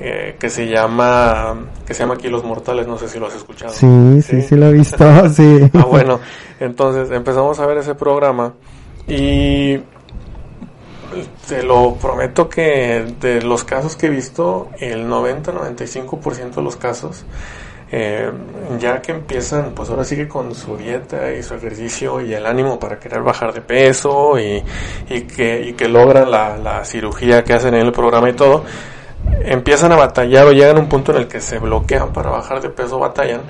eh, 0.00 0.36
que 0.38 0.50
se 0.50 0.66
llama 0.66 1.54
que 1.86 1.94
se 1.94 2.00
llama 2.00 2.14
Aquí 2.14 2.28
los 2.28 2.44
Mortales, 2.44 2.86
no 2.86 2.98
sé 2.98 3.08
si 3.08 3.18
lo 3.18 3.28
has 3.28 3.36
escuchado. 3.36 3.72
Sí, 3.72 4.22
sí, 4.22 4.42
sí, 4.42 4.56
lo 4.56 4.66
he 4.66 4.72
visto, 4.72 5.28
sí. 5.32 5.70
Ah, 5.72 5.84
bueno, 5.84 6.20
entonces 6.58 7.10
empezamos 7.12 7.60
a 7.60 7.66
ver 7.66 7.78
ese 7.78 7.94
programa 7.94 8.54
y 9.06 9.78
te 11.48 11.62
lo 11.62 11.94
prometo 11.94 12.48
que 12.48 13.14
de 13.20 13.42
los 13.42 13.64
casos 13.64 13.96
que 13.96 14.06
he 14.06 14.10
visto, 14.10 14.70
el 14.78 15.06
90-95% 15.08 16.54
de 16.54 16.62
los 16.62 16.76
casos, 16.76 17.24
eh, 17.96 18.30
ya 18.80 19.00
que 19.00 19.12
empiezan, 19.12 19.72
pues 19.72 19.88
ahora 19.90 20.04
sigue 20.04 20.26
con 20.26 20.54
su 20.54 20.76
dieta 20.76 21.32
y 21.32 21.42
su 21.42 21.54
ejercicio 21.54 22.20
y 22.20 22.34
el 22.34 22.44
ánimo 22.44 22.78
para 22.78 22.98
querer 22.98 23.22
bajar 23.22 23.52
de 23.52 23.60
peso 23.60 24.38
y, 24.38 24.62
que, 25.22 25.62
y 25.68 25.74
que 25.74 25.88
logran 25.88 26.30
la, 26.30 26.84
cirugía 26.84 27.44
que 27.44 27.52
hacen 27.52 27.74
en 27.74 27.86
el 27.86 27.92
programa 27.92 28.30
y 28.30 28.32
todo, 28.32 28.64
empiezan 29.44 29.92
a 29.92 29.96
batallar 29.96 30.46
o 30.46 30.52
llegan 30.52 30.76
a 30.76 30.80
un 30.80 30.88
punto 30.88 31.12
en 31.12 31.18
el 31.18 31.28
que 31.28 31.40
se 31.40 31.58
bloquean 31.58 32.12
para 32.12 32.30
bajar 32.30 32.60
de 32.60 32.70
peso, 32.70 32.98
batallan. 32.98 33.42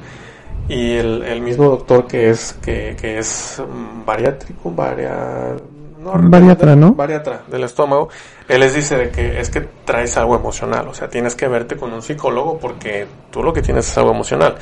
Y 0.68 0.96
el, 0.96 1.22
el 1.24 1.40
mismo 1.40 1.64
doctor 1.64 2.06
que 2.06 2.30
es 2.30 2.54
que, 2.54 2.96
que 3.00 3.18
es 3.18 3.62
mm, 3.66 4.04
bariátrico, 4.04 4.70
baria, 4.70 5.56
no, 6.04 6.28
Bariatra, 6.30 6.76
¿no? 6.76 6.92
Bariatra. 6.94 7.42
Del 7.48 7.64
estómago, 7.64 8.08
él 8.48 8.60
les 8.60 8.74
dice 8.74 8.96
de 8.96 9.10
que 9.10 9.40
es 9.40 9.50
que 9.50 9.60
traes 9.84 10.16
algo 10.16 10.36
emocional, 10.36 10.86
o 10.88 10.94
sea, 10.94 11.08
tienes 11.08 11.34
que 11.34 11.48
verte 11.48 11.76
con 11.76 11.92
un 11.92 12.02
psicólogo 12.02 12.58
porque 12.58 13.06
tú 13.30 13.42
lo 13.42 13.52
que 13.52 13.62
tienes 13.62 13.88
es 13.88 13.98
algo 13.98 14.10
emocional. 14.12 14.56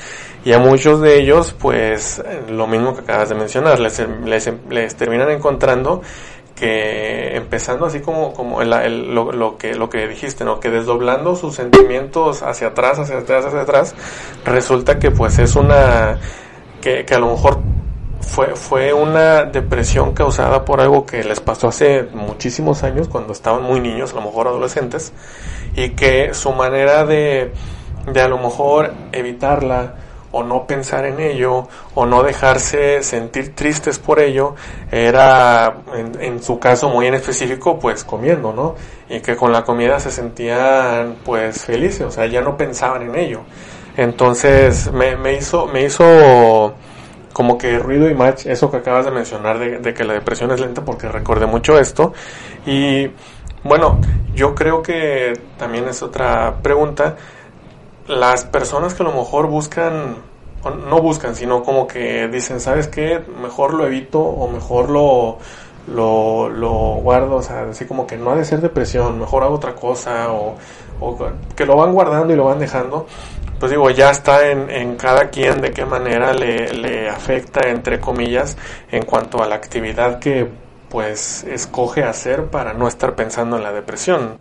Y 0.45 0.53
a 0.53 0.59
muchos 0.59 1.01
de 1.01 1.19
ellos, 1.21 1.55
pues, 1.59 2.23
lo 2.49 2.67
mismo 2.67 2.95
que 2.95 3.01
acabas 3.03 3.29
de 3.29 3.35
mencionar, 3.35 3.79
les, 3.81 4.03
les, 4.25 4.51
les 4.71 4.95
terminan 4.97 5.31
encontrando 5.31 6.01
que 6.55 7.35
empezando 7.37 7.87
así 7.87 8.01
como 8.01 8.33
como 8.35 8.61
el, 8.63 8.73
el- 8.75 9.15
lo, 9.15 9.33
lo 9.33 9.57
que 9.57 9.75
lo 9.75 9.89
que 9.89 10.07
dijiste 10.07 10.45
no 10.45 10.61
que 10.61 10.69
desdoblando 10.71 11.35
sus 11.35 11.55
sentimientos 11.55 12.43
hacia 12.43 12.69
atrás 12.69 12.99
hacia 12.99 13.19
atrás 13.19 13.47
hacia 13.47 13.63
atrás 13.63 13.95
resulta 14.45 14.99
que 14.99 15.11
pues 15.11 15.39
es 15.39 15.57
una 15.57 16.19
que, 16.83 17.05
que 17.07 17.15
a 17.15 17.19
lo 17.19 17.31
mejor 17.31 17.59
fue 18.33 18.57
fue 18.57 18.95
una 18.95 19.45
depresión 19.45 20.15
causada 20.15 20.65
por 20.65 20.81
algo 20.81 21.05
que 21.05 21.23
les 21.23 21.41
pasó 21.41 21.69
hace 21.69 22.05
muchísimos 22.15 22.83
años 22.83 23.07
cuando 23.07 23.35
estaban 23.35 23.63
muy 23.63 23.79
niños 23.79 24.13
a 24.13 24.17
lo 24.17 24.23
mejor 24.23 24.49
adolescentes 24.49 25.13
y 25.77 25.91
que 25.91 26.33
su 26.33 26.53
manera 26.53 27.05
de 27.05 27.53
de 28.07 28.21
a 28.23 28.29
lo 28.29 28.39
mejor 28.39 28.95
evitarla 29.13 29.97
o 30.31 30.43
no 30.43 30.67
pensar 30.67 31.05
en 31.05 31.21
ello 31.21 31.69
o 31.95 32.07
no 32.07 32.23
dejarse 32.23 33.03
sentir 33.03 33.55
tristes 33.55 33.99
por 33.99 34.19
ello 34.19 34.55
era 34.91 35.77
en, 35.95 36.43
su 36.43 36.59
caso 36.59 36.89
muy 36.89 37.07
en 37.09 37.15
específico 37.15 37.79
pues 37.79 38.03
comiendo 38.03 38.55
no 38.55 38.77
y 39.11 39.21
que 39.21 39.37
con 39.37 39.53
la 39.53 39.63
comida 39.63 40.01
se 40.01 40.11
sentían 40.11 41.17
pues 41.23 41.67
felices 41.67 42.07
o 42.07 42.11
sea 42.11 42.25
ya 42.25 42.41
no 42.41 42.57
pensaban 42.57 43.03
en 43.03 43.15
ello. 43.15 43.41
Entonces 43.95 44.91
me, 44.91 45.17
me 45.17 45.35
hizo 45.35 45.67
me 45.67 45.85
hizo 45.85 46.75
como 47.33 47.59
que 47.59 47.79
ruido 47.79 48.09
y 48.11 48.15
match 48.15 48.47
eso 48.47 48.71
que 48.71 48.79
acabas 48.79 49.05
de 49.05 49.11
mencionar 49.11 49.59
de, 49.59 49.79
de 49.79 49.95
que 49.95 50.05
la 50.05 50.15
depresión 50.15 50.51
es 50.51 50.61
lenta 50.61 50.85
porque 50.85 51.09
recordé 51.09 51.47
mucho 51.47 51.79
esto 51.79 52.13
y 52.67 53.11
bueno 53.65 54.01
yo 54.35 54.55
creo 54.55 54.83
que 54.83 55.33
también 55.59 55.89
es 55.89 56.03
otra 56.03 56.57
pregunta 56.63 57.17
las 58.07 58.45
personas 58.45 58.95
que 58.95 59.03
a 59.03 59.07
lo 59.07 59.13
mejor 59.13 59.47
buscan, 59.47 60.17
no 60.89 61.01
buscan, 61.01 61.35
sino 61.35 61.63
como 61.63 61.87
que 61.87 62.29
dicen, 62.29 62.61
¿sabes 62.61 62.89
qué? 62.89 63.23
Mejor 63.41 63.75
lo 63.75 63.87
evito 63.87 64.21
o 64.21 64.49
mejor 64.49 64.91
lo, 64.91 65.39
lo, 65.87 66.49
lo 66.49 66.73
guardo, 66.97 67.37
o 67.37 67.43
sea, 67.43 67.69
así 67.71 67.85
como 67.85 68.07
que 68.07 68.17
no 68.17 68.31
ha 68.31 68.37
de 68.37 68.45
ser 68.45 68.61
depresión, 68.61 69.19
mejor 69.19 69.43
hago 69.43 69.55
otra 69.55 69.75
cosa, 69.75 70.33
o 70.33 70.57
que 71.57 71.67
lo 71.67 71.77
van 71.77 71.93
guardando 71.93 72.33
y 72.33 72.37
lo 72.37 72.45
van 72.45 72.61
dejando. 72.61 73.07
Pues 73.63 73.71
digo, 73.71 73.89
ya 73.91 74.11
está 74.11 74.51
en, 74.51 74.69
en 74.71 74.97
cada 74.97 75.31
quien 75.31 75.61
de 75.61 75.71
qué 75.71 75.85
manera 75.85 76.33
le, 76.33 76.73
le 76.73 77.09
afecta, 77.09 77.69
entre 77.69 78.01
comillas, 78.01 78.57
en 78.91 79.05
cuanto 79.05 79.41
a 79.41 79.47
la 79.47 79.55
actividad 79.55 80.19
que 80.19 80.49
pues 80.89 81.45
escoge 81.45 82.03
hacer 82.03 82.47
para 82.47 82.73
no 82.75 82.89
estar 82.89 83.15
pensando 83.15 83.57
en 83.57 83.63
la 83.63 83.73
depresión. 83.73 84.39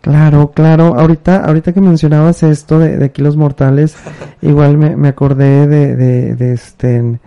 Claro, 0.00 0.50
claro. 0.50 0.98
Ahorita, 0.98 1.44
ahorita 1.44 1.72
que 1.72 1.80
mencionabas 1.80 2.42
esto 2.42 2.80
de, 2.80 2.96
de 2.96 3.04
aquí 3.04 3.22
los 3.22 3.36
mortales, 3.36 3.94
igual 4.42 4.78
me, 4.78 4.96
me 4.96 5.10
acordé 5.10 5.68
de, 5.68 5.94
de, 5.94 6.34
de 6.34 6.54
este, 6.54 7.20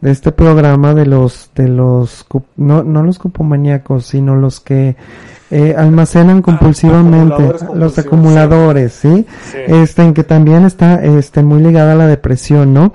de 0.00 0.10
este 0.12 0.30
programa 0.30 0.94
de 0.94 1.06
los, 1.06 1.50
de 1.56 1.66
los, 1.66 2.24
no, 2.54 2.84
no 2.84 3.02
los 3.02 3.18
cupomaníacos, 3.18 4.06
sino 4.06 4.36
los 4.36 4.60
que 4.60 4.94
eh, 5.52 5.74
almacenan 5.76 6.40
compulsivamente, 6.40 7.34
acumuladores 7.34 7.78
los 7.78 7.98
acumuladores, 7.98 8.92
¿sí? 8.94 9.26
Sí. 9.50 9.58
Este, 9.66 10.02
en 10.02 10.14
que 10.14 10.24
también 10.24 10.64
está, 10.64 11.04
este, 11.04 11.42
muy 11.42 11.62
ligada 11.62 11.92
a 11.92 11.94
la 11.94 12.06
depresión, 12.06 12.72
¿no? 12.72 12.92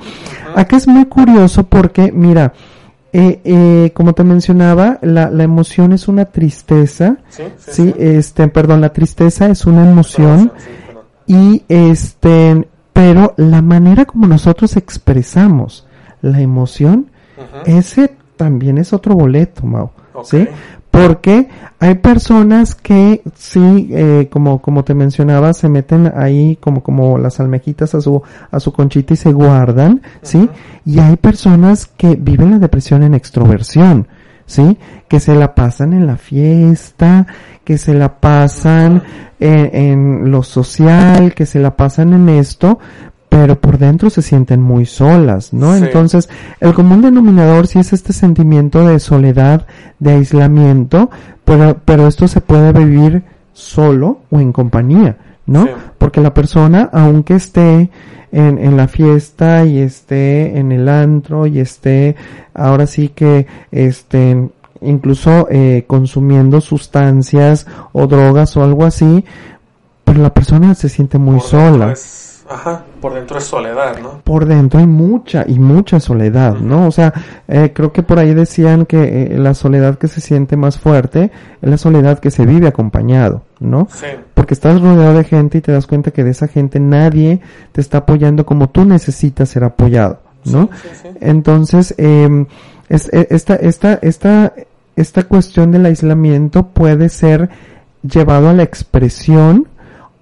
Acá 0.55 0.75
es 0.75 0.87
muy 0.87 1.05
curioso 1.05 1.67
porque, 1.67 2.11
mira, 2.11 2.53
eh, 3.13 3.41
eh, 3.43 3.91
como 3.93 4.13
te 4.13 4.23
mencionaba, 4.23 4.97
la, 5.03 5.29
la 5.29 5.43
emoción 5.43 5.93
es 5.93 6.07
una 6.07 6.25
tristeza, 6.25 7.17
Sí, 7.29 7.43
sí, 7.57 7.71
Sí, 7.71 7.93
este, 7.97 8.47
perdón, 8.47 8.81
la 8.81 8.89
tristeza 8.91 9.45
es 9.47 9.65
una 9.65 9.89
emoción 9.89 10.51
y 11.27 11.63
este, 11.67 12.67
pero 12.91 13.33
la 13.37 13.61
manera 13.61 14.05
como 14.05 14.25
nosotros 14.27 14.75
expresamos 14.77 15.85
la 16.21 16.41
emoción, 16.41 17.11
ese 17.65 18.15
también 18.35 18.77
es 18.79 18.93
otro 18.93 19.13
boleto, 19.15 19.65
Mau, 19.65 19.91
Ok. 20.13 20.25
¿sí? 20.25 20.47
Porque 20.91 21.47
hay 21.79 21.95
personas 21.95 22.73
que 22.73 23.21
sí, 23.35 23.89
eh, 23.91 24.29
como, 24.31 24.61
como 24.61 24.83
te 24.83 24.93
mencionaba, 24.93 25.53
se 25.53 25.69
meten 25.69 26.11
ahí 26.15 26.57
como, 26.59 26.81
como 26.81 27.17
las 27.17 27.39
almejitas 27.39 27.93
a 27.93 28.01
su, 28.01 28.21
a 28.49 28.59
su 28.59 28.73
conchita 28.73 29.13
y 29.13 29.17
se 29.17 29.31
guardan, 29.31 30.01
¿sí? 30.21 30.49
Y 30.85 30.99
hay 30.99 31.17
personas 31.17 31.85
que 31.85 32.15
viven 32.15 32.51
la 32.51 32.59
depresión 32.59 33.03
en 33.03 33.13
extroversión, 33.13 34.07
¿sí? 34.45 34.77
Que 35.07 35.19
se 35.19 35.35
la 35.35 35.53
pasan 35.53 35.93
en 35.93 36.07
la 36.07 36.17
fiesta, 36.17 37.27
que 37.63 37.77
se 37.77 37.93
la 37.93 38.19
pasan 38.19 39.03
en, 39.39 39.75
en 39.75 40.31
lo 40.31 40.41
social, 40.41 41.35
que 41.35 41.45
se 41.45 41.59
la 41.59 41.75
pasan 41.75 42.13
en 42.13 42.29
esto, 42.29 42.79
pero 43.29 43.59
por 43.59 43.77
dentro 43.77 44.09
se 44.09 44.21
sienten 44.21 44.61
muy 44.61 44.85
solas, 44.85 45.53
¿no? 45.53 45.75
Sí. 45.77 45.83
Entonces, 45.83 46.29
el 46.59 46.73
común 46.73 47.01
denominador 47.01 47.67
sí 47.67 47.79
es 47.79 47.93
este 47.93 48.13
sentimiento 48.13 48.87
de 48.87 48.99
soledad, 48.99 49.65
de 49.99 50.11
aislamiento, 50.11 51.09
pero, 51.45 51.77
pero 51.83 52.07
esto 52.07 52.27
se 52.27 52.41
puede 52.41 52.71
vivir 52.71 53.23
solo 53.53 54.19
o 54.29 54.39
en 54.39 54.51
compañía, 54.51 55.17
¿no? 55.45 55.63
Sí. 55.63 55.69
Porque 55.97 56.21
la 56.21 56.33
persona, 56.33 56.89
aunque 56.93 57.35
esté 57.35 57.89
en, 58.31 58.57
en 58.57 58.77
la 58.77 58.87
fiesta 58.87 59.65
y 59.65 59.79
esté 59.79 60.57
en 60.57 60.71
el 60.71 60.87
antro 60.89 61.47
y 61.47 61.59
esté 61.59 62.15
ahora 62.53 62.87
sí 62.87 63.09
que 63.09 63.47
este 63.71 64.49
incluso 64.81 65.47
eh, 65.49 65.85
consumiendo 65.87 66.61
sustancias 66.61 67.65
o 67.93 68.05
drogas 68.05 68.55
o 68.57 68.63
algo 68.63 68.85
así, 68.85 69.25
pero 70.03 70.21
la 70.21 70.33
persona 70.33 70.75
se 70.75 70.89
siente 70.89 71.17
muy 71.17 71.39
Por 71.39 71.47
sola. 71.47 71.91
es 71.91 71.99
Ajá, 72.49 72.83
por 73.01 73.13
dentro 73.13 73.37
es 73.37 73.43
soledad, 73.43 73.99
¿no? 74.01 74.21
Por 74.23 74.45
dentro 74.45 74.79
hay 74.79 74.87
mucha 74.87 75.43
y 75.47 75.59
mucha 75.59 75.99
soledad, 75.99 76.55
¿no? 76.55 76.87
O 76.87 76.91
sea, 76.91 77.13
eh, 77.47 77.71
creo 77.73 77.91
que 77.91 78.03
por 78.03 78.19
ahí 78.19 78.33
decían 78.33 78.85
que 78.85 79.33
eh, 79.33 79.37
la 79.37 79.53
soledad 79.53 79.97
que 79.97 80.07
se 80.07 80.21
siente 80.21 80.55
más 80.55 80.79
fuerte 80.79 81.31
es 81.61 81.69
la 81.69 81.77
soledad 81.77 82.19
que 82.19 82.31
se 82.31 82.45
vive 82.45 82.67
acompañado, 82.67 83.43
¿no? 83.59 83.87
Sí. 83.91 84.05
Porque 84.33 84.53
estás 84.53 84.81
rodeado 84.81 85.17
de 85.17 85.25
gente 85.25 85.57
y 85.57 85.61
te 85.61 85.73
das 85.73 85.87
cuenta 85.87 86.11
que 86.11 86.23
de 86.23 86.31
esa 86.31 86.47
gente 86.47 86.79
nadie 86.79 87.41
te 87.73 87.81
está 87.81 87.99
apoyando 87.99 88.45
como 88.45 88.69
tú 88.69 88.85
necesitas 88.85 89.49
ser 89.49 89.65
apoyado, 89.65 90.21
¿no? 90.45 90.69
Sí, 90.81 90.89
sí, 90.93 90.99
sí. 91.03 91.17
Entonces, 91.19 91.95
eh, 91.97 92.45
es, 92.87 93.11
e- 93.13 93.27
esta, 93.29 93.55
esta, 93.55 93.99
esta, 94.01 94.53
esta 94.95 95.23
cuestión 95.23 95.71
del 95.71 95.85
aislamiento 95.85 96.67
puede 96.67 97.09
ser 97.09 97.49
llevado 98.03 98.47
a 98.49 98.53
la 98.53 98.63
expresión 98.63 99.67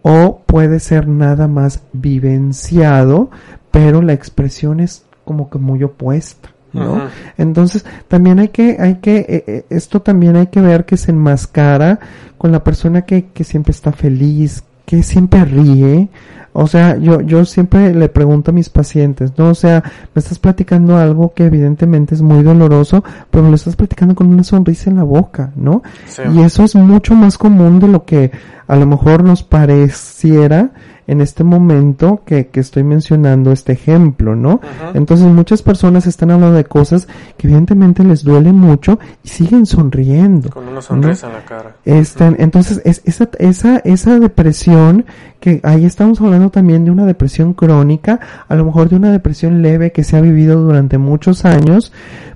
o 0.07 0.43
puede 0.45 0.79
ser 0.79 1.07
nada 1.07 1.47
más 1.47 1.81
vivenciado, 1.91 3.31
pero 3.71 4.03
la 4.03 4.13
expresión 4.13 4.79
es 4.79 5.03
como 5.23 5.49
que 5.49 5.57
muy 5.57 5.81
opuesta. 5.81 6.49
¿no? 6.73 7.07
Entonces, 7.39 7.85
también 8.07 8.37
hay 8.37 8.49
que, 8.49 8.77
hay 8.79 8.95
que, 8.95 9.17
eh, 9.17 9.43
eh, 9.47 9.65
esto 9.71 10.03
también 10.03 10.35
hay 10.35 10.47
que 10.47 10.61
ver 10.61 10.85
que 10.85 10.97
se 10.97 11.09
enmascara 11.09 11.99
con 12.37 12.51
la 12.51 12.63
persona 12.63 13.01
que, 13.01 13.29
que 13.33 13.43
siempre 13.43 13.71
está 13.71 13.93
feliz, 13.93 14.63
que 14.85 15.01
siempre 15.01 15.43
ríe. 15.43 16.09
O 16.53 16.67
sea, 16.67 16.97
yo, 16.97 17.21
yo 17.21 17.43
siempre 17.43 17.93
le 17.93 18.07
pregunto 18.07 18.51
a 18.51 18.53
mis 18.53 18.69
pacientes, 18.69 19.33
¿no? 19.37 19.49
O 19.49 19.55
sea, 19.55 19.83
me 20.13 20.19
estás 20.19 20.37
platicando 20.37 20.97
algo 20.97 21.33
que 21.33 21.45
evidentemente 21.45 22.13
es 22.13 22.21
muy 22.21 22.43
doloroso, 22.43 23.03
pero 23.31 23.43
me 23.43 23.49
lo 23.49 23.55
estás 23.55 23.75
platicando 23.75 24.13
con 24.13 24.27
una 24.27 24.43
sonrisa 24.43 24.89
en 24.89 24.97
la 24.97 25.03
boca, 25.03 25.51
¿no? 25.55 25.81
Sí. 26.05 26.21
Y 26.33 26.41
eso 26.43 26.63
es 26.63 26.75
mucho 26.75 27.15
más 27.15 27.37
común 27.37 27.79
de 27.79 27.87
lo 27.87 28.05
que 28.05 28.31
a 28.67 28.75
lo 28.75 28.85
mejor 28.85 29.23
nos 29.23 29.43
pareciera 29.43 30.71
en 31.07 31.21
este 31.21 31.43
momento 31.43 32.23
que, 32.25 32.47
que 32.47 32.59
estoy 32.59 32.83
mencionando 32.83 33.51
este 33.51 33.73
ejemplo, 33.73 34.35
¿no? 34.35 34.59
Entonces 34.93 35.27
muchas 35.27 35.61
personas 35.61 36.07
están 36.07 36.31
hablando 36.31 36.55
de 36.55 36.65
cosas 36.65 37.07
que 37.37 37.47
evidentemente 37.47 38.03
les 38.03 38.23
duele 38.23 38.51
mucho 38.51 38.99
y 39.23 39.29
siguen 39.29 39.65
sonriendo. 39.65 40.49
Con 40.49 40.67
una 40.67 40.81
sonrisa 40.81 41.27
en 41.27 41.33
la 41.33 41.45
cara. 41.45 41.75
Este, 41.85 42.25
entonces, 42.39 42.81
es, 42.85 43.01
esa, 43.05 43.29
esa, 43.37 43.77
esa 43.79 44.19
depresión, 44.19 45.05
que 45.39 45.59
ahí 45.63 45.85
estamos 45.85 46.19
hablando 46.21 46.49
también 46.49 46.85
de 46.85 46.91
una 46.91 47.05
depresión 47.05 47.53
crónica, 47.53 48.19
a 48.47 48.55
lo 48.55 48.65
mejor 48.65 48.89
de 48.89 48.95
una 48.95 49.11
depresión 49.11 49.61
leve 49.61 49.91
que 49.91 50.03
se 50.03 50.17
ha 50.17 50.21
vivido 50.21 50.59
durante 50.61 50.97
muchos 50.97 51.45
años, 51.45 51.93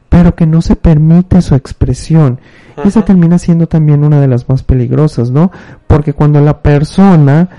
pero 0.09 0.35
que 0.35 0.45
no 0.45 0.61
se 0.61 0.75
permite 0.75 1.41
su 1.41 1.55
expresión. 1.55 2.39
Y 2.83 2.87
esa 2.87 3.03
termina 3.03 3.37
siendo 3.37 3.67
también 3.67 4.03
una 4.03 4.19
de 4.21 4.27
las 4.27 4.47
más 4.49 4.63
peligrosas, 4.63 5.31
¿no? 5.31 5.51
Porque 5.87 6.13
cuando 6.13 6.41
la 6.41 6.61
persona 6.61 7.49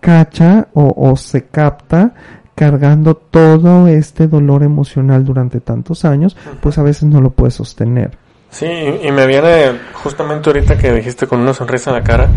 cacha 0.00 0.68
o, 0.74 0.94
o 0.96 1.16
se 1.16 1.46
capta 1.46 2.14
cargando 2.54 3.16
todo 3.16 3.86
este 3.86 4.28
dolor 4.28 4.62
emocional 4.62 5.24
durante 5.24 5.60
tantos 5.60 6.04
años, 6.04 6.36
pues 6.60 6.78
a 6.78 6.82
veces 6.82 7.04
no 7.04 7.20
lo 7.20 7.30
puede 7.30 7.50
sostener. 7.50 8.16
Sí, 8.50 8.66
y 8.66 9.08
y 9.08 9.12
me 9.12 9.26
viene 9.26 9.72
justamente 9.92 10.48
ahorita 10.48 10.78
que 10.78 10.92
dijiste 10.92 11.26
con 11.26 11.40
una 11.40 11.52
sonrisa 11.52 11.90
en 11.90 11.96
la 11.96 12.02
cara, 12.02 12.28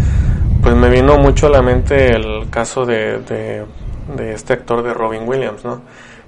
pues 0.61 0.75
me 0.75 0.89
vino 0.89 1.17
mucho 1.17 1.47
a 1.47 1.49
la 1.49 1.61
mente 1.61 2.11
el 2.11 2.49
caso 2.49 2.85
de, 2.85 3.19
de, 3.19 3.63
de 4.17 4.33
este 4.33 4.53
actor 4.53 4.83
de 4.83 4.93
Robin 4.93 5.23
Williams, 5.25 5.63
¿no? 5.63 5.81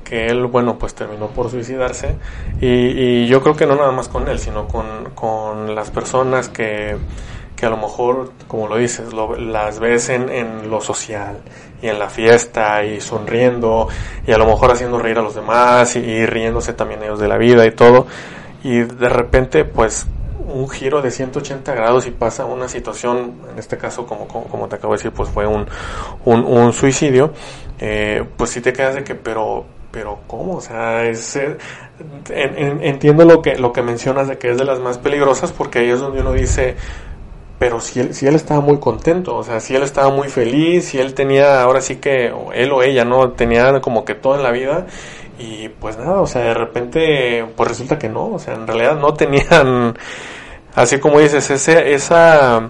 Que 0.03 0.27
él, 0.27 0.45
bueno, 0.47 0.77
pues 0.77 0.93
terminó 0.95 1.27
por 1.27 1.49
suicidarse. 1.49 2.15
Y, 2.59 2.67
y 2.67 3.27
yo 3.27 3.41
creo 3.41 3.55
que 3.55 3.65
no 3.65 3.75
nada 3.75 3.91
más 3.91 4.07
con 4.09 4.27
él, 4.27 4.39
sino 4.39 4.67
con, 4.67 4.85
con 5.15 5.73
las 5.75 5.89
personas 5.91 6.49
que, 6.49 6.97
que 7.55 7.65
a 7.65 7.69
lo 7.69 7.77
mejor, 7.77 8.31
como 8.47 8.67
lo 8.67 8.77
dices, 8.77 9.13
lo- 9.13 9.35
las 9.35 9.79
ves 9.79 10.09
en, 10.09 10.29
en 10.29 10.69
lo 10.69 10.81
social 10.81 11.37
y 11.81 11.87
en 11.87 11.97
la 11.99 12.09
fiesta 12.09 12.83
y 12.83 12.99
sonriendo 13.01 13.87
y 14.27 14.31
a 14.31 14.37
lo 14.37 14.45
mejor 14.45 14.71
haciendo 14.71 14.99
reír 14.99 15.17
a 15.17 15.21
los 15.21 15.35
demás 15.35 15.95
y, 15.95 16.25
riéndose 16.25 16.73
también 16.73 17.03
ellos 17.03 17.19
de 17.19 17.27
la 17.27 17.37
vida 17.37 17.65
y 17.65 17.71
todo. 17.71 18.07
Y 18.63 18.79
de 18.79 19.09
repente 19.09 19.65
pues 19.65 20.07
un 20.47 20.69
giro 20.69 21.01
de 21.01 21.11
180 21.11 21.73
grados 21.73 22.07
y 22.07 22.11
pasa 22.11 22.45
una 22.45 22.67
situación, 22.67 23.35
en 23.51 23.57
este 23.59 23.77
caso 23.77 24.05
como, 24.05 24.27
como, 24.27 24.45
como 24.45 24.67
te 24.67 24.75
acabo 24.75 24.93
de 24.93 24.97
decir, 24.97 25.11
pues 25.11 25.29
fue 25.29 25.47
un, 25.47 25.65
un, 26.25 26.73
suicidio, 26.73 27.31
eh, 27.79 28.23
pues 28.37 28.49
sí 28.49 28.61
te 28.61 28.73
quedas 28.73 28.95
de 28.95 29.03
que, 29.03 29.15
pero, 29.15 29.65
pero 29.91 30.19
¿cómo? 30.27 30.55
O 30.57 30.61
sea, 30.61 31.05
es, 31.05 31.35
eh, 31.35 31.57
en- 32.29 32.57
en- 32.57 32.83
entiendo 32.83 33.25
lo 33.25 33.41
que, 33.41 33.55
lo 33.57 33.73
que 33.73 33.81
mencionas 33.81 34.27
de 34.27 34.37
que 34.37 34.51
es 34.51 34.57
de 34.57 34.65
las 34.65 34.79
más 34.79 34.97
peligrosas 34.97 35.51
porque 35.51 35.79
ahí 35.79 35.89
es 35.89 35.99
donde 35.99 36.21
uno 36.21 36.33
dice, 36.33 36.75
pero 37.59 37.79
si 37.79 37.99
él, 37.99 38.13
si 38.15 38.25
él 38.27 38.35
estaba 38.35 38.59
muy 38.61 38.79
contento, 38.79 39.35
o 39.35 39.43
sea, 39.43 39.59
si 39.59 39.75
él 39.75 39.83
estaba 39.83 40.09
muy 40.09 40.29
feliz, 40.29 40.85
si 40.85 40.99
él 40.99 41.13
tenía, 41.13 41.61
ahora 41.61 41.81
sí 41.81 41.97
que, 41.97 42.31
o 42.31 42.51
él 42.53 42.71
o 42.71 42.81
ella, 42.83 43.05
¿no? 43.05 43.31
Tenía 43.33 43.79
como 43.81 44.03
que 44.05 44.15
todo 44.15 44.35
en 44.35 44.43
la 44.43 44.51
vida, 44.51 44.87
y 45.39 45.69
pues 45.69 45.97
nada, 45.97 46.21
o 46.21 46.27
sea, 46.27 46.41
de 46.43 46.53
repente, 46.55 47.45
pues 47.55 47.69
resulta 47.69 47.99
que 47.99 48.09
no, 48.09 48.27
o 48.33 48.39
sea, 48.39 48.55
en 48.55 48.65
realidad 48.67 48.95
no 48.97 49.13
tenían, 49.13 49.95
así 50.75 50.99
como 50.99 51.19
dices, 51.19 51.49
ese, 51.51 51.93
esa, 51.93 52.69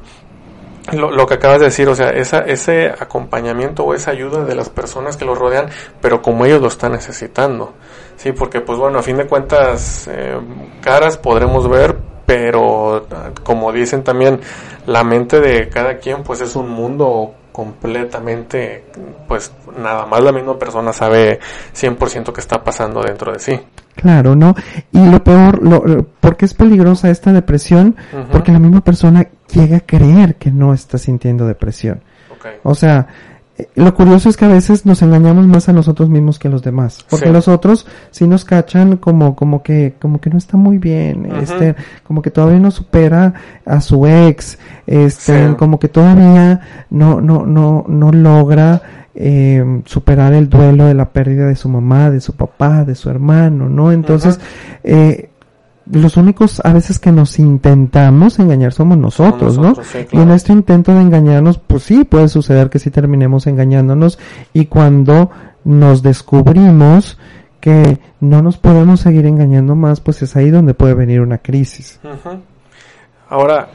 lo, 0.93 1.11
lo 1.11 1.25
que 1.25 1.35
acabas 1.35 1.59
de 1.59 1.65
decir, 1.65 1.87
o 1.87 1.95
sea, 1.95 2.09
esa, 2.09 2.39
ese 2.39 2.87
acompañamiento 2.87 3.83
o 3.83 3.93
esa 3.93 4.11
ayuda 4.11 4.43
de 4.43 4.55
las 4.55 4.69
personas 4.69 5.17
que 5.17 5.25
los 5.25 5.37
rodean, 5.37 5.67
pero 6.01 6.21
como 6.21 6.45
ellos 6.45 6.61
lo 6.61 6.67
están 6.67 6.93
necesitando, 6.93 7.73
sí, 8.15 8.31
porque 8.31 8.61
pues 8.61 8.77
bueno, 8.79 8.99
a 8.99 9.03
fin 9.03 9.17
de 9.17 9.27
cuentas, 9.27 10.07
eh, 10.11 10.37
caras 10.81 11.17
podremos 11.17 11.69
ver, 11.69 11.97
pero 12.25 13.05
ah, 13.11 13.31
como 13.43 13.71
dicen 13.71 14.03
también, 14.03 14.39
la 14.85 15.03
mente 15.03 15.39
de 15.39 15.69
cada 15.69 15.97
quien 15.97 16.23
pues 16.23 16.41
es 16.41 16.55
un 16.55 16.69
mundo 16.69 17.33
completamente, 17.51 18.85
pues 19.27 19.51
nada 19.77 20.05
más 20.05 20.23
la 20.23 20.31
misma 20.31 20.57
persona 20.57 20.93
sabe 20.93 21.39
100% 21.75 22.31
qué 22.31 22.39
está 22.41 22.63
pasando 22.63 23.01
dentro 23.01 23.31
de 23.31 23.39
sí. 23.39 23.59
Claro, 23.95 24.35
¿no? 24.35 24.55
Y 24.91 25.05
lo 25.09 25.23
peor, 25.23 25.61
lo, 25.61 25.85
lo- 25.85 26.03
¿por 26.05 26.37
qué 26.37 26.45
es 26.45 26.53
peligrosa 26.53 27.09
esta 27.09 27.33
depresión? 27.33 27.95
Porque 28.31 28.51
la 28.51 28.59
misma 28.59 28.81
persona 28.81 29.27
llega 29.53 29.77
a 29.77 29.81
creer 29.81 30.35
que 30.35 30.49
no 30.51 30.73
está 30.73 30.97
sintiendo 30.97 31.45
depresión. 31.45 32.01
O 32.63 32.73
sea, 32.73 33.07
lo 33.75 33.93
curioso 33.93 34.29
es 34.29 34.37
que 34.37 34.45
a 34.45 34.49
veces 34.49 34.85
nos 34.85 35.01
engañamos 35.01 35.47
más 35.47 35.67
a 35.69 35.73
nosotros 35.73 36.09
mismos 36.09 36.39
que 36.39 36.47
a 36.47 36.51
los 36.51 36.61
demás. 36.61 37.05
Porque 37.09 37.27
Sí. 37.27 37.31
los 37.33 37.47
otros 37.47 37.85
sí 38.11 38.27
nos 38.27 38.45
cachan 38.45 38.97
como, 38.97 39.35
como 39.35 39.63
que, 39.63 39.95
como 39.99 40.21
que 40.21 40.29
no 40.29 40.37
está 40.37 40.57
muy 40.57 40.77
bien, 40.77 41.27
este, 41.41 41.75
como 42.03 42.21
que 42.21 42.31
todavía 42.31 42.59
no 42.59 42.71
supera 42.71 43.33
a 43.65 43.81
su 43.81 44.05
ex, 44.07 44.57
este, 44.87 45.47
Sí. 45.49 45.55
como 45.55 45.79
que 45.79 45.87
todavía 45.87 46.61
no, 46.89 47.19
no, 47.21 47.45
no, 47.45 47.85
no 47.87 48.11
logra, 48.11 48.81
eh, 49.13 49.81
superar 49.85 50.33
el 50.33 50.47
duelo 50.49 50.85
de 50.85 50.93
la 50.93 51.09
pérdida 51.09 51.47
de 51.47 51.55
su 51.55 51.67
mamá, 51.67 52.09
de 52.09 52.21
su 52.21 52.33
papá, 52.33 52.85
de 52.85 52.95
su 52.95 53.09
hermano, 53.09 53.67
¿no? 53.67 53.91
Entonces, 53.91 54.39
eh, 54.85 55.30
los 55.91 56.17
únicos 56.17 56.61
a 56.63 56.73
veces 56.73 56.99
que 56.99 57.11
nos 57.11 57.37
intentamos 57.39 58.39
engañar 58.39 58.73
somos 58.73 58.97
nosotros, 58.97 59.57
¿no? 59.57 59.69
nosotros, 59.69 59.87
sí, 59.87 60.07
Y 60.11 60.19
en 60.19 60.31
este 60.31 60.53
intento 60.53 60.93
de 60.93 61.01
engañarnos, 61.01 61.57
pues 61.57 61.83
sí, 61.83 62.03
puede 62.03 62.27
suceder 62.29 62.69
que 62.69 62.79
sí 62.79 62.91
terminemos 62.91 63.47
engañándonos 63.47 64.17
y 64.53 64.65
cuando 64.65 65.31
nos 65.63 66.01
descubrimos 66.01 67.17
que 67.59 67.99
no 68.19 68.41
nos 68.41 68.57
podemos 68.57 69.01
seguir 69.01 69.25
engañando 69.25 69.75
más, 69.75 70.01
pues 70.01 70.21
es 70.21 70.35
ahí 70.35 70.49
donde 70.49 70.73
puede 70.73 70.93
venir 70.93 71.21
una 71.21 71.37
crisis. 71.37 71.99
Ahora, 73.29 73.69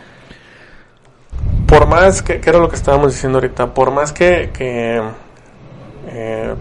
por 1.67 1.87
más 1.87 2.23
que, 2.23 2.41
que 2.41 2.51
era 2.51 2.59
lo 2.59 2.69
que 2.69 2.77
estábamos 2.77 3.13
diciendo 3.13 3.39
ahorita, 3.39 3.73
por 3.73 3.93
más 3.93 4.13
que, 4.13 4.51
que 4.53 5.01
eh, 6.09 6.55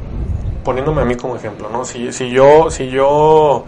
poniéndome 0.64 1.02
a 1.02 1.06
mí 1.06 1.16
como 1.16 1.36
ejemplo, 1.36 1.70
¿no? 1.72 1.86
Si, 1.86 2.12
si 2.12 2.30
yo, 2.30 2.70
si 2.70 2.90
yo 2.90 3.66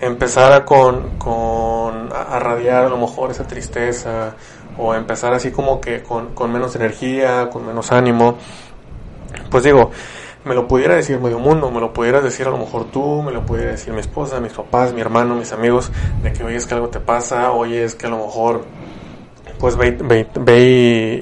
empezara 0.00 0.64
con, 0.64 1.18
con 1.18 2.10
a, 2.12 2.38
radiar 2.38 2.84
a 2.84 2.88
lo 2.88 2.98
mejor 2.98 3.30
esa 3.30 3.46
tristeza, 3.46 4.34
o 4.76 4.94
empezar 4.94 5.34
así 5.34 5.50
como 5.50 5.80
que 5.80 6.02
con, 6.02 6.34
con 6.34 6.52
menos 6.52 6.76
energía, 6.76 7.50
con 7.50 7.66
menos 7.66 7.90
ánimo, 7.90 8.38
pues 9.50 9.64
digo, 9.64 9.90
me 10.44 10.54
lo 10.54 10.68
pudiera 10.68 10.94
decir 10.94 11.18
medio 11.20 11.38
mundo, 11.38 11.70
me 11.70 11.80
lo 11.80 11.92
pudieras 11.92 12.22
decir 12.22 12.46
a 12.46 12.50
lo 12.50 12.58
mejor 12.58 12.84
tú, 12.90 13.22
me 13.22 13.32
lo 13.32 13.44
pudiera 13.44 13.72
decir 13.72 13.92
mi 13.92 14.00
esposa, 14.00 14.40
mis 14.40 14.52
papás, 14.52 14.92
mi 14.92 15.00
hermano, 15.00 15.34
mis 15.34 15.52
amigos, 15.52 15.90
de 16.22 16.32
que 16.32 16.44
oye 16.44 16.56
es 16.56 16.66
que 16.66 16.74
algo 16.74 16.88
te 16.88 17.00
pasa, 17.00 17.52
oye 17.52 17.84
es 17.84 17.94
que 17.94 18.06
a 18.06 18.10
lo 18.10 18.18
mejor 18.18 18.64
pues 19.58 19.76
ve, 19.76 19.90
ve, 19.90 20.28
ve 20.38 20.60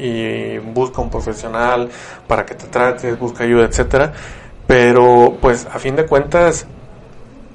y, 0.00 0.06
y 0.06 0.58
busca 0.58 1.00
un 1.00 1.08
profesional 1.08 1.88
para 2.26 2.44
que 2.44 2.54
te 2.54 2.66
trates, 2.66 3.18
busca 3.18 3.44
ayuda, 3.44 3.64
etcétera. 3.64 4.12
Pero 4.66 5.38
pues 5.40 5.66
a 5.72 5.78
fin 5.78 5.96
de 5.96 6.04
cuentas 6.04 6.66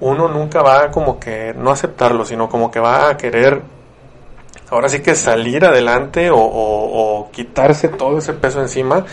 uno 0.02 0.28
nunca 0.28 0.62
va 0.62 0.91
como 0.91 1.20
que 1.20 1.54
no 1.58 1.72
aceptarlo, 1.72 2.26
sino 2.26 2.49
como 2.49 2.70
que 2.70 2.80
va 2.80 3.10
a 3.10 3.18
querer 3.18 3.62
ahora 4.72 4.89
sí 4.89 5.02
que 5.02 5.16
salir 5.16 5.66
adelante 5.66 6.30
o, 6.32 6.39
o, 6.39 7.30
quitarse 7.32 7.89
todo 7.89 8.18
ese 8.18 8.34
peso 8.34 8.62
encima. 8.62 9.06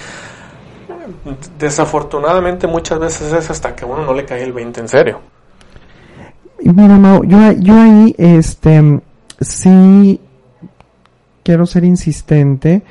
Desafortunadamente 1.59 2.67
muchas 2.67 2.99
veces 2.99 3.33
es 3.33 3.51
hasta 3.51 3.75
que 3.75 3.85
a 3.85 3.89
uno 3.89 4.05
no 4.05 4.15
le 4.15 4.25
cae 4.25 4.43
el 4.43 4.53
20 4.53 4.81
en 4.81 4.89
serio. 4.89 5.21
Mira, 6.61 6.97
Mau, 6.99 7.25
yo, 7.25 7.53
yo 7.53 7.75
ahí, 7.75 8.15
este, 8.19 9.01
sí 9.41 10.21
quiero 11.43 11.67
ser 11.67 11.85
insistente 11.85 12.83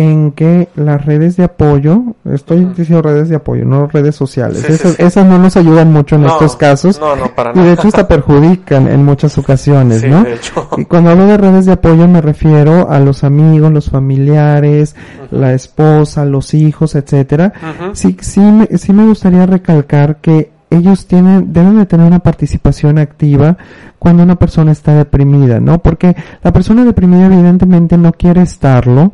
en 0.00 0.30
que 0.30 0.68
las 0.76 1.04
redes 1.04 1.36
de 1.36 1.42
apoyo, 1.44 2.02
estoy 2.32 2.64
diciendo 2.66 3.02
redes 3.02 3.28
de 3.28 3.34
apoyo, 3.36 3.64
no 3.64 3.88
redes 3.88 4.14
sociales, 4.14 4.62
Sí, 4.64 4.72
esas, 4.74 4.92
sí. 4.94 5.02
esas 5.02 5.26
no 5.26 5.38
nos 5.38 5.56
ayudan 5.56 5.92
mucho 5.92 6.14
en 6.14 6.22
No, 6.22 6.28
estos 6.28 6.54
casos 6.54 7.00
No, 7.00 7.16
no, 7.16 7.34
para 7.34 7.50
y 7.52 7.58
de 7.64 7.72
hecho 7.72 7.88
hasta 7.88 8.06
perjudican 8.06 8.86
en 8.86 9.04
muchas 9.04 9.36
ocasiones, 9.38 10.04
¿no? 10.04 10.22
de 10.22 10.34
hecho. 10.34 10.68
Y 10.76 10.84
cuando 10.84 11.10
hablo 11.10 11.26
de 11.26 11.36
redes 11.36 11.66
de 11.66 11.72
apoyo 11.72 12.06
me 12.06 12.20
refiero 12.20 12.88
a 12.88 13.00
los 13.00 13.24
amigos, 13.24 13.72
los 13.72 13.90
familiares, 13.90 14.94
la 15.32 15.52
esposa, 15.52 16.24
los 16.24 16.54
hijos, 16.54 16.94
etcétera. 16.94 17.52
Sí, 17.92 18.16
sí, 18.20 18.40
me- 18.40 18.66
sí 18.78 18.92
me 18.92 19.04
gustaría 19.04 19.46
recalcar 19.46 20.18
que 20.18 20.52
ellos 20.70 21.06
tienen, 21.06 21.52
deben 21.52 21.76
de 21.78 21.86
tener 21.86 22.06
una 22.06 22.18
participación 22.20 22.98
activa 22.98 23.56
cuando 23.98 24.22
una 24.22 24.36
persona 24.36 24.70
está 24.70 24.94
deprimida, 24.94 25.58
¿no? 25.60 25.78
Porque 25.80 26.14
la 26.44 26.52
persona 26.52 26.84
deprimida 26.84 27.26
evidentemente 27.26 27.96
no 27.98 28.12
quiere 28.12 28.42
estarlo, 28.42 29.12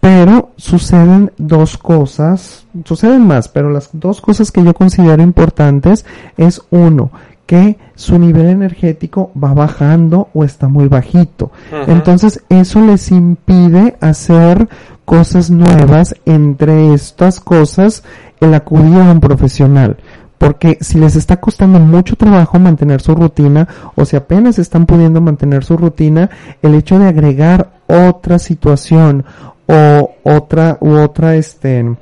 pero 0.00 0.50
suceden 0.56 1.30
dos 1.36 1.76
cosas, 1.76 2.66
suceden 2.84 3.26
más, 3.26 3.48
pero 3.48 3.70
las 3.70 3.90
dos 3.92 4.20
cosas 4.20 4.50
que 4.50 4.64
yo 4.64 4.72
considero 4.74 5.22
importantes 5.22 6.06
es 6.38 6.62
uno, 6.70 7.10
que 7.46 7.78
su 7.96 8.18
nivel 8.18 8.46
energético 8.46 9.30
va 9.36 9.52
bajando 9.52 10.28
o 10.32 10.44
está 10.44 10.68
muy 10.68 10.88
bajito. 10.88 11.50
Entonces 11.86 12.44
eso 12.48 12.80
les 12.80 13.10
impide 13.10 13.96
hacer 14.00 14.68
cosas 15.04 15.50
nuevas, 15.50 16.14
entre 16.24 16.94
estas 16.94 17.40
cosas 17.40 18.04
el 18.40 18.54
acudir 18.54 18.96
a 19.00 19.10
un 19.10 19.20
profesional. 19.20 19.98
Porque 20.38 20.78
si 20.80 20.98
les 20.98 21.16
está 21.16 21.38
costando 21.38 21.80
mucho 21.80 22.16
trabajo 22.16 22.58
mantener 22.58 23.02
su 23.02 23.14
rutina 23.14 23.68
o 23.96 24.04
si 24.06 24.16
apenas 24.16 24.58
están 24.58 24.86
pudiendo 24.86 25.20
mantener 25.20 25.64
su 25.64 25.76
rutina, 25.76 26.30
el 26.62 26.74
hecho 26.74 26.98
de 26.98 27.08
agregar 27.08 27.72
otra 27.88 28.38
situación 28.38 29.24
o 29.70 30.16
otra 30.24 30.78
u 30.80 30.96
otra 30.96 31.36
este 31.36 31.96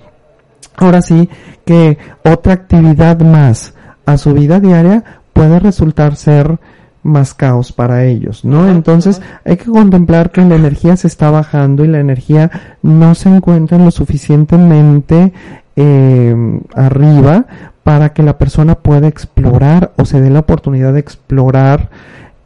ahora 0.76 1.02
sí 1.02 1.28
que 1.64 1.98
otra 2.24 2.54
actividad 2.54 3.20
más 3.20 3.74
a 4.06 4.16
su 4.16 4.32
vida 4.32 4.58
diaria 4.58 5.04
puede 5.32 5.58
resultar 5.58 6.16
ser 6.16 6.58
más 7.02 7.32
caos 7.32 7.72
para 7.72 8.04
ellos, 8.04 8.44
¿no? 8.44 8.68
Entonces 8.68 9.22
hay 9.44 9.56
que 9.56 9.70
contemplar 9.70 10.30
que 10.30 10.42
la 10.42 10.56
energía 10.56 10.96
se 10.96 11.06
está 11.06 11.30
bajando 11.30 11.84
y 11.84 11.88
la 11.88 12.00
energía 12.00 12.50
no 12.82 13.14
se 13.14 13.28
encuentra 13.28 13.78
lo 13.78 13.90
suficientemente 13.90 15.32
eh, 15.76 16.60
arriba 16.74 17.46
para 17.82 18.12
que 18.12 18.22
la 18.22 18.36
persona 18.36 18.74
pueda 18.74 19.08
explorar 19.08 19.92
o 19.96 20.04
se 20.04 20.20
dé 20.20 20.30
la 20.30 20.40
oportunidad 20.40 20.92
de 20.92 21.00
explorar 21.00 21.88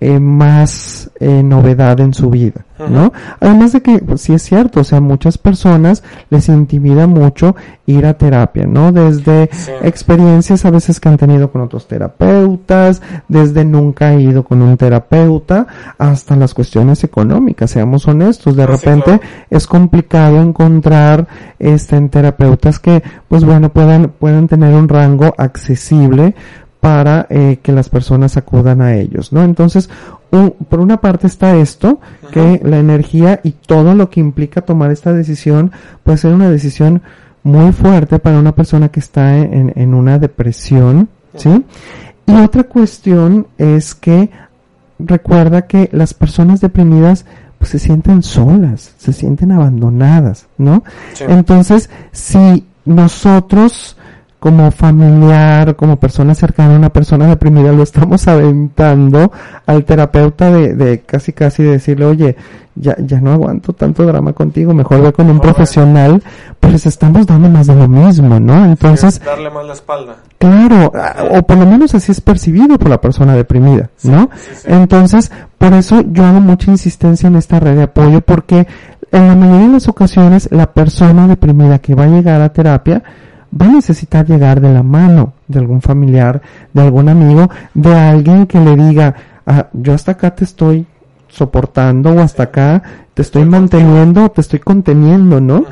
eh, 0.05 0.19
más 0.19 1.13
eh, 1.21 1.45
novedad 1.45 2.01
en 2.01 2.13
su 2.13 2.29
vida, 2.29 2.65
¿no? 2.91 3.13
Además 3.39 3.73
de 3.73 3.83
que, 3.83 3.99
pues, 4.01 4.23
sí 4.23 4.35
es 4.35 4.43
cierto, 4.43 4.81
o 4.81 4.85
sea, 4.85 5.01
muchas 5.01 5.39
personas 5.39 6.03
les 6.29 6.49
intimida 6.49 7.07
mucho 7.07 7.55
ir 7.87 8.05
a 8.07 8.15
terapia, 8.15 8.67
¿no? 8.67 8.91
Desde 8.91 9.49
Sí. 9.53 9.71
experiencias 9.83 10.65
a 10.65 10.71
veces 10.73 10.99
que 10.99 11.09
han 11.09 11.19
tenido 11.19 11.53
con 11.53 11.63
otros 11.63 11.87
terapeutas, 11.87 13.01
desde 13.29 13.65
nunca 13.65 14.13
he 14.13 14.23
ido 14.23 14.43
con 14.43 14.61
un 14.61 14.77
terapeuta, 14.77 15.69
hasta 15.99 16.35
las 16.35 16.53
cuestiones 16.53 17.05
económicas, 17.05 17.71
seamos 17.71 18.09
honestos, 18.09 18.57
de 18.57 18.65
sí, 18.65 18.73
repente 18.73 19.05
claro. 19.05 19.21
es 19.51 19.69
complicado 19.69 20.43
encontrar 20.43 21.29
este 21.61 21.95
en 21.95 22.09
terapeutas 22.09 22.81
que 22.81 23.05
pues 23.29 23.45
bueno 23.45 23.69
puedan 23.73 24.09
puedan 24.19 24.49
tener 24.49 24.75
un 24.75 24.89
rango 24.89 25.33
accesible 25.39 26.35
para 26.83 27.29
eh, 27.31 27.61
que 27.63 27.71
las 27.71 27.89
personas 27.89 28.37
acudan 28.37 28.83
a 28.83 28.97
ellos, 28.97 29.33
¿no? 29.33 29.45
Entonces, 29.45 29.89
un- 30.33 30.51
por 30.69 30.81
una 30.81 31.01
parte 31.01 31.29
está 31.29 31.55
esto, 31.55 32.01
que 32.33 32.61
la 32.65 32.79
energía 32.81 33.39
y 33.45 33.53
todo 33.53 33.95
lo 33.95 34.11
que 34.11 34.19
implica 34.19 34.63
tomar 34.63 34.91
esta 34.91 35.13
decisión 35.13 35.71
puede 36.03 36.19
ser 36.19 36.35
una 36.35 36.51
decisión 36.51 37.01
muy 37.45 37.71
fuerte 37.71 38.19
para 38.19 38.41
una 38.41 38.51
persona 38.57 38.89
que 38.89 38.99
está 38.99 39.39
en, 39.39 39.73
en 39.77 39.95
una 39.95 40.19
depresión, 40.19 41.09
¿sí? 41.37 41.65
Y 42.27 42.33
otra 42.35 42.65
cuestión 42.65 43.47
es 43.59 43.95
que 43.95 44.31
recuerda 44.99 45.63
que 45.69 45.89
las 45.93 46.15
personas 46.15 46.61
deprimidas 46.61 47.27
pues 47.59 47.71
se 47.71 47.79
sienten 47.79 48.25
solas, 48.25 48.93
se 48.99 49.13
sienten 49.13 49.53
abandonadas, 49.53 50.47
¿no? 50.59 50.83
Sí. 51.15 51.23
Entonces, 51.29 51.91
si 52.11 52.67
nosotros 52.85 53.97
como 54.43 54.73
familiar, 54.73 55.77
como 55.77 55.95
persona 56.01 56.35
cercana 56.35 56.75
a 56.75 56.77
una 56.77 56.89
persona 56.93 57.29
deprimida, 57.29 57.71
lo 57.71 57.85
estamos 57.85 58.27
aventando 58.67 59.31
al 59.67 59.85
terapeuta 59.85 60.51
de, 60.51 60.75
de 60.75 61.01
casi 61.03 61.33
casi 61.33 61.63
decirle, 61.63 62.07
oye, 62.07 62.37
ya, 62.75 62.97
ya 62.99 63.21
no 63.21 63.31
aguanto 63.33 63.73
tanto 63.73 64.05
drama 64.05 64.33
contigo, 64.33 64.75
mejor 64.75 65.01
ve 65.01 65.13
con 65.13 65.31
un 65.31 65.39
profesional, 65.39 66.21
pues 66.59 66.87
estamos 66.87 67.25
dando 67.25 67.49
más 67.51 67.69
de 67.69 67.77
lo 67.77 67.87
mismo, 67.87 68.41
¿no? 68.41 68.65
Entonces, 68.65 69.21
darle 69.25 69.49
más 69.49 69.65
la 69.65 69.75
espalda. 69.75 70.17
Claro, 70.39 70.91
a- 70.93 71.39
o 71.39 71.43
por 71.45 71.59
lo 71.59 71.67
menos 71.67 71.95
así 71.95 72.11
es 72.11 72.21
percibido 72.21 72.77
por 72.81 72.91
la 72.91 73.01
persona 73.01 73.37
deprimida, 73.37 73.91
¿no? 74.03 74.29
sí, 74.35 74.51
sí. 74.57 74.67
Entonces, 74.67 75.31
por 75.57 75.73
eso 75.73 76.03
yo 76.11 76.25
hago 76.25 76.41
mucha 76.41 76.69
insistencia 76.73 77.29
en 77.29 77.37
esta 77.37 77.61
red 77.61 77.77
de 77.77 77.83
apoyo 77.85 78.23
porque 78.23 78.67
en 79.13 79.29
la 79.29 79.37
mayoría 79.37 79.67
de 79.69 79.73
las 79.75 79.87
ocasiones 79.89 80.49
la 80.51 80.73
persona 80.73 81.29
deprimida 81.29 81.79
que 81.79 81.95
va 81.95 82.05
a 82.05 82.09
llegar 82.09 82.41
a 82.41 82.49
terapia 82.53 83.05
va 83.61 83.67
a 83.67 83.73
necesitar 83.73 84.27
llegar 84.27 84.61
de 84.61 84.73
la 84.73 84.83
mano 84.83 85.35
de 85.49 85.59
algún 85.59 85.83
familiar, 85.83 86.41
de 86.73 86.83
algún 86.83 87.09
amigo, 87.09 87.49
de 87.75 87.95
alguien 87.95 88.47
que 88.47 88.61
le 88.61 88.77
diga, 88.77 89.15
ah, 89.47 89.69
yo 89.73 89.95
hasta 89.95 90.13
acá 90.13 90.35
te 90.35 90.45
estoy 90.45 90.87
soportando 91.29 92.11
o 92.11 92.21
hasta 92.21 92.45
acá 92.45 92.83
te 93.15 93.23
estoy 93.23 93.45
manteniendo, 93.45 94.31
te 94.31 94.41
estoy 94.41 94.59
conteniendo, 94.59 95.41
¿no? 95.41 95.65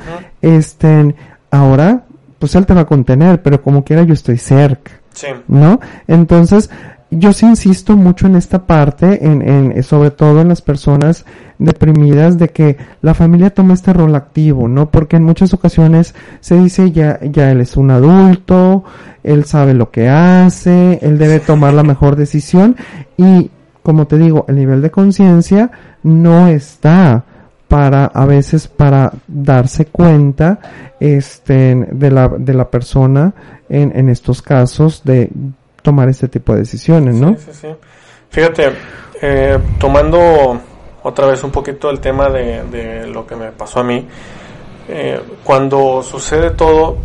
Este, 0.42 1.14
ahora, 1.50 2.04
pues 2.38 2.54
él 2.54 2.66
te 2.66 2.74
va 2.74 2.82
a 2.82 2.86
contener, 2.86 3.42
pero 3.42 3.62
como 3.62 3.84
quiera 3.84 4.02
yo 4.02 4.14
estoy 4.14 4.38
cerca. 4.38 4.92
Sí. 5.12 5.26
¿no? 5.48 5.80
Entonces, 6.06 6.70
yo 7.10 7.32
sí 7.32 7.46
insisto 7.46 7.96
mucho 7.96 8.26
en 8.26 8.36
esta 8.36 8.66
parte, 8.66 9.26
en, 9.26 9.42
en, 9.42 9.82
sobre 9.82 10.10
todo 10.10 10.40
en 10.40 10.48
las 10.48 10.62
personas 10.62 11.24
deprimidas, 11.58 12.38
de 12.38 12.50
que 12.50 12.76
la 13.02 13.14
familia 13.14 13.50
tome 13.50 13.74
este 13.74 13.92
rol 13.92 14.14
activo, 14.14 14.68
¿no? 14.68 14.90
Porque 14.90 15.16
en 15.16 15.24
muchas 15.24 15.52
ocasiones 15.52 16.14
se 16.40 16.56
dice 16.56 16.92
ya, 16.92 17.18
ya 17.20 17.50
él 17.50 17.60
es 17.60 17.76
un 17.76 17.90
adulto, 17.90 18.84
él 19.24 19.44
sabe 19.44 19.74
lo 19.74 19.90
que 19.90 20.08
hace, 20.08 21.00
él 21.02 21.18
debe 21.18 21.40
tomar 21.40 21.74
la 21.74 21.82
mejor 21.82 22.14
decisión 22.14 22.76
y, 23.16 23.50
como 23.82 24.06
te 24.06 24.16
digo, 24.16 24.44
el 24.48 24.56
nivel 24.56 24.80
de 24.80 24.90
conciencia 24.90 25.70
no 26.04 26.46
está 26.46 27.24
para 27.66 28.06
a 28.06 28.26
veces 28.26 28.66
para 28.66 29.12
darse 29.28 29.86
cuenta 29.86 30.58
este 30.98 31.76
de 31.92 32.10
la 32.10 32.28
de 32.28 32.52
la 32.52 32.68
persona 32.68 33.32
en, 33.68 33.92
en 33.94 34.08
estos 34.08 34.42
casos 34.42 35.02
de 35.04 35.30
tomar 35.82 36.08
este 36.08 36.28
tipo 36.28 36.52
de 36.52 36.60
decisiones, 36.60 37.16
¿no? 37.16 37.30
Sí, 37.30 37.46
sí, 37.46 37.58
sí. 37.62 37.68
Fíjate, 38.30 38.72
eh, 39.20 39.58
tomando 39.78 40.60
otra 41.02 41.26
vez 41.26 41.42
un 41.42 41.50
poquito 41.50 41.90
el 41.90 42.00
tema 42.00 42.28
de, 42.28 43.06
lo 43.06 43.26
que 43.26 43.36
me 43.36 43.52
pasó 43.52 43.80
a 43.80 43.84
mí, 43.84 44.06
eh, 44.88 45.20
cuando 45.44 46.02
sucede 46.02 46.50
todo, 46.50 46.96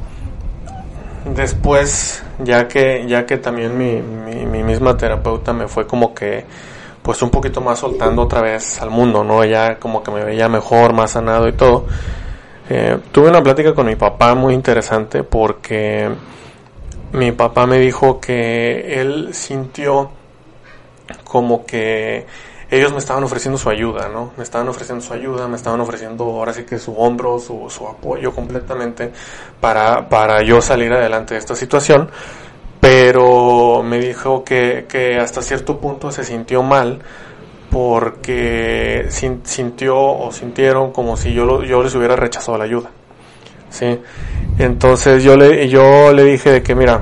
después, 1.33 2.23
ya 2.39 2.67
que, 2.67 3.05
ya 3.07 3.25
que 3.25 3.37
también 3.37 3.77
mi, 3.77 4.01
mi, 4.01 4.45
mi 4.45 4.63
misma 4.63 4.95
terapeuta 4.95 5.53
me 5.53 5.67
fue 5.67 5.87
como 5.87 6.13
que, 6.13 6.45
pues 7.01 7.21
un 7.21 7.29
poquito 7.29 7.61
más 7.61 7.79
soltando 7.79 8.23
otra 8.23 8.41
vez 8.41 8.81
al 8.81 8.89
mundo, 8.89 9.23
¿no? 9.23 9.45
Ya 9.45 9.77
como 9.77 10.01
que 10.01 10.11
me 10.11 10.23
veía 10.23 10.49
mejor, 10.49 10.93
más 10.93 11.11
sanado 11.11 11.47
y 11.47 11.53
todo. 11.53 11.85
Eh, 12.67 12.97
tuve 13.11 13.29
una 13.29 13.43
plática 13.43 13.75
con 13.75 13.85
mi 13.85 13.95
papá 13.95 14.33
muy 14.33 14.55
interesante 14.55 15.23
porque 15.23 16.09
mi 17.15 17.31
papá 17.31 17.65
me 17.65 17.79
dijo 17.79 18.19
que 18.19 18.99
él 19.01 19.33
sintió 19.33 20.11
como 21.23 21.65
que 21.65 22.25
ellos 22.71 22.91
me 22.91 22.97
estaban 22.99 23.23
ofreciendo 23.23 23.57
su 23.57 23.69
ayuda, 23.69 24.09
¿no? 24.09 24.31
Me 24.37 24.43
estaban 24.43 24.67
ofreciendo 24.67 25.03
su 25.05 25.13
ayuda, 25.13 25.47
me 25.47 25.55
estaban 25.55 25.79
ofreciendo 25.81 26.23
ahora 26.25 26.53
sí 26.53 26.63
que 26.63 26.79
su 26.79 26.93
hombro, 26.97 27.39
su, 27.39 27.69
su 27.69 27.87
apoyo 27.87 28.33
completamente 28.33 29.11
para, 29.61 30.09
para 30.09 30.41
yo 30.41 30.61
salir 30.61 30.91
adelante 30.93 31.35
de 31.35 31.39
esta 31.39 31.55
situación. 31.55 32.09
Pero 32.79 33.81
me 33.83 33.99
dijo 33.99 34.43
que, 34.43 34.85
que 34.89 35.17
hasta 35.19 35.41
cierto 35.41 35.79
punto 35.79 36.11
se 36.11 36.23
sintió 36.23 36.63
mal 36.63 37.01
porque 37.71 39.07
sin- 39.09 39.41
sintió 39.45 39.97
o 39.99 40.31
sintieron 40.31 40.91
como 40.91 41.17
si 41.17 41.33
yo, 41.33 41.63
yo 41.63 41.83
les 41.83 41.95
hubiera 41.95 42.15
rechazado 42.15 42.57
la 42.57 42.63
ayuda. 42.65 42.89
¿Sí? 43.69 43.99
Entonces 44.57 45.23
yo 45.23 45.35
le, 45.35 45.67
yo 45.67 46.13
le 46.13 46.23
dije 46.23 46.51
de 46.51 46.63
que 46.63 46.75
mira, 46.75 47.01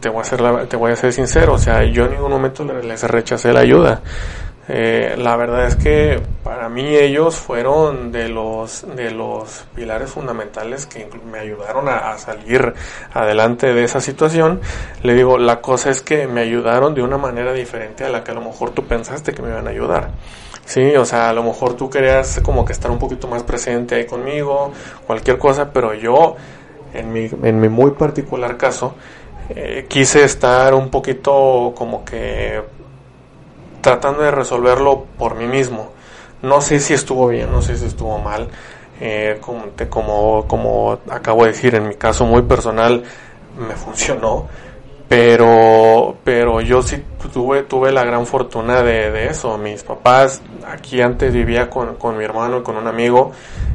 te 0.00 0.08
voy 0.08 0.22
a 0.22 0.24
ser, 0.24 0.40
la- 0.40 0.66
te 0.66 0.76
voy 0.76 0.92
a 0.92 0.96
ser 0.96 1.12
sincero, 1.12 1.54
o 1.54 1.58
sea, 1.58 1.84
yo 1.84 2.04
en 2.06 2.12
ningún 2.12 2.30
momento 2.30 2.64
le- 2.64 2.82
les 2.82 3.02
rechacé 3.04 3.52
la 3.52 3.60
ayuda. 3.60 4.00
Eh, 4.72 5.16
la 5.18 5.34
verdad 5.36 5.66
es 5.66 5.74
que 5.74 6.22
para 6.44 6.68
mí 6.68 6.94
ellos 6.94 7.34
fueron 7.34 8.12
de 8.12 8.28
los 8.28 8.86
de 8.94 9.10
los 9.10 9.64
pilares 9.74 10.10
fundamentales 10.10 10.86
que 10.86 11.08
me 11.28 11.40
ayudaron 11.40 11.88
a, 11.88 12.16
salir 12.18 12.72
adelante 13.12 13.74
de 13.74 13.82
esa 13.82 14.00
situación. 14.00 14.60
Le 15.02 15.14
digo, 15.14 15.38
la 15.38 15.60
cosa 15.60 15.90
es 15.90 16.02
que 16.02 16.28
me 16.28 16.42
ayudaron 16.42 16.94
de 16.94 17.02
una 17.02 17.18
manera 17.18 17.52
diferente 17.52 18.04
a 18.04 18.10
la 18.10 18.22
que 18.22 18.30
a 18.30 18.34
lo 18.34 18.42
mejor 18.42 18.70
tú 18.70 18.84
pensaste 18.86 19.32
que 19.32 19.42
me 19.42 19.48
iban 19.48 19.66
a 19.66 19.70
ayudar. 19.70 20.10
Sí, 20.70 20.94
o 20.94 21.04
sea, 21.04 21.30
a 21.30 21.32
lo 21.32 21.42
mejor 21.42 21.74
tú 21.74 21.90
querías 21.90 22.38
como 22.44 22.64
que 22.64 22.72
estar 22.72 22.92
un 22.92 23.00
poquito 23.00 23.26
más 23.26 23.42
presente 23.42 23.96
ahí 23.96 24.06
conmigo, 24.06 24.70
cualquier 25.04 25.36
cosa, 25.36 25.72
pero 25.72 25.94
yo, 25.94 26.36
en 26.94 27.12
mi, 27.12 27.28
en 27.42 27.58
mi 27.58 27.68
muy 27.68 27.90
particular 27.90 28.56
caso, 28.56 28.94
eh, 29.48 29.86
quise 29.88 30.22
estar 30.22 30.74
un 30.74 30.88
poquito 30.88 31.74
como 31.76 32.04
que 32.04 32.62
tratando 33.80 34.22
de 34.22 34.30
resolverlo 34.30 35.06
por 35.18 35.34
mí 35.34 35.46
mismo. 35.46 35.90
No 36.40 36.60
sé 36.60 36.78
si 36.78 36.94
estuvo 36.94 37.26
bien, 37.26 37.50
no 37.50 37.62
sé 37.62 37.76
si 37.76 37.86
estuvo 37.86 38.20
mal. 38.20 38.46
Eh, 39.00 39.38
como, 39.40 39.72
como, 39.88 40.46
como 40.46 41.00
acabo 41.10 41.46
de 41.46 41.50
decir, 41.50 41.74
en 41.74 41.88
mi 41.88 41.96
caso 41.96 42.26
muy 42.26 42.42
personal 42.42 43.02
me 43.58 43.74
funcionó, 43.74 44.46
pero, 45.10 46.18
pero 46.22 46.60
yo 46.60 46.82
sí 46.82 47.02
tuve, 47.32 47.64
tuve 47.64 47.90
la 47.90 48.04
gran 48.04 48.26
fortuna 48.26 48.80
de, 48.84 49.10
de 49.10 49.26
eso. 49.26 49.58
Mis 49.58 49.82
papás, 49.82 50.40
aquí 50.64 51.02
antes 51.02 51.34
vivía 51.34 51.68
con, 51.68 51.96
con 51.96 52.16
mi 52.16 52.22
hermano 52.22 52.58
y 52.58 52.62
con 52.62 52.76
un 52.76 52.86
amigo, 52.86 53.32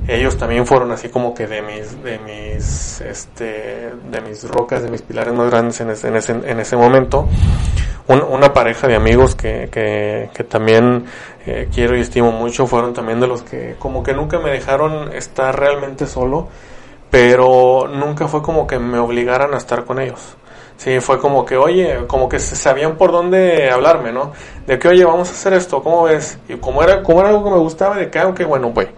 ellos 0.07 0.37
también 0.37 0.65
fueron 0.65 0.93
así 0.93 1.09
como 1.09 1.33
que 1.33 1.45
de 1.45 1.61
mis, 1.61 2.01
de 2.01 2.19
mis, 2.19 3.01
este, 3.01 3.91
de 4.09 4.21
mis 4.21 4.49
rocas, 4.49 4.83
de 4.83 4.89
mis 4.89 5.01
pilares 5.01 5.33
más 5.33 5.51
grandes 5.51 5.81
en 5.81 5.89
ese, 5.89 6.07
en 6.07 6.15
ese, 6.15 6.31
en 6.31 6.57
ese 6.57 6.77
momento. 6.77 7.27
una 8.07 8.53
pareja 8.53 8.87
de 8.87 8.95
amigos 8.95 9.35
que, 9.35 9.67
que, 9.69 10.29
que 10.33 10.43
también 10.45 11.03
eh, 11.45 11.67
quiero 11.69 11.97
y 11.97 11.99
estimo 11.99 12.31
mucho 12.31 12.65
fueron 12.65 12.93
también 12.93 13.19
de 13.19 13.27
los 13.27 13.41
que 13.41 13.75
como 13.77 14.03
que 14.03 14.13
nunca 14.13 14.39
me 14.39 14.51
dejaron 14.51 15.11
estar 15.11 15.59
realmente 15.59 16.07
solo, 16.07 16.47
pero 17.11 17.89
nunca 17.93 18.29
fue 18.29 18.41
como 18.41 18.65
que 18.67 18.79
me 18.79 18.99
obligaran 18.99 19.53
a 19.53 19.57
estar 19.57 19.83
con 19.83 19.99
ellos. 19.99 20.37
Sí, 20.77 20.99
fue 20.99 21.19
como 21.19 21.45
que, 21.45 21.55
oye, 21.55 22.05
como 22.07 22.27
que 22.27 22.39
sabían 22.39 22.97
por 22.97 23.11
dónde 23.11 23.69
hablarme, 23.71 24.11
¿no? 24.11 24.33
De 24.67 24.77
que, 24.77 24.89
oye, 24.89 25.05
vamos 25.05 25.29
a 25.29 25.31
hacer 25.31 25.53
esto, 25.53 25.81
¿cómo 25.81 26.03
ves? 26.03 26.37
Y 26.49 26.55
como 26.55 26.83
era, 26.83 27.01
como 27.01 27.21
era 27.21 27.29
algo 27.29 27.43
que 27.45 27.51
me 27.51 27.57
gustaba, 27.57 27.95
de 27.95 28.09
que, 28.09 28.19
aunque, 28.19 28.43
ah, 28.43 28.47
bueno, 28.47 28.73
pues 28.73 28.89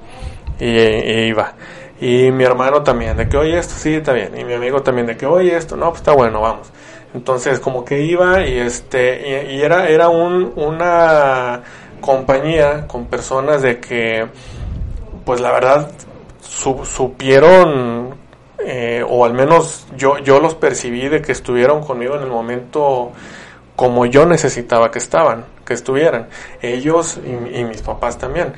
y, 0.59 0.65
iba. 0.65 1.53
Y 1.99 2.31
mi 2.31 2.43
hermano 2.43 2.83
también, 2.83 3.17
de 3.17 3.27
que 3.27 3.37
oye 3.37 3.57
esto, 3.57 3.73
sí, 3.77 3.95
está 3.95 4.13
bien. 4.13 4.37
Y 4.37 4.43
mi 4.43 4.53
amigo 4.53 4.81
también, 4.81 5.07
de 5.07 5.17
que 5.17 5.25
oye 5.25 5.55
esto, 5.55 5.75
no, 5.75 5.89
pues 5.89 6.01
está 6.01 6.13
bueno, 6.13 6.41
vamos. 6.41 6.71
Entonces 7.13 7.59
como 7.59 7.85
que 7.85 8.01
iba 8.01 8.45
y 8.45 8.57
este, 8.57 9.51
y, 9.51 9.61
era, 9.61 9.87
era 9.87 10.09
un, 10.09 10.53
una 10.55 11.61
compañía 12.01 12.85
con 12.87 13.05
personas 13.05 13.61
de 13.61 13.79
que, 13.79 14.27
pues 15.25 15.41
la 15.41 15.51
verdad, 15.51 15.91
supieron, 16.41 18.06
eh, 18.59 19.03
o 19.07 19.25
al 19.25 19.33
menos 19.33 19.87
yo, 19.97 20.17
yo 20.19 20.39
los 20.39 20.55
percibí 20.55 21.07
de 21.09 21.21
que 21.21 21.31
estuvieron 21.31 21.83
conmigo 21.83 22.15
en 22.15 22.23
el 22.23 22.29
momento 22.29 23.11
como 23.75 24.05
yo 24.07 24.25
necesitaba 24.25 24.89
que 24.89 24.97
estaban, 24.97 25.45
que 25.65 25.73
estuvieran. 25.73 26.27
Ellos 26.61 27.19
y 27.23 27.63
mis 27.63 27.81
papás 27.83 28.17
también. 28.17 28.53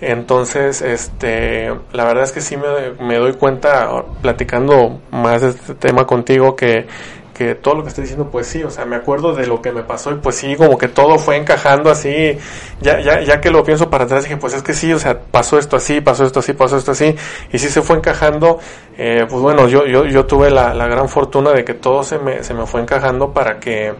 Entonces, 0.00 0.82
este, 0.82 1.72
la 1.92 2.04
verdad 2.04 2.24
es 2.24 2.32
que 2.32 2.40
sí 2.40 2.56
me, 2.56 3.14
doy 3.16 3.32
cuenta, 3.34 4.04
platicando 4.20 5.00
más 5.10 5.42
de 5.42 5.50
este 5.50 5.74
tema 5.74 6.06
contigo, 6.06 6.56
que, 6.56 6.86
que 7.34 7.54
todo 7.56 7.74
lo 7.74 7.82
que 7.82 7.88
estoy 7.88 8.02
diciendo, 8.02 8.30
pues 8.30 8.46
sí, 8.46 8.62
o 8.62 8.70
sea, 8.70 8.84
me 8.84 8.96
acuerdo 8.96 9.34
de 9.34 9.46
lo 9.46 9.60
que 9.60 9.72
me 9.72 9.82
pasó 9.82 10.12
y 10.12 10.14
pues 10.14 10.36
sí, 10.36 10.54
como 10.56 10.78
que 10.78 10.88
todo 10.88 11.18
fue 11.18 11.36
encajando 11.36 11.90
así, 11.90 12.38
ya, 12.80 13.00
ya, 13.00 13.20
ya 13.22 13.40
que 13.40 13.50
lo 13.50 13.64
pienso 13.64 13.90
para 13.90 14.04
atrás, 14.04 14.22
dije, 14.24 14.36
pues 14.36 14.54
es 14.54 14.62
que 14.62 14.72
sí, 14.72 14.92
o 14.92 14.98
sea, 14.98 15.18
pasó 15.18 15.58
esto 15.58 15.76
así, 15.76 16.00
pasó 16.00 16.24
esto 16.24 16.38
así, 16.40 16.52
pasó 16.52 16.76
esto 16.76 16.92
así, 16.92 17.14
y 17.52 17.58
sí 17.58 17.68
se 17.68 17.82
fue 17.82 17.96
encajando, 17.96 18.60
eh, 18.96 19.26
pues 19.28 19.42
bueno, 19.42 19.68
yo, 19.68 19.84
yo, 19.84 20.06
yo 20.06 20.24
tuve 20.24 20.50
la, 20.50 20.72
la 20.72 20.86
gran 20.86 21.08
fortuna 21.08 21.50
de 21.50 21.64
que 21.64 21.74
todo 21.74 22.02
se 22.04 22.18
me, 22.18 22.42
se 22.44 22.54
me 22.54 22.64
fue 22.66 22.80
encajando 22.80 23.32
para 23.32 23.58
que, 23.58 23.92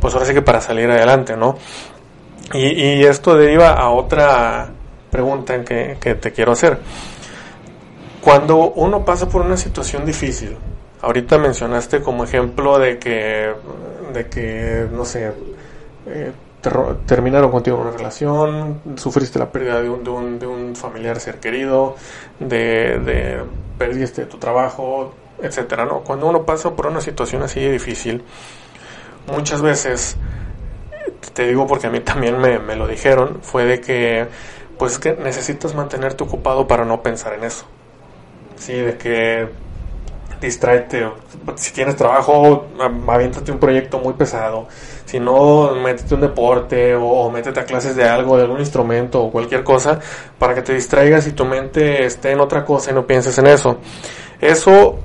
pues 0.00 0.12
ahora 0.12 0.26
sí 0.26 0.34
que 0.34 0.42
para 0.42 0.60
salir 0.60 0.90
adelante, 0.90 1.36
¿no? 1.36 1.56
Y, 2.52 2.66
y 2.66 3.04
esto 3.04 3.36
deriva 3.36 3.70
a 3.70 3.90
otra, 3.90 4.68
pregunta 5.14 5.62
que, 5.64 5.96
que 6.00 6.16
te 6.16 6.32
quiero 6.32 6.50
hacer. 6.50 6.80
Cuando 8.20 8.72
uno 8.72 9.04
pasa 9.04 9.28
por 9.28 9.42
una 9.42 9.56
situación 9.56 10.04
difícil, 10.04 10.56
ahorita 11.04 11.38
mencionaste 11.38 12.00
como 12.00 12.24
ejemplo 12.24 12.78
de 12.78 12.98
que, 12.98 13.52
de 14.12 14.28
que 14.28 14.86
no 14.92 15.04
sé, 15.04 15.32
eh, 16.06 16.32
terminaron 17.06 17.50
contigo 17.50 17.78
una 17.78 17.90
relación, 17.90 18.80
sufriste 18.96 19.38
la 19.38 19.50
pérdida 19.50 19.82
de 19.82 19.90
un, 19.90 20.02
de 20.02 20.10
un, 20.10 20.38
de 20.38 20.46
un 20.46 20.76
familiar 20.76 21.20
ser 21.20 21.38
querido, 21.40 21.96
de, 22.40 22.98
de 23.00 23.42
perdiste 23.78 24.26
tu 24.26 24.38
trabajo, 24.38 25.14
etcétera, 25.42 25.84
¿no? 25.84 26.00
Cuando 26.00 26.26
uno 26.26 26.44
pasa 26.44 26.74
por 26.74 26.86
una 26.86 27.00
situación 27.00 27.42
así 27.42 27.60
de 27.60 27.72
difícil, 27.72 28.22
muchas 29.26 29.60
veces, 29.62 30.16
te 31.34 31.46
digo 31.46 31.66
porque 31.66 31.86
a 31.88 31.90
mí 31.90 32.00
también 32.00 32.38
me, 32.38 32.58
me 32.58 32.76
lo 32.76 32.86
dijeron, 32.86 33.40
fue 33.42 33.64
de 33.64 33.80
que 33.80 34.26
pues 34.78 34.94
es 34.94 34.98
que 34.98 35.12
necesitas 35.12 35.74
mantenerte 35.74 36.24
ocupado 36.24 36.66
para 36.66 36.84
no 36.84 37.02
pensar 37.02 37.34
en 37.34 37.44
eso. 37.44 37.64
Sí, 38.56 38.72
de 38.72 38.96
que 38.96 39.48
distráete. 40.44 41.08
Si 41.56 41.72
tienes 41.72 41.96
trabajo, 41.96 42.66
aviéntate 43.06 43.52
un 43.52 43.58
proyecto 43.58 43.98
muy 43.98 44.14
pesado. 44.14 44.68
Si 45.04 45.20
no, 45.20 45.74
métete 45.74 46.14
un 46.14 46.22
deporte 46.22 46.94
o, 46.94 47.30
métete 47.30 47.60
a 47.60 47.64
clases 47.64 47.96
de 47.96 48.04
algo, 48.04 48.36
de 48.36 48.44
algún 48.44 48.60
instrumento 48.60 49.22
o 49.22 49.30
cualquier 49.30 49.62
cosa 49.62 49.98
para 50.38 50.54
que 50.54 50.62
te 50.62 50.74
distraigas 50.74 51.26
y 51.26 51.32
tu 51.32 51.44
mente 51.44 52.04
esté 52.04 52.32
en 52.32 52.40
otra 52.40 52.64
cosa 52.64 52.90
y 52.90 52.94
no 52.94 53.06
pienses 53.06 53.36
en 53.38 53.46
eso. 53.46 53.78
Eso 54.40 54.98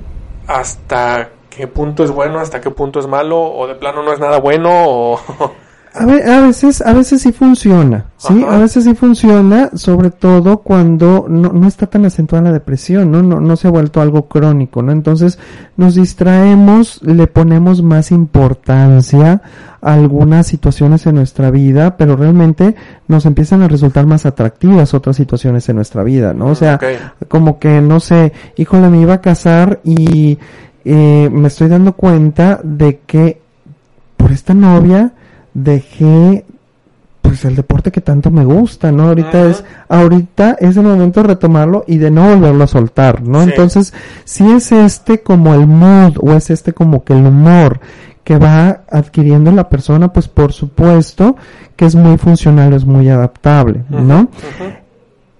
hasta 0.47 1.29
qué 1.49 1.67
punto 1.67 2.03
es 2.03 2.11
bueno, 2.11 2.39
hasta 2.39 2.61
qué 2.61 2.71
punto 2.71 2.99
es 2.99 3.07
malo 3.07 3.41
o 3.41 3.67
de 3.67 3.75
plano 3.75 4.03
no 4.03 4.13
es 4.13 4.19
nada 4.19 4.39
bueno 4.39 4.69
o... 4.71 5.19
A, 5.93 6.05
veces, 6.05 6.81
a 6.81 6.93
veces 6.93 7.21
sí 7.21 7.31
funciona, 7.31 8.05
¿sí? 8.17 8.45
A 8.47 8.57
veces 8.57 8.83
sí 8.83 8.93
funciona, 8.93 9.71
sobre 9.73 10.11
todo 10.11 10.59
cuando 10.59 11.25
no, 11.27 11.51
no 11.51 11.67
está 11.67 11.87
tan 11.87 12.05
acentuada 12.05 12.45
la 12.45 12.53
depresión, 12.53 13.11
¿no? 13.11 13.23
¿no? 13.23 13.41
No 13.41 13.55
se 13.55 13.67
ha 13.67 13.71
vuelto 13.71 13.99
algo 13.99 14.27
crónico, 14.27 14.81
¿no? 14.83 14.91
Entonces 14.91 15.39
nos 15.77 15.95
distraemos, 15.95 17.01
le 17.01 17.25
ponemos 17.27 17.81
más 17.81 18.11
importancia 18.11 19.41
a 19.81 19.93
algunas 19.93 20.45
situaciones 20.47 21.05
en 21.07 21.15
nuestra 21.15 21.49
vida, 21.49 21.97
pero 21.97 22.15
realmente 22.15 22.75
nos 23.07 23.25
empiezan 23.25 23.63
a 23.63 23.67
resultar 23.67 24.05
más 24.05 24.25
atractivas 24.25 24.93
otras 24.93 25.15
situaciones 25.15 25.67
en 25.69 25.77
nuestra 25.77 26.03
vida, 26.03 26.33
¿no? 26.33 26.47
O 26.47 26.55
sea, 26.55 26.79
como 27.27 27.57
que, 27.57 27.81
no 27.81 27.99
sé, 27.99 28.31
híjole, 28.57 28.89
me 28.89 29.01
iba 29.01 29.15
a 29.15 29.21
casar 29.21 29.79
y 29.83 30.37
eh, 30.85 31.29
me 31.31 31.47
estoy 31.47 31.67
dando 31.67 31.93
cuenta 31.93 32.59
de 32.63 32.99
que 33.05 33.41
por 34.17 34.31
esta 34.31 34.53
novia, 34.53 35.13
dejé 35.63 36.45
pues 37.21 37.45
el 37.45 37.55
deporte 37.55 37.91
que 37.91 38.01
tanto 38.01 38.31
me 38.31 38.43
gusta, 38.43 38.91
¿no? 38.91 39.09
Ahorita 39.09 39.45
es, 39.49 39.63
ahorita 39.87 40.57
es 40.59 40.77
el 40.77 40.83
momento 40.83 41.21
de 41.21 41.27
retomarlo 41.27 41.83
y 41.85 41.97
de 41.97 42.09
no 42.09 42.23
volverlo 42.27 42.63
a 42.63 42.67
soltar, 42.67 43.21
¿no? 43.21 43.43
Entonces, 43.43 43.93
si 44.23 44.49
es 44.51 44.71
este 44.71 45.21
como 45.21 45.53
el 45.53 45.67
mood 45.67 46.17
o 46.21 46.33
es 46.33 46.49
este 46.49 46.73
como 46.73 47.03
que 47.03 47.13
el 47.13 47.25
humor 47.25 47.79
que 48.23 48.37
va 48.37 48.81
adquiriendo 48.89 49.51
la 49.51 49.69
persona, 49.69 50.11
pues 50.11 50.27
por 50.27 50.53
supuesto 50.53 51.35
que 51.75 51.85
es 51.85 51.95
muy 51.95 52.17
funcional, 52.17 52.73
es 52.73 52.85
muy 52.85 53.09
adaptable, 53.09 53.83
¿no? 53.89 54.29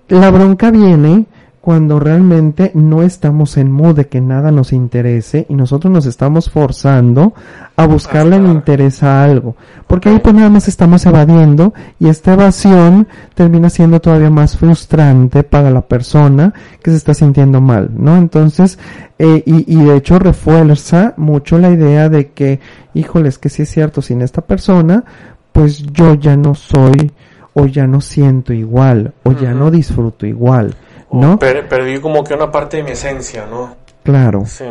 La 0.09 0.29
bronca 0.29 0.71
viene 0.71 1.25
cuando 1.61 1.99
realmente 1.99 2.71
no 2.73 3.03
estamos 3.03 3.57
en 3.57 3.69
mood 3.71 3.95
de 3.95 4.07
que 4.07 4.21
nada 4.21 4.51
nos 4.51 4.71
interese 4.71 5.45
y 5.49 5.55
nosotros 5.55 5.91
nos 5.91 6.05
estamos 6.05 6.49
forzando 6.49 7.33
a 7.75 7.85
buscarle 7.85 8.37
el 8.37 8.45
interés 8.45 9.03
a 9.03 9.23
algo. 9.23 9.55
Porque 9.85 10.09
ahí 10.09 10.19
pues 10.19 10.33
nada 10.35 10.49
más 10.49 10.67
estamos 10.67 11.05
evadiendo 11.05 11.73
y 11.99 12.07
esta 12.07 12.33
evasión 12.33 13.07
termina 13.35 13.69
siendo 13.69 13.99
todavía 13.99 14.29
más 14.29 14.57
frustrante 14.57 15.43
para 15.43 15.69
la 15.69 15.81
persona 15.81 16.53
que 16.81 16.91
se 16.91 16.97
está 16.97 17.13
sintiendo 17.13 17.59
mal, 17.59 17.91
¿no? 17.93 18.17
Entonces, 18.17 18.79
eh, 19.17 19.43
y, 19.45 19.73
y 19.73 19.83
de 19.83 19.97
hecho 19.97 20.17
refuerza 20.17 21.13
mucho 21.17 21.59
la 21.59 21.71
idea 21.71 22.07
de 22.07 22.31
que, 22.31 22.61
híjoles, 22.93 23.37
que 23.37 23.49
si 23.49 23.63
es 23.63 23.69
cierto, 23.69 24.01
sin 24.01 24.21
esta 24.21 24.41
persona, 24.41 25.03
pues 25.51 25.83
yo 25.83 26.13
ya 26.13 26.37
no 26.37 26.55
soy 26.55 27.11
o 27.53 27.65
ya 27.65 27.87
no 27.87 27.99
siento 27.99 28.53
igual 28.53 29.13
o 29.23 29.33
ya 29.33 29.53
no 29.53 29.71
disfruto 29.71 30.25
igual. 30.25 30.75
¿No? 31.11 31.39
perdí 31.39 31.99
como 31.99 32.23
que 32.23 32.33
una 32.33 32.51
parte 32.51 32.77
de 32.77 32.83
mi 32.83 32.91
esencia, 32.91 33.45
¿no? 33.45 33.75
Claro. 34.03 34.43
Sí. 34.45 34.65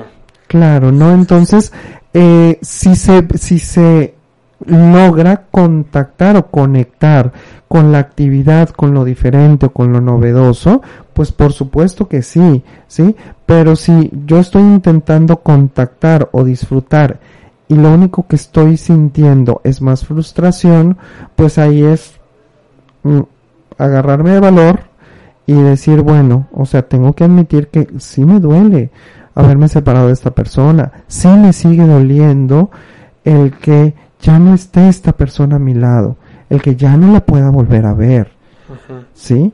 Claro, 0.47 0.91
¿no? 0.91 1.12
Entonces, 1.12 1.72
eh, 2.14 2.59
si 2.62 2.97
se, 2.97 3.26
si 3.39 3.59
se 3.59 4.14
logra 4.64 5.45
contactar 5.51 6.36
o 6.36 6.47
conectar 6.47 7.32
con 7.68 7.93
la 7.93 7.99
actividad, 7.99 8.70
con 8.70 8.95
lo 8.95 9.05
diferente 9.05 9.66
o 9.66 9.70
con 9.70 9.93
lo 9.93 10.01
novedoso, 10.01 10.82
pues 11.12 11.32
por 11.32 11.53
supuesto 11.53 12.09
que 12.09 12.22
sí, 12.22 12.64
¿sí? 12.86 13.14
Pero 13.45 13.76
si 13.76 14.11
yo 14.26 14.39
estoy 14.39 14.62
intentando 14.62 15.39
contactar 15.39 16.28
o 16.32 16.45
disfrutar 16.45 17.20
y 17.68 17.74
lo 17.74 17.93
único 17.93 18.26
que 18.26 18.36
estoy 18.36 18.78
sintiendo 18.78 19.61
es 19.64 19.82
más 19.82 20.07
frustración, 20.07 20.97
pues 21.36 21.59
ahí 21.59 21.84
es 21.84 22.14
mm, 23.03 23.20
agarrarme 23.76 24.30
de 24.30 24.41
valor 24.41 24.88
y 25.49 25.55
decir, 25.55 26.03
bueno, 26.03 26.46
o 26.53 26.66
sea, 26.66 26.82
tengo 26.82 27.14
que 27.14 27.24
admitir 27.24 27.68
que 27.68 27.88
sí 27.96 28.22
me 28.22 28.38
duele 28.38 28.90
haberme 29.34 29.66
separado 29.68 30.09
de 30.09 30.12
esta 30.12 30.30
persona, 30.30 30.92
sí 31.07 31.26
me 31.28 31.55
sigue 31.55 31.86
doliendo 31.86 32.70
el 33.24 33.53
que 33.53 33.94
ya 34.20 34.38
no 34.38 34.53
esté 34.53 34.90
esta 34.90 35.12
persona 35.12 35.57
a 35.57 35.59
mi 35.59 35.72
lado, 35.72 36.18
el 36.51 36.61
que 36.61 36.76
ya 36.76 36.99
no 36.99 37.11
la 37.14 37.20
pueda 37.20 37.49
volver 37.49 37.86
a 37.86 37.94
ver, 37.94 38.30
¿sí? 39.14 39.51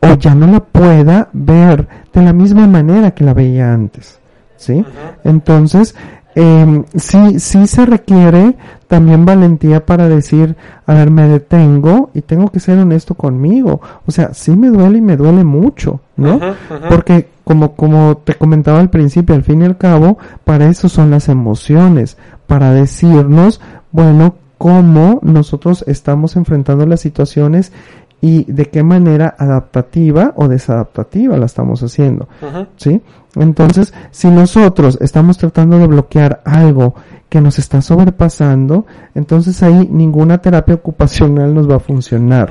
O 0.00 0.14
ya 0.14 0.34
no 0.34 0.48
la 0.48 0.58
pueda 0.58 1.28
ver 1.32 1.86
de 2.12 2.22
la 2.22 2.32
misma 2.32 2.66
manera 2.66 3.12
que 3.12 3.22
la 3.22 3.32
veía 3.32 3.72
antes, 3.72 4.18
¿sí? 4.56 4.84
Entonces, 5.22 5.94
eh, 6.38 6.84
sí, 6.94 7.40
sí 7.40 7.66
se 7.66 7.86
requiere 7.86 8.56
también 8.88 9.24
valentía 9.24 9.86
para 9.86 10.06
decir, 10.06 10.54
a 10.86 10.92
ver, 10.92 11.10
me 11.10 11.26
detengo 11.26 12.10
y 12.12 12.20
tengo 12.20 12.50
que 12.50 12.60
ser 12.60 12.78
honesto 12.78 13.14
conmigo. 13.14 13.80
O 14.06 14.12
sea, 14.12 14.34
sí 14.34 14.54
me 14.54 14.68
duele 14.68 14.98
y 14.98 15.00
me 15.00 15.16
duele 15.16 15.44
mucho, 15.44 16.00
¿no? 16.16 16.38
Porque 16.90 17.28
como, 17.42 17.74
como 17.74 18.18
te 18.18 18.34
comentaba 18.34 18.80
al 18.80 18.90
principio, 18.90 19.34
al 19.34 19.44
fin 19.44 19.62
y 19.62 19.64
al 19.64 19.78
cabo, 19.78 20.18
para 20.44 20.68
eso 20.68 20.90
son 20.90 21.10
las 21.10 21.30
emociones, 21.30 22.18
para 22.46 22.70
decirnos, 22.70 23.62
bueno, 23.90 24.34
cómo 24.58 25.20
nosotros 25.22 25.84
estamos 25.86 26.36
enfrentando 26.36 26.84
las 26.84 27.00
situaciones 27.00 27.72
y 28.20 28.50
de 28.50 28.66
qué 28.66 28.82
manera 28.82 29.34
adaptativa 29.38 30.32
o 30.36 30.48
desadaptativa 30.48 31.36
la 31.36 31.46
estamos 31.46 31.82
haciendo. 31.82 32.28
¿Sí? 32.76 33.02
Entonces, 33.34 33.92
si 34.10 34.28
nosotros 34.28 34.98
estamos 35.00 35.36
tratando 35.38 35.78
de 35.78 35.86
bloquear 35.86 36.40
algo 36.44 36.94
que 37.28 37.40
nos 37.40 37.58
está 37.58 37.82
sobrepasando, 37.82 38.86
entonces 39.14 39.62
ahí 39.62 39.88
ninguna 39.90 40.38
terapia 40.38 40.76
ocupacional 40.76 41.54
nos 41.54 41.68
va 41.70 41.76
a 41.76 41.80
funcionar. 41.80 42.50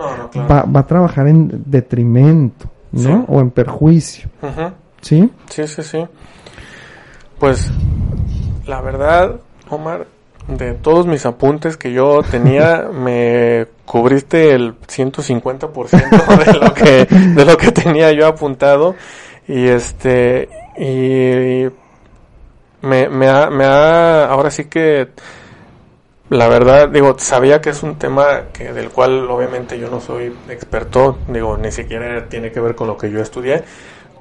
va, 0.49 0.63
va, 0.63 0.79
a 0.81 0.85
trabajar 0.85 1.27
en 1.27 1.63
detrimento, 1.65 2.69
¿no? 2.91 3.25
O 3.27 3.39
en 3.39 3.51
perjuicio. 3.51 4.29
¿Sí? 5.01 5.31
Sí, 5.49 5.67
sí, 5.67 5.83
sí. 5.83 6.05
Pues, 7.39 7.71
la 8.65 8.81
verdad, 8.81 9.39
Omar, 9.69 10.07
de 10.47 10.73
todos 10.73 11.07
mis 11.07 11.25
apuntes 11.25 11.77
que 11.77 11.91
yo 11.91 12.21
tenía, 12.23 12.87
me 12.93 13.67
cubriste 13.85 14.53
el 14.53 14.79
150% 14.79 16.45
de 16.45 16.59
lo 16.59 16.73
que 16.73 17.05
de 17.05 17.45
lo 17.45 17.57
que 17.57 17.71
tenía 17.71 18.11
yo 18.11 18.27
apuntado. 18.27 18.95
Y 19.47 19.67
este 19.67 20.49
y 20.77 21.69
me, 22.81 23.09
me, 23.09 23.27
ha, 23.29 23.49
me 23.49 23.65
ha 23.65 24.25
ahora 24.25 24.51
sí 24.51 24.65
que 24.65 25.09
la 26.29 26.47
verdad 26.47 26.89
digo 26.89 27.15
sabía 27.19 27.61
que 27.61 27.69
es 27.69 27.83
un 27.83 27.97
tema 27.97 28.45
que 28.51 28.73
del 28.73 28.89
cual 28.89 29.29
obviamente 29.29 29.77
yo 29.77 29.89
no 29.89 30.01
soy 30.01 30.35
experto 30.49 31.19
digo 31.27 31.55
ni 31.57 31.71
siquiera 31.71 32.27
tiene 32.27 32.51
que 32.51 32.59
ver 32.59 32.73
con 32.73 32.87
lo 32.87 32.97
que 32.97 33.11
yo 33.11 33.21
estudié 33.21 33.63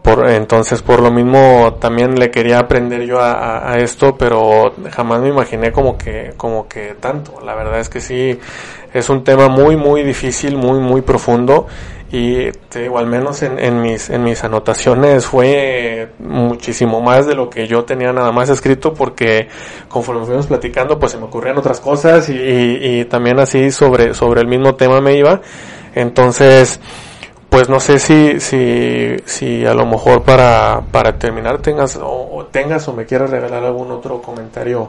por, 0.05 0.29
entonces, 0.29 0.83
por 0.83 1.01
lo 1.01 1.11
mismo, 1.11 1.79
también 1.81 2.19
le 2.19 2.31
quería 2.31 2.59
aprender 2.59 3.07
yo 3.07 3.21
a, 3.23 3.79
esto, 3.79 4.19
pero 4.19 4.75
jamás 4.91 5.23
me 5.23 5.31
imaginé 5.31 5.73
como 5.73 5.97
que, 5.97 6.35
como 6.37 6.69
que 6.69 6.95
tanto. 7.01 7.41
La 7.43 7.55
verdad 7.55 7.81
es 7.81 7.89
que 7.89 8.03
sí, 8.03 8.39
es 8.93 9.09
un 9.09 9.25
tema 9.25 9.49
muy, 9.49 9.77
muy 9.77 10.03
difícil, 10.03 10.59
muy, 10.59 10.79
muy 10.79 11.01
profundo. 11.01 11.67
Y 12.13 12.53
te 12.69 12.83
digo, 12.83 12.99
al 12.99 13.07
menos 13.07 13.43
en, 13.45 13.59
en, 13.59 13.81
mis, 13.81 14.11
en 14.11 14.23
mis 14.25 14.45
anotaciones 14.45 15.25
fue 15.25 16.11
muchísimo 16.19 17.01
más 17.01 17.27
de 17.27 17.35
lo 17.35 17.49
que 17.49 17.67
yo 17.67 17.85
tenía 17.85 18.13
nada 18.13 18.31
más 18.31 18.51
escrito, 18.51 18.93
porque 18.93 19.49
conforme 19.89 20.27
fuimos 20.27 20.47
platicando, 20.47 20.99
pues 20.99 21.13
se 21.13 21.19
me 21.19 21.25
ocurrían 21.25 21.57
otras 21.57 21.81
cosas 21.81 22.29
y, 22.29 22.35
y, 22.35 23.05
también 23.07 23.41
así 23.41 23.71
sobre, 23.71 24.13
sobre 24.13 24.43
el 24.43 24.49
mismo 24.49 24.75
tema 24.75 25.01
me 25.01 25.17
iba. 25.17 25.41
Entonces, 25.95 26.79
pues 27.55 27.69
no 27.69 27.79
sé 27.79 28.01
si, 28.01 28.41
si, 28.41 29.15
si 29.27 29.65
a 29.65 29.75
lo 29.75 29.87
mejor 29.87 30.25
para, 30.25 30.83
para 30.91 31.17
terminar 31.17 31.59
tengas 31.59 31.97
o, 32.03 32.49
tengas 32.51 32.89
o 32.89 32.93
me 32.93 33.07
quieras 33.07 33.31
regalar 33.31 33.63
algún 33.63 33.93
otro 33.93 34.21
comentario 34.21 34.89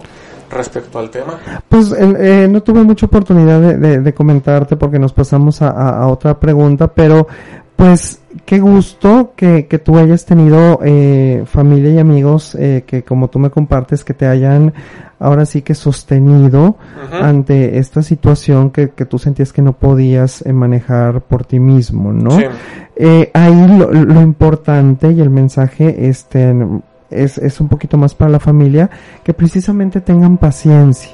respecto 0.50 0.98
al 0.98 1.12
tema. 1.12 1.38
Pues 1.70 1.92
eh, 1.92 2.48
no 2.50 2.64
tuve 2.64 2.82
mucha 2.82 3.06
oportunidad 3.06 3.62
de, 3.62 4.00
de, 4.00 4.14
comentarte 4.16 4.78
porque 4.78 4.98
nos 4.98 5.14
pasamos 5.14 5.62
a, 5.62 5.70
a, 5.70 6.08
otra 6.08 6.40
pregunta, 6.40 6.88
pero 6.88 7.28
pues 7.76 8.22
qué 8.48 8.58
gusto 8.58 9.34
que, 9.36 9.68
que 9.68 9.78
tú 9.78 10.00
hayas 10.00 10.26
tenido 10.26 10.80
eh, 10.84 11.44
familia 11.46 11.92
y 11.92 12.00
amigos 12.00 12.56
eh, 12.56 12.84
que 12.88 13.04
como 13.04 13.28
tú 13.28 13.38
me 13.38 13.52
compartes 13.52 14.04
que 14.04 14.16
te 14.16 14.26
hayan 14.26 14.74
ahora 15.20 15.46
sí 15.46 15.62
que 15.62 15.76
sostenido 15.76 16.78
ante 17.22 17.78
esta 17.78 18.02
situación 18.02 18.72
que, 18.72 18.90
que, 18.90 19.06
tú 19.06 19.18
sentías 19.18 19.54
que 19.54 19.62
no 19.62 19.74
podías 19.74 20.46
eh, 20.46 20.54
manejar 20.54 21.22
por 21.22 21.46
ti 21.46 21.60
mismo, 21.60 22.12
¿no? 22.12 22.38
Eh, 22.96 23.32
ahí 23.34 23.68
lo, 23.78 23.92
lo, 23.92 24.22
importante 24.22 25.12
y 25.12 25.22
el 25.22 25.30
mensaje 25.30 26.08
este 26.08 26.56
es, 27.10 27.38
es 27.38 27.60
un 27.60 27.68
poquito 27.68 27.98
más 27.98 28.16
para 28.16 28.32
la 28.32 28.40
familia 28.40 28.90
que 29.24 29.34
precisamente 29.34 30.02
tengan 30.02 30.38
paciencia, 30.38 31.12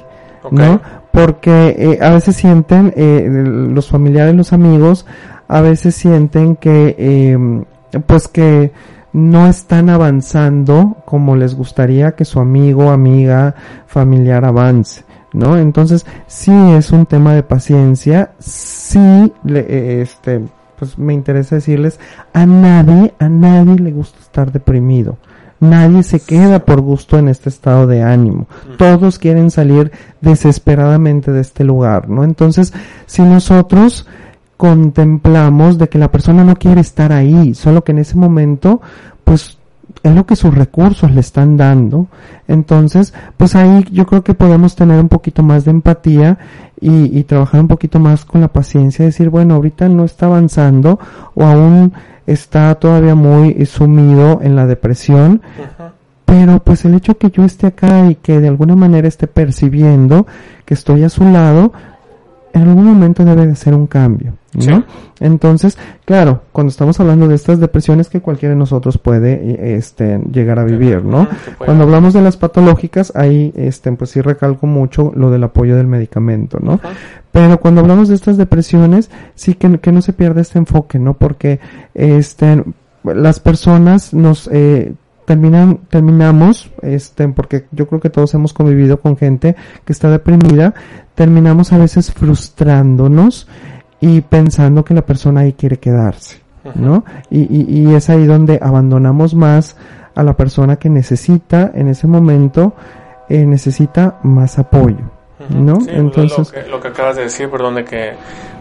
¿no? 0.50 0.80
Porque 1.12 1.76
eh, 1.78 1.98
a 2.00 2.10
veces 2.10 2.36
sienten 2.36 2.92
eh, 2.96 3.26
los 3.28 3.88
familiares, 3.88 4.34
los 4.34 4.52
amigos, 4.52 5.06
a 5.48 5.60
veces 5.60 5.94
sienten 5.94 6.56
que 6.56 7.64
pues 8.06 8.26
que 8.26 8.72
no 9.12 9.46
están 9.46 9.90
avanzando 9.90 10.96
como 11.04 11.36
les 11.36 11.54
gustaría 11.54 12.12
que 12.12 12.24
su 12.24 12.40
amigo, 12.40 12.90
amiga, 12.90 13.54
familiar 13.86 14.44
avance. 14.44 15.04
¿No? 15.32 15.56
Entonces, 15.56 16.04
sí 16.26 16.52
es 16.52 16.92
un 16.92 17.06
tema 17.06 17.32
de 17.32 17.42
paciencia, 17.42 18.32
sí, 18.38 19.32
le, 19.44 20.02
este, 20.02 20.42
pues 20.78 20.98
me 20.98 21.14
interesa 21.14 21.54
decirles, 21.54 21.98
a 22.34 22.44
nadie, 22.44 23.14
a 23.18 23.30
nadie 23.30 23.76
le 23.76 23.92
gusta 23.92 24.18
estar 24.20 24.52
deprimido. 24.52 25.16
Nadie 25.58 26.02
se 26.02 26.18
queda 26.18 26.64
por 26.64 26.80
gusto 26.80 27.18
en 27.18 27.28
este 27.28 27.48
estado 27.48 27.86
de 27.86 28.02
ánimo. 28.02 28.48
Todos 28.78 29.20
quieren 29.20 29.52
salir 29.52 29.92
desesperadamente 30.20 31.30
de 31.30 31.40
este 31.40 31.62
lugar, 31.62 32.08
¿no? 32.10 32.24
Entonces, 32.24 32.74
si 33.06 33.22
nosotros 33.22 34.08
contemplamos 34.62 35.76
de 35.76 35.88
que 35.88 35.98
la 35.98 36.12
persona 36.12 36.44
no 36.44 36.54
quiere 36.54 36.80
estar 36.80 37.12
ahí, 37.12 37.52
solo 37.52 37.82
que 37.82 37.90
en 37.90 37.98
ese 37.98 38.16
momento, 38.16 38.80
pues 39.24 39.58
es 40.04 40.14
lo 40.14 40.24
que 40.24 40.36
sus 40.36 40.54
recursos 40.54 41.10
le 41.10 41.18
están 41.18 41.56
dando. 41.56 42.06
Entonces, 42.46 43.12
pues 43.36 43.56
ahí 43.56 43.84
yo 43.90 44.06
creo 44.06 44.22
que 44.22 44.34
podemos 44.34 44.76
tener 44.76 45.00
un 45.00 45.08
poquito 45.08 45.42
más 45.42 45.64
de 45.64 45.72
empatía 45.72 46.38
y, 46.80 47.18
y, 47.18 47.24
trabajar 47.24 47.60
un 47.60 47.66
poquito 47.66 47.98
más 47.98 48.24
con 48.24 48.40
la 48.40 48.52
paciencia, 48.52 49.04
decir, 49.04 49.30
bueno, 49.30 49.56
ahorita 49.56 49.88
no 49.88 50.04
está 50.04 50.26
avanzando 50.26 51.00
o 51.34 51.42
aún 51.42 51.92
está 52.28 52.72
todavía 52.76 53.16
muy 53.16 53.66
sumido 53.66 54.42
en 54.42 54.54
la 54.54 54.68
depresión. 54.68 55.42
Pero 56.24 56.60
pues 56.60 56.84
el 56.84 56.94
hecho 56.94 57.18
que 57.18 57.30
yo 57.30 57.42
esté 57.42 57.66
acá 57.66 58.08
y 58.08 58.14
que 58.14 58.38
de 58.38 58.46
alguna 58.46 58.76
manera 58.76 59.08
esté 59.08 59.26
percibiendo 59.26 60.24
que 60.64 60.74
estoy 60.74 61.02
a 61.02 61.08
su 61.08 61.24
lado, 61.24 61.72
en 62.52 62.62
algún 62.62 62.84
momento 62.84 63.24
debe 63.24 63.46
de 63.46 63.56
ser 63.56 63.74
un 63.74 63.86
cambio, 63.86 64.34
¿no? 64.54 64.84
Entonces, 65.20 65.78
claro, 66.04 66.42
cuando 66.52 66.70
estamos 66.70 66.98
hablando 67.00 67.28
de 67.28 67.34
estas 67.34 67.60
depresiones 67.60 68.08
que 68.08 68.20
cualquiera 68.20 68.54
de 68.54 68.58
nosotros 68.58 68.98
puede 68.98 69.76
este 69.76 70.18
llegar 70.30 70.58
a 70.58 70.64
vivir, 70.64 71.04
¿no? 71.04 71.28
Cuando 71.58 71.84
hablamos 71.84 72.12
de 72.12 72.22
las 72.22 72.36
patológicas, 72.36 73.12
ahí 73.16 73.52
este 73.56 73.92
pues 73.92 74.10
sí 74.10 74.20
recalco 74.20 74.66
mucho 74.66 75.12
lo 75.14 75.30
del 75.30 75.44
apoyo 75.44 75.76
del 75.76 75.86
medicamento, 75.86 76.58
¿no? 76.60 76.80
Pero 77.30 77.58
cuando 77.60 77.80
hablamos 77.80 78.08
de 78.08 78.14
estas 78.14 78.36
depresiones, 78.36 79.10
sí 79.34 79.54
que, 79.54 79.78
que 79.78 79.92
no 79.92 80.02
se 80.02 80.12
pierda 80.12 80.42
este 80.42 80.58
enfoque, 80.58 80.98
¿no? 80.98 81.14
Porque 81.14 81.60
este 81.94 82.62
las 83.04 83.40
personas 83.40 84.14
nos 84.14 84.48
eh, 84.52 84.94
terminan, 85.24 85.78
terminamos, 85.88 86.70
este, 86.82 87.28
porque 87.28 87.66
yo 87.70 87.88
creo 87.88 88.00
que 88.00 88.10
todos 88.10 88.34
hemos 88.34 88.52
convivido 88.52 89.00
con 89.00 89.16
gente 89.16 89.56
que 89.84 89.92
está 89.92 90.10
deprimida, 90.10 90.74
terminamos 91.14 91.72
a 91.72 91.78
veces 91.78 92.12
frustrándonos 92.12 93.48
y 94.00 94.20
pensando 94.22 94.84
que 94.84 94.94
la 94.94 95.02
persona 95.02 95.40
ahí 95.42 95.52
quiere 95.52 95.78
quedarse, 95.78 96.40
¿no? 96.74 97.04
Y, 97.30 97.40
y, 97.40 97.88
y 97.88 97.94
es 97.94 98.10
ahí 98.10 98.26
donde 98.26 98.58
abandonamos 98.60 99.34
más 99.34 99.76
a 100.14 100.22
la 100.22 100.36
persona 100.36 100.76
que 100.76 100.88
necesita 100.88 101.70
en 101.74 101.88
ese 101.88 102.06
momento, 102.06 102.74
eh, 103.28 103.46
necesita 103.46 104.18
más 104.22 104.58
apoyo. 104.58 105.10
¿no? 105.50 105.80
Sí, 105.80 105.90
Entonces, 105.90 106.38
lo 106.38 106.62
que, 106.62 106.70
lo 106.70 106.80
que, 106.80 106.88
acabas 106.88 107.16
de 107.16 107.22
decir, 107.24 107.50
perdón, 107.50 107.74
de 107.74 107.84
que, 107.84 108.12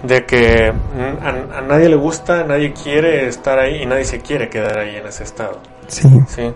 de 0.04 0.26
que 0.26 0.74
a, 1.22 1.58
a, 1.58 1.62
nadie 1.62 1.90
le 1.90 1.96
gusta, 1.96 2.44
nadie 2.44 2.74
quiere 2.74 3.28
estar 3.28 3.60
ahí 3.60 3.84
y 3.84 3.86
nadie 3.86 4.06
se 4.06 4.20
quiere 4.20 4.50
quedar 4.50 4.80
ahí 4.80 4.96
en 4.96 5.06
ese 5.06 5.24
estado. 5.24 5.60
Sí. 5.88 6.10
Sí. 6.28 6.52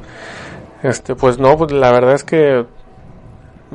Este, 0.81 1.15
pues 1.15 1.37
no, 1.37 1.57
pues 1.57 1.71
la 1.71 1.91
verdad 1.91 2.13
es 2.13 2.23
que 2.23 2.65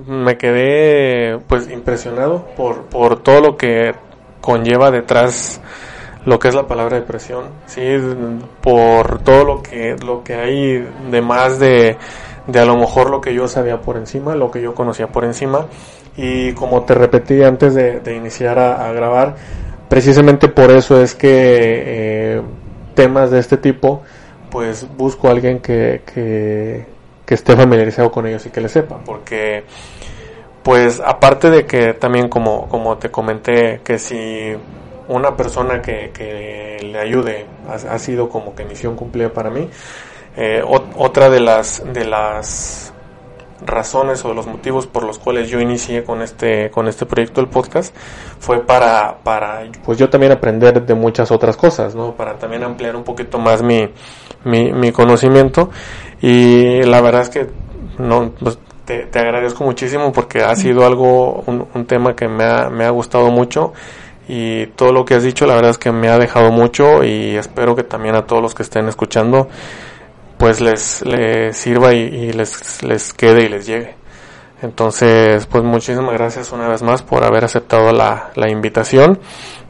me 0.06 0.36
quedé 0.36 1.38
pues 1.48 1.70
impresionado 1.70 2.46
por, 2.56 2.84
por 2.84 3.22
todo 3.22 3.40
lo 3.40 3.56
que 3.56 3.94
conlleva 4.40 4.90
detrás 4.90 5.60
lo 6.26 6.38
que 6.38 6.48
es 6.48 6.54
la 6.54 6.66
palabra 6.66 6.96
depresión, 6.96 7.44
sí, 7.66 7.82
por 8.60 9.20
todo 9.22 9.44
lo 9.44 9.62
que, 9.62 9.96
lo 10.04 10.22
que 10.22 10.34
hay 10.34 10.86
de 11.10 11.22
más 11.22 11.58
de, 11.58 11.96
de 12.46 12.60
a 12.60 12.64
lo 12.64 12.76
mejor 12.76 13.10
lo 13.10 13.20
que 13.20 13.32
yo 13.32 13.48
sabía 13.48 13.80
por 13.80 13.96
encima, 13.96 14.34
lo 14.34 14.50
que 14.50 14.60
yo 14.60 14.74
conocía 14.74 15.08
por 15.08 15.24
encima, 15.24 15.66
y 16.16 16.52
como 16.52 16.82
te 16.82 16.94
repetí 16.94 17.42
antes 17.42 17.74
de, 17.74 18.00
de 18.00 18.14
iniciar 18.14 18.58
a, 18.58 18.92
grabar, 18.92 19.36
precisamente 19.88 20.48
por 20.48 20.70
eso 20.70 21.00
es 21.00 21.14
que 21.14 21.28
eh, 21.30 22.42
temas 22.94 23.30
de 23.30 23.38
este 23.38 23.56
tipo, 23.56 24.02
pues 24.50 24.86
busco 24.96 25.28
a 25.28 25.30
alguien 25.30 25.60
que, 25.60 26.02
que, 26.12 26.84
que 27.30 27.34
esté 27.34 27.54
familiarizado 27.54 28.10
con 28.10 28.26
ellos 28.26 28.44
y 28.46 28.50
que 28.50 28.60
le 28.60 28.68
sepa, 28.68 28.98
porque 29.06 29.62
pues 30.64 30.98
aparte 30.98 31.48
de 31.48 31.64
que 31.64 31.94
también 31.94 32.28
como, 32.28 32.68
como 32.68 32.98
te 32.98 33.12
comenté, 33.12 33.82
que 33.84 34.00
si 34.00 34.52
una 35.06 35.36
persona 35.36 35.80
que, 35.80 36.10
que 36.12 36.78
le 36.82 36.98
ayude 36.98 37.46
ha, 37.68 37.98
sido 38.00 38.28
como 38.28 38.56
que 38.56 38.64
misión 38.64 38.96
cumplida 38.96 39.32
para 39.32 39.48
mí, 39.48 39.70
eh, 40.36 40.60
otra 40.64 41.30
de 41.30 41.38
las, 41.38 41.84
de 41.92 42.04
las 42.04 42.92
razones 43.64 44.24
o 44.24 44.34
los 44.34 44.48
motivos 44.48 44.88
por 44.88 45.04
los 45.04 45.20
cuales 45.20 45.48
yo 45.48 45.60
inicié 45.60 46.02
con 46.02 46.22
este 46.22 46.70
con 46.70 46.88
este 46.88 47.04
proyecto 47.04 47.42
del 47.42 47.50
podcast 47.50 47.94
fue 48.38 48.64
para 48.64 49.18
para 49.22 49.64
pues 49.84 49.98
yo 49.98 50.08
también 50.08 50.32
aprender 50.32 50.82
de 50.82 50.94
muchas 50.94 51.30
otras 51.30 51.58
cosas 51.58 51.94
no 51.94 52.14
para 52.14 52.38
también 52.38 52.62
ampliar 52.62 52.96
un 52.96 53.04
poquito 53.04 53.38
más 53.38 53.62
mi 53.62 53.90
mi, 54.44 54.72
mi 54.72 54.92
conocimiento 54.92 55.68
y 56.20 56.82
la 56.82 57.00
verdad 57.00 57.22
es 57.22 57.30
que 57.30 57.46
no 57.98 58.32
pues, 58.38 58.58
te, 58.84 59.06
te, 59.06 59.18
agradezco 59.18 59.64
muchísimo 59.64 60.12
porque 60.12 60.42
ha 60.42 60.54
sido 60.54 60.86
algo 60.86 61.42
un, 61.46 61.66
un 61.74 61.86
tema 61.86 62.14
que 62.14 62.28
me 62.28 62.44
ha, 62.44 62.68
me 62.70 62.84
ha 62.84 62.90
gustado 62.90 63.30
mucho 63.30 63.72
y 64.28 64.66
todo 64.68 64.92
lo 64.92 65.04
que 65.04 65.14
has 65.14 65.22
dicho 65.22 65.46
la 65.46 65.54
verdad 65.54 65.72
es 65.72 65.78
que 65.78 65.92
me 65.92 66.08
ha 66.08 66.18
dejado 66.18 66.52
mucho 66.52 67.04
y 67.04 67.36
espero 67.36 67.74
que 67.74 67.82
también 67.82 68.14
a 68.14 68.26
todos 68.26 68.42
los 68.42 68.54
que 68.54 68.62
estén 68.62 68.88
escuchando 68.88 69.48
pues 70.40 70.60
les, 70.62 71.04
les 71.04 71.54
sirva 71.54 71.92
y, 71.92 71.98
y, 71.98 72.32
les, 72.32 72.82
les 72.82 73.12
quede 73.12 73.44
y 73.44 73.48
les 73.50 73.66
llegue. 73.66 73.99
Entonces, 74.62 75.46
pues 75.46 75.64
muchísimas 75.64 76.12
gracias 76.12 76.52
una 76.52 76.68
vez 76.68 76.82
más 76.82 77.02
por 77.02 77.24
haber 77.24 77.44
aceptado 77.44 77.92
la, 77.92 78.30
la 78.34 78.50
invitación 78.50 79.18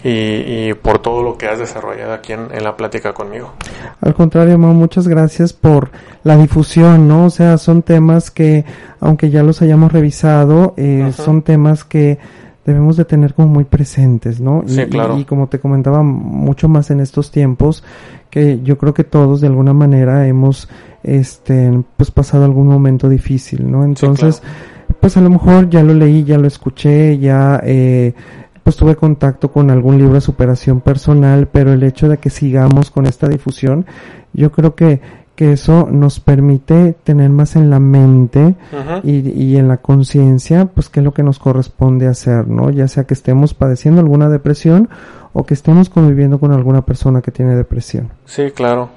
y, 0.03 0.09
y, 0.09 0.75
por 0.75 0.99
todo 0.99 1.23
lo 1.23 1.37
que 1.37 1.47
has 1.47 1.59
desarrollado 1.59 2.13
aquí 2.13 2.33
en, 2.33 2.49
en 2.53 2.65
la 2.65 2.77
plática 2.77 3.13
conmigo. 3.13 3.53
Al 4.01 4.15
contrario, 4.15 4.59
Mau, 4.59 4.73
muchas 4.73 5.07
gracias 5.07 5.53
por 5.53 5.91
la 6.25 6.37
difusión, 6.37 7.07
¿no? 7.07 7.27
O 7.27 7.31
sea, 7.31 7.59
son 7.59 7.83
temas 7.83 8.31
que, 8.31 8.65
aunque 8.99 9.31
ya 9.31 9.43
los 9.43 9.63
hayamos 9.63 9.93
revisado, 9.93 10.75
eh, 10.77 11.03
uh 11.05 11.09
-huh. 11.09 11.13
son 11.13 11.43
temas 11.43 11.85
que 11.85 12.19
debemos 12.65 12.97
de 12.97 13.05
tener 13.05 13.35
como 13.35 13.49
muy 13.49 13.65
presentes, 13.65 14.41
¿no? 14.41 14.63
Sí, 14.67 14.81
y, 14.81 14.87
claro. 14.87 15.19
y, 15.19 15.25
como 15.25 15.49
te 15.49 15.59
comentaba, 15.59 16.03
mucho 16.03 16.69
más 16.69 16.91
en 16.91 17.01
estos 17.01 17.31
tiempos 17.31 17.85
que 18.31 18.61
yo 18.63 18.79
creo 18.79 18.95
que 18.95 19.05
todos 19.05 19.41
de 19.41 19.49
alguna 19.49 19.73
manera 19.73 20.27
hemos 20.27 20.69
este 21.03 21.83
pues 21.97 22.11
pasado 22.11 22.45
algún 22.45 22.69
momento 22.69 23.09
difícil, 23.09 23.71
¿no? 23.71 23.85
Entonces, 23.85 24.37
sí, 24.37 24.41
claro. 24.43 24.80
Pues 25.01 25.17
a 25.17 25.21
lo 25.21 25.31
mejor 25.31 25.69
ya 25.71 25.83
lo 25.83 25.95
leí, 25.95 26.25
ya 26.25 26.39
lo 26.39 26.47
escuché, 26.47 27.19
ya 27.19 27.61
eh, 27.65 28.15
pues 28.63 28.77
tuve 28.77 28.97
contacto 28.97 29.51
con 29.51 29.71
algún 29.71 29.99
libro 29.99 30.15
de 30.15 30.21
superación 30.21 30.81
personal, 30.81 31.49
pero 31.49 31.73
el 31.73 31.83
hecho 31.83 32.09
de 32.09 32.19
que 32.19 32.31
sigamos 32.31 32.91
con 32.91 33.07
esta 33.07 33.29
difusión, 33.29 33.87
yo 34.33 34.53
creo 34.53 34.75
que 34.75 35.01
que 35.41 35.53
eso 35.53 35.89
nos 35.91 36.21
permite 36.21 36.95
tener 37.03 37.31
más 37.31 37.57
en 37.57 37.71
la 37.71 37.81
mente 37.81 38.57
y, 39.03 39.31
y, 39.31 39.57
en 39.57 39.69
la 39.69 39.79
conciencia, 39.79 40.67
pues 40.67 40.91
qué 40.91 41.01
es 41.01 41.05
lo 41.05 41.15
que 41.15 41.23
nos 41.23 41.39
corresponde 41.39 42.07
hacer, 42.09 42.47
¿no? 42.47 42.69
Ya 42.69 42.87
sea 42.89 43.05
que 43.05 43.15
estemos 43.15 43.55
padeciendo 43.55 44.03
alguna 44.03 44.29
depresión 44.29 44.91
o 45.33 45.47
que 45.47 45.55
estemos 45.55 45.89
conviviendo 45.89 46.39
con 46.39 46.53
alguna 46.53 46.85
persona 46.85 47.23
que 47.23 47.31
tiene 47.31 47.57
depresión. 47.57 48.11
Sí, 48.27 48.51
claro. 48.51 48.91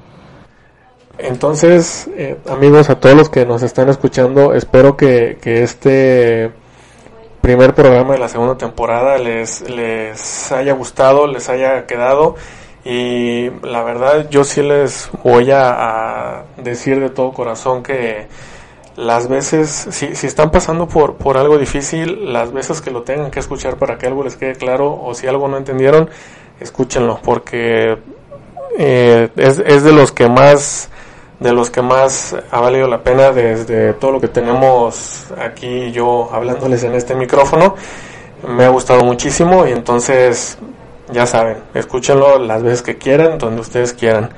Entonces, 1.18 2.09
eh, 2.18 2.38
amigos, 2.49 2.89
a 2.89 2.99
todos 2.99 3.16
los 3.16 3.30
que 3.30 3.45
nos 3.45 3.61
están 3.61 3.89
escuchando, 3.89 4.53
espero 4.53 4.97
que, 4.97 5.38
este 5.43 6.51
primer 7.41 7.76
programa 7.76 8.14
de 8.14 8.20
la 8.20 8.30
segunda 8.30 8.57
temporada 8.57 9.18
les, 9.18 9.70
les 9.70 10.51
haya 10.51 10.74
gustado, 10.74 11.28
les 11.28 11.49
haya 11.49 11.86
quedado. 11.86 12.36
Y 12.86 13.49
la 13.61 13.84
verdad 13.84 14.30
yo 14.30 14.43
sí 14.43 14.61
les 14.61 15.09
voy 15.24 15.51
a, 15.51 16.39
a, 16.39 16.43
decir 16.57 16.99
de 16.99 17.09
todo 17.09 17.32
corazón 17.32 17.84
que 17.84 18.28
las 18.95 19.28
veces, 19.28 19.70
si, 19.70 20.16
si 20.16 20.28
están 20.28 20.51
pasando 20.51 20.88
por, 20.88 21.16
por 21.16 21.38
algo 21.38 21.57
difícil, 21.57 22.34
las 22.34 22.51
veces 22.51 22.82
que 22.82 22.91
lo 22.91 23.03
tengan 23.03 23.32
que 23.32 23.39
escuchar 23.39 23.78
para 23.78 23.97
que 23.97 24.07
algo 24.07 24.24
les 24.24 24.36
quede 24.36 24.55
claro 24.55 24.99
o 25.01 25.14
si 25.14 25.28
algo 25.28 25.47
no 25.47 25.57
entendieron, 25.57 26.09
escúchenlo 26.59 27.20
porque 27.24 27.97
eh, 28.78 29.30
es, 29.36 29.60
es 29.60 29.84
de 29.84 29.92
los 29.92 30.12
que 30.12 30.28
más 30.28 30.90
de 31.40 31.52
los 31.52 31.70
que 31.70 31.82
más 31.82 32.36
ha 32.52 32.62
valido 32.62 32.88
la 32.88 33.04
pena 33.04 33.32
desde 33.32 33.94
todo 33.94 34.12
lo 34.12 34.22
que 34.22 34.30
tenemos 34.30 35.26
aquí 35.38 35.92
yo 35.92 36.30
hablándoles 36.32 36.84
en 36.84 36.94
este 36.94 37.16
micrófono 37.16 37.76
me 38.48 38.66
ha 38.66 38.70
gustado 38.70 39.04
muchísimo 39.04 39.66
y 39.68 39.72
entonces 39.72 40.58
ya 41.12 41.26
saben, 41.26 41.58
escúchenlo 41.74 42.40
las 42.40 42.64
veces 42.64 42.82
que 42.82 42.98
quieran, 42.98 43.38
donde 43.38 43.62
ustedes 43.62 43.94
quieran. 43.94 44.30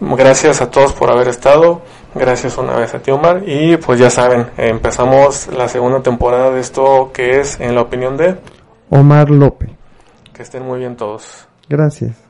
Gracias 0.00 0.62
a 0.62 0.70
todos 0.70 0.92
por 0.92 1.10
haber 1.10 1.28
estado. 1.28 1.82
Gracias 2.14 2.56
una 2.58 2.74
vez 2.74 2.94
a 2.94 3.00
ti 3.00 3.10
Omar. 3.10 3.42
Y 3.46 3.76
pues 3.76 4.00
ya 4.00 4.10
saben, 4.10 4.46
empezamos 4.56 5.48
la 5.48 5.68
segunda 5.68 6.02
temporada 6.02 6.50
de 6.50 6.60
esto 6.60 7.10
que 7.12 7.40
es 7.40 7.60
en 7.60 7.74
la 7.74 7.82
opinión 7.82 8.16
de 8.16 8.36
Omar 8.88 9.30
López. 9.30 9.70
Que 10.32 10.42
estén 10.42 10.64
muy 10.64 10.78
bien 10.78 10.96
todos. 10.96 11.46
Gracias. 11.68 12.29